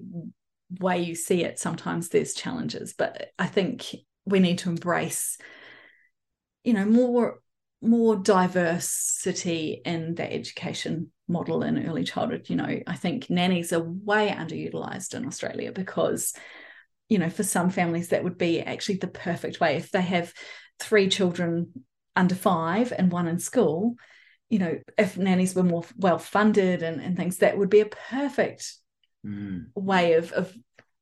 way 0.80 1.00
you 1.00 1.14
see 1.14 1.44
it, 1.44 1.58
sometimes 1.58 2.08
there's 2.08 2.34
challenges, 2.34 2.94
but 2.96 3.30
I 3.38 3.46
think 3.46 3.94
we 4.24 4.40
need 4.40 4.58
to 4.58 4.68
embrace, 4.68 5.38
you 6.64 6.72
know, 6.72 6.84
more 6.84 7.40
more 7.82 8.16
diversity 8.16 9.82
in 9.84 10.14
the 10.14 10.32
education 10.32 11.12
model 11.28 11.62
in 11.62 11.86
early 11.86 12.04
childhood. 12.04 12.48
You 12.48 12.56
know, 12.56 12.80
I 12.86 12.96
think 12.96 13.28
nannies 13.28 13.72
are 13.72 13.82
way 13.82 14.34
underutilized 14.36 15.14
in 15.14 15.26
Australia 15.26 15.72
because, 15.72 16.32
you 17.08 17.18
know, 17.18 17.28
for 17.28 17.42
some 17.42 17.70
families 17.70 18.08
that 18.08 18.24
would 18.24 18.38
be 18.38 18.60
actually 18.60 18.96
the 18.96 19.06
perfect 19.06 19.60
way 19.60 19.76
if 19.76 19.90
they 19.90 20.00
have 20.00 20.32
three 20.80 21.08
children 21.08 21.84
under 22.16 22.34
five 22.34 22.92
and 22.96 23.12
one 23.12 23.28
in 23.28 23.38
school 23.38 23.96
you 24.48 24.60
know, 24.60 24.78
if 24.96 25.18
nannies 25.18 25.54
were 25.54 25.62
more 25.62 25.84
well 25.96 26.18
funded 26.18 26.82
and, 26.82 27.00
and 27.00 27.16
things, 27.16 27.38
that 27.38 27.58
would 27.58 27.70
be 27.70 27.80
a 27.80 27.86
perfect 27.86 28.76
mm. 29.26 29.66
way 29.74 30.14
of, 30.14 30.32
of, 30.32 30.54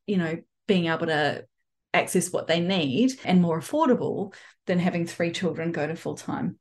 you 0.06 0.16
know, 0.16 0.38
being 0.66 0.86
able 0.86 1.06
to 1.06 1.44
access 1.92 2.32
what 2.32 2.46
they 2.46 2.60
need 2.60 3.12
and 3.24 3.40
more 3.40 3.60
affordable 3.60 4.34
than 4.66 4.78
having 4.78 5.06
three 5.06 5.30
children 5.30 5.72
go 5.72 5.86
to 5.86 5.94
full 5.94 6.16
time 6.16 6.58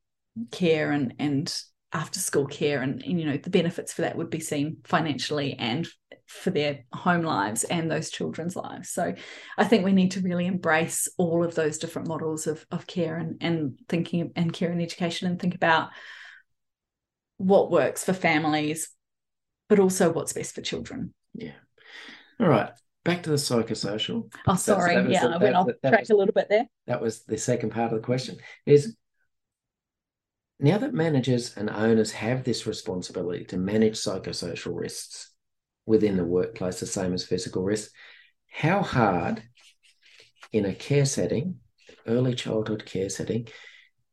care 0.51 0.91
and 0.91 1.13
and 1.19 1.63
after 1.91 2.19
school 2.19 2.47
care 2.47 2.81
and, 2.81 3.03
and, 3.03 3.19
you 3.19 3.25
know 3.25 3.37
the 3.37 3.49
benefits 3.49 3.93
for 3.93 4.01
that 4.01 4.15
would 4.15 4.29
be 4.29 4.39
seen 4.39 4.77
financially 4.83 5.53
and 5.57 5.87
for 6.27 6.49
their 6.49 6.79
home 6.91 7.23
lives 7.23 7.63
and 7.63 7.89
those 7.89 8.09
children's 8.09 8.55
lives 8.55 8.89
so 8.89 9.13
i 9.57 9.63
think 9.63 9.83
we 9.83 9.91
need 9.91 10.11
to 10.11 10.21
really 10.21 10.47
embrace 10.47 11.07
all 11.17 11.43
of 11.43 11.53
those 11.53 11.77
different 11.77 12.07
models 12.07 12.47
of, 12.47 12.65
of 12.71 12.87
care 12.87 13.15
and 13.15 13.37
and 13.41 13.79
thinking 13.89 14.31
and 14.35 14.53
care 14.53 14.71
and 14.71 14.81
education 14.81 15.27
and 15.27 15.39
think 15.39 15.53
about 15.53 15.89
what 17.37 17.71
works 17.71 18.03
for 18.03 18.13
families, 18.13 18.89
but 19.69 19.79
also 19.79 20.11
what's 20.11 20.33
best 20.33 20.55
for 20.55 20.61
children. 20.61 21.13
Yeah. 21.33 21.53
All 22.39 22.47
right. 22.47 22.71
Back 23.03 23.23
to 23.23 23.29
the 23.29 23.35
psychosocial. 23.35 24.31
Oh, 24.47 24.55
sorry. 24.55 24.95
That, 24.95 25.03
that 25.03 25.11
yeah, 25.11 25.27
I 25.27 25.37
went 25.37 25.55
off 25.55 25.67
track 25.85 26.09
a 26.09 26.15
little 26.15 26.33
bit 26.33 26.47
there. 26.49 26.67
That 26.87 27.01
was 27.01 27.23
the 27.23 27.37
second 27.37 27.71
part 27.71 27.91
of 27.91 27.99
the 27.99 28.05
question. 28.05 28.37
Is 28.65 28.95
now 30.59 30.77
that 30.77 30.93
managers 30.93 31.57
and 31.57 31.69
owners 31.69 32.11
have 32.13 32.43
this 32.43 32.65
responsibility 32.65 33.43
to 33.45 33.57
manage 33.57 33.95
psychosocial 33.95 34.79
risks 34.79 35.31
within 35.85 36.15
the 36.15 36.23
workplace, 36.23 36.79
the 36.79 36.85
same 36.85 37.13
as 37.13 37.25
physical 37.25 37.63
risks, 37.63 37.93
how 38.49 38.81
hard 38.81 39.43
in 40.53 40.65
a 40.65 40.73
care 40.73 41.05
setting, 41.05 41.57
early 42.07 42.35
childhood 42.35 42.85
care 42.85 43.09
setting, 43.09 43.47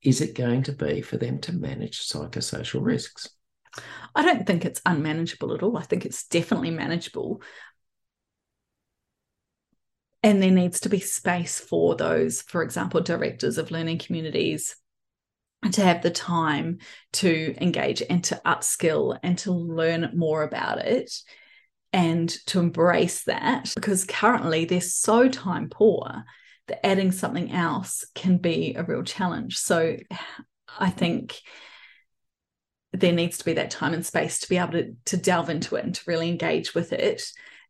is 0.03 0.21
it 0.21 0.35
going 0.35 0.63
to 0.65 0.73
be 0.73 1.03
for 1.03 1.19
them 1.19 1.39
to 1.43 1.53
manage 1.53 2.01
psychosocial 2.01 2.85
risks? 2.85 3.29
I 4.15 4.23
don't 4.23 4.47
think 4.47 4.65
it's 4.65 4.83
unmanageable 4.85 5.55
at 5.55 5.63
all. 5.63 5.77
I 5.77 5.83
think 5.83 6.05
it's 6.05 6.27
definitely 6.27 6.71
manageable. 6.71 7.43
And 10.23 10.43
there 10.43 10.51
needs 10.51 10.81
to 10.81 10.89
be 10.89 11.01
space 11.01 11.59
for 11.59 11.95
those, 11.95 12.43
for 12.43 12.63
example, 12.63 13.01
directors 13.01 13.57
of 13.57 13.71
learning 13.71 13.99
communities 13.99 14.77
to 15.73 15.83
have 15.83 16.03
the 16.03 16.11
time 16.11 16.79
to 17.13 17.55
engage 17.61 18.03
and 18.09 18.25
to 18.25 18.41
upskill 18.45 19.19
and 19.23 19.39
to 19.39 19.53
learn 19.53 20.11
more 20.15 20.43
about 20.43 20.79
it 20.79 21.13
and 21.93 22.29
to 22.47 22.61
embrace 22.61 23.25
that 23.25 23.73
because 23.75 24.05
currently 24.05 24.65
they're 24.65 24.81
so 24.81 25.29
time 25.29 25.69
poor 25.69 26.25
that 26.69 26.87
adding 26.87 27.13
something 27.13 27.51
else 27.51 28.05
can 28.15 28.39
be 28.39 28.75
a 28.75 28.85
real 28.85 29.03
challenge. 29.03 29.59
So 29.59 29.97
I 30.79 30.91
think 30.91 31.41
there 32.93 33.13
needs 33.13 33.39
to 33.39 33.45
be 33.45 33.53
that 33.55 33.71
time 33.71 33.95
and 33.95 34.05
space 34.05 34.41
to 34.41 34.49
be 34.49 34.57
able 34.57 34.73
to, 34.73 34.95
to 35.05 35.17
delve 35.17 35.51
into 35.51 35.77
it 35.77 35.85
and 35.85 35.95
to 35.95 36.03
really 36.07 36.29
engage 36.29 36.75
with 36.75 36.93
it 36.93 37.23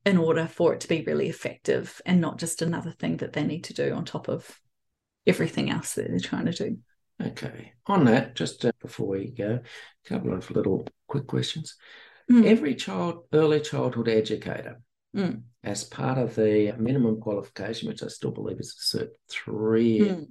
in 0.07 0.17
order 0.17 0.47
for 0.47 0.73
it 0.73 0.81
to 0.81 0.89
be 0.89 1.03
really 1.03 1.29
effective 1.29 2.01
and 2.07 2.21
not 2.21 2.39
just 2.39 2.63
another 2.63 2.91
thing 2.91 3.19
that 3.19 3.35
they 3.35 3.45
need 3.45 3.65
to 3.65 3.75
do 3.75 3.93
on 3.93 4.05
top 4.05 4.29
of 4.29 4.61
everything 5.27 5.71
else 5.71 5.95
that 5.95 6.09
they're 6.09 6.19
trying 6.19 6.47
to 6.47 6.53
do. 6.53 6.79
Okay. 7.23 7.73
On 7.87 8.05
that, 8.07 8.35
just 8.35 8.65
uh, 8.65 8.73
before 8.81 9.09
we 9.09 9.31
go, 9.31 9.61
a 10.07 10.09
couple 10.09 10.33
of 10.33 10.51
little 10.51 10.87
quick 11.07 11.27
questions. 11.27 11.77
Mm. 12.31 12.47
Every 12.47 12.75
child, 12.75 13.25
early 13.33 13.61
childhood 13.61 14.09
educator 14.09 14.81
mm. 15.15 15.43
as 15.63 15.85
part 15.85 16.17
of 16.17 16.35
the 16.35 16.73
minimum 16.79 17.21
qualification, 17.21 17.89
which 17.89 18.03
I 18.03 18.07
still 18.07 18.31
believe 18.31 18.59
is 18.59 18.75
a 18.95 18.99
cert 18.99 19.09
three 19.29 20.01
mm. 20.01 20.27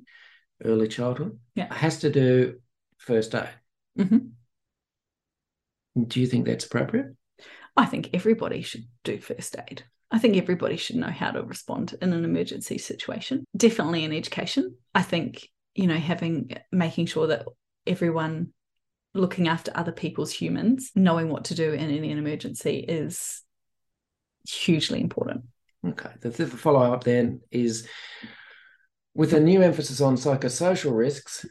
early 0.63 0.87
childhood, 0.87 1.37
yeah. 1.53 1.71
has 1.71 1.99
to 1.99 2.09
do 2.09 2.59
first 2.97 3.35
aid. 3.35 3.49
Mm-hmm. 3.99 4.17
Do 6.07 6.19
you 6.19 6.27
think 6.27 6.45
that's 6.45 6.65
appropriate? 6.65 7.15
I 7.75 7.85
think 7.85 8.09
everybody 8.13 8.61
should 8.61 8.85
do 9.03 9.19
first 9.19 9.55
aid. 9.69 9.83
I 10.11 10.19
think 10.19 10.37
everybody 10.37 10.75
should 10.75 10.95
know 10.95 11.11
how 11.11 11.31
to 11.31 11.43
respond 11.43 11.95
in 12.01 12.13
an 12.13 12.25
emergency 12.25 12.77
situation. 12.77 13.45
Definitely 13.55 14.03
in 14.03 14.11
education. 14.11 14.75
I 14.95 15.03
think, 15.03 15.47
you 15.75 15.87
know, 15.87 15.95
having 15.95 16.57
making 16.71 17.05
sure 17.05 17.27
that 17.27 17.45
everyone 17.85 18.53
looking 19.13 19.47
after 19.47 19.71
other 19.75 19.91
people's 19.91 20.31
humans, 20.31 20.91
knowing 20.95 21.29
what 21.29 21.45
to 21.45 21.55
do 21.55 21.73
in 21.73 21.89
any 21.89 22.11
emergency 22.11 22.79
is 22.79 23.43
hugely 24.47 24.99
important. 24.99 25.45
Okay. 25.87 26.09
The, 26.21 26.29
the 26.29 26.47
follow 26.47 26.91
up 26.91 27.03
then 27.03 27.41
is 27.51 27.87
with 29.13 29.33
a 29.33 29.39
new 29.39 29.61
emphasis 29.61 30.01
on 30.01 30.15
psychosocial 30.15 30.95
risks, 30.95 31.45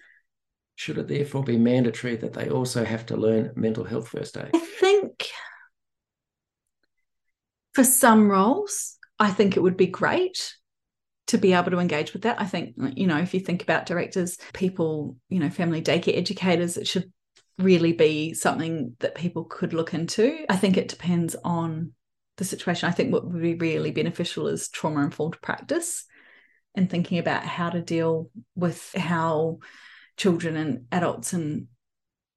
should 0.78 0.96
it 0.96 1.08
therefore 1.08 1.42
be 1.42 1.58
mandatory 1.58 2.14
that 2.14 2.34
they 2.34 2.48
also 2.48 2.84
have 2.84 3.04
to 3.04 3.16
learn 3.16 3.50
mental 3.56 3.82
health 3.82 4.10
first 4.10 4.36
aid? 4.36 4.50
I 4.54 4.58
think 4.60 5.28
for 7.74 7.82
some 7.82 8.30
roles, 8.30 8.96
I 9.18 9.30
think 9.30 9.56
it 9.56 9.60
would 9.60 9.76
be 9.76 9.88
great 9.88 10.54
to 11.26 11.36
be 11.36 11.52
able 11.52 11.72
to 11.72 11.80
engage 11.80 12.12
with 12.12 12.22
that. 12.22 12.40
I 12.40 12.44
think, 12.44 12.76
you 12.94 13.08
know, 13.08 13.18
if 13.18 13.34
you 13.34 13.40
think 13.40 13.64
about 13.64 13.86
directors, 13.86 14.38
people, 14.52 15.16
you 15.28 15.40
know, 15.40 15.50
family 15.50 15.82
daycare 15.82 16.16
educators, 16.16 16.76
it 16.76 16.86
should 16.86 17.12
really 17.58 17.92
be 17.92 18.32
something 18.32 18.94
that 19.00 19.16
people 19.16 19.46
could 19.46 19.72
look 19.72 19.94
into. 19.94 20.46
I 20.48 20.56
think 20.56 20.76
it 20.76 20.86
depends 20.86 21.34
on 21.42 21.92
the 22.36 22.44
situation. 22.44 22.88
I 22.88 22.92
think 22.92 23.12
what 23.12 23.26
would 23.26 23.42
be 23.42 23.56
really 23.56 23.90
beneficial 23.90 24.46
is 24.46 24.68
trauma 24.68 25.02
informed 25.02 25.42
practice 25.42 26.04
and 26.76 26.88
thinking 26.88 27.18
about 27.18 27.42
how 27.42 27.68
to 27.68 27.82
deal 27.82 28.30
with 28.54 28.92
how 28.94 29.58
children 30.18 30.56
and 30.56 30.84
adults 30.92 31.32
and 31.32 31.68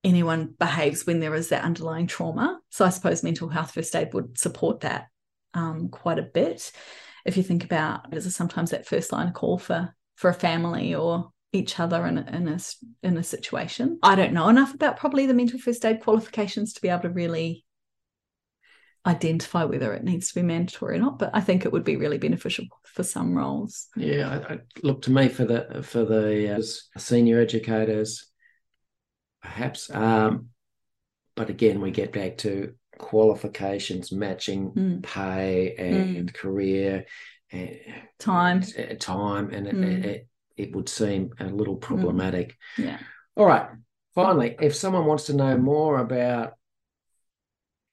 anyone 0.03 0.55
behaves 0.57 1.05
when 1.05 1.19
there 1.19 1.35
is 1.35 1.49
that 1.49 1.63
underlying 1.63 2.07
trauma. 2.07 2.59
So 2.69 2.85
I 2.85 2.89
suppose 2.89 3.23
mental 3.23 3.49
health 3.49 3.71
first 3.71 3.95
aid 3.95 4.13
would 4.13 4.37
support 4.37 4.81
that 4.81 5.07
um, 5.53 5.89
quite 5.89 6.19
a 6.19 6.23
bit. 6.23 6.71
If 7.25 7.37
you 7.37 7.43
think 7.43 7.63
about 7.63 8.13
is 8.13 8.33
sometimes 8.35 8.71
that 8.71 8.87
first 8.87 9.11
line 9.11 9.27
of 9.27 9.33
call 9.33 9.57
for 9.57 9.93
for 10.15 10.29
a 10.29 10.33
family 10.33 10.95
or 10.95 11.31
each 11.53 11.79
other 11.79 12.05
in 12.05 12.17
a, 12.17 12.21
in 12.35 12.47
a 12.47 12.59
in 13.03 13.17
a 13.17 13.23
situation. 13.23 13.99
I 14.01 14.15
don't 14.15 14.33
know 14.33 14.47
enough 14.47 14.73
about 14.73 14.97
probably 14.97 15.25
the 15.25 15.33
mental 15.33 15.59
first 15.59 15.85
aid 15.85 16.01
qualifications 16.01 16.73
to 16.73 16.81
be 16.81 16.89
able 16.89 17.03
to 17.03 17.09
really 17.09 17.65
identify 19.05 19.63
whether 19.63 19.93
it 19.93 20.03
needs 20.03 20.29
to 20.29 20.35
be 20.35 20.41
mandatory 20.43 20.97
or 20.97 20.99
not 20.99 21.17
but 21.17 21.31
i 21.33 21.41
think 21.41 21.65
it 21.65 21.71
would 21.71 21.83
be 21.83 21.95
really 21.95 22.19
beneficial 22.19 22.65
for 22.83 23.03
some 23.03 23.35
roles 23.35 23.87
yeah 23.95 24.29
I, 24.49 24.53
I 24.53 24.57
look 24.83 25.01
to 25.03 25.11
me 25.11 25.27
for 25.27 25.45
the 25.45 25.81
for 25.83 26.05
the 26.05 26.55
uh, 26.57 26.99
senior 26.99 27.39
educators 27.39 28.27
perhaps 29.41 29.89
um, 29.93 30.47
but 31.35 31.49
again, 31.49 31.79
we 31.79 31.91
get 31.91 32.11
back 32.11 32.37
to 32.39 32.73
qualifications 32.97 34.11
matching 34.11 34.71
Mm. 34.71 35.01
pay 35.01 35.75
and 35.75 36.31
career 36.33 37.05
and 37.51 37.79
Time. 38.19 38.61
uh, 38.77 38.93
time, 38.99 39.49
and 39.51 39.67
it, 39.67 39.75
Mm. 39.75 40.05
it, 40.05 40.27
it 40.57 40.75
would 40.75 40.89
seem 40.89 41.31
a 41.39 41.45
little 41.45 41.77
problematic. 41.77 42.55
Yeah. 42.77 42.99
All 43.35 43.45
right. 43.45 43.69
Finally, 44.13 44.57
if 44.61 44.75
someone 44.75 45.05
wants 45.05 45.25
to 45.27 45.33
know 45.33 45.57
more 45.57 45.99
about 45.99 46.53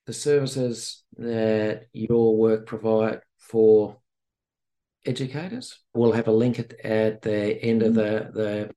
the 0.08 0.14
services 0.14 1.04
that 1.18 1.82
your 1.92 2.34
work 2.34 2.64
provide 2.64 3.20
for 3.36 3.98
educators, 5.04 5.80
we'll 5.92 6.12
have 6.12 6.28
a 6.28 6.32
link 6.32 6.58
at, 6.58 6.72
at 6.80 7.20
the 7.20 7.62
end 7.62 7.82
of 7.82 7.92
mm-hmm. 7.92 8.38
the, 8.38 8.42
the 8.42 8.70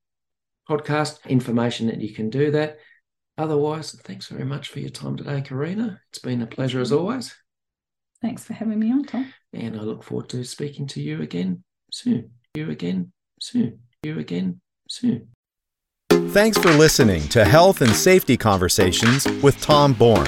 podcast, 0.69 1.25
information 1.29 1.87
that 1.87 2.01
you 2.01 2.13
can 2.13 2.29
do 2.29 2.51
that. 2.51 2.79
Otherwise, 3.37 3.93
thanks 4.03 4.27
very 4.27 4.43
much 4.43 4.67
for 4.67 4.81
your 4.81 4.89
time 4.89 5.15
today, 5.15 5.39
Karina. 5.39 6.01
It's 6.09 6.19
been 6.19 6.41
a 6.41 6.45
pleasure 6.47 6.81
as 6.81 6.91
always. 6.91 7.33
Thanks 8.21 8.43
for 8.43 8.51
having 8.51 8.77
me 8.77 8.91
on, 8.91 9.05
Tom. 9.05 9.33
And 9.53 9.77
I 9.77 9.83
look 9.83 10.03
forward 10.03 10.27
to 10.29 10.43
speaking 10.43 10.85
to 10.87 11.01
you 11.01 11.21
again 11.21 11.63
soon. 11.93 12.31
You 12.55 12.69
again 12.71 13.13
soon. 13.39 13.79
You 14.03 14.19
again 14.19 14.59
soon. 14.89 15.29
Thanks 16.09 16.57
for 16.57 16.71
listening 16.71 17.25
to 17.29 17.45
Health 17.45 17.79
and 17.79 17.95
Safety 17.95 18.35
Conversations 18.35 19.25
with 19.41 19.61
Tom 19.61 19.93
Bourne. 19.93 20.27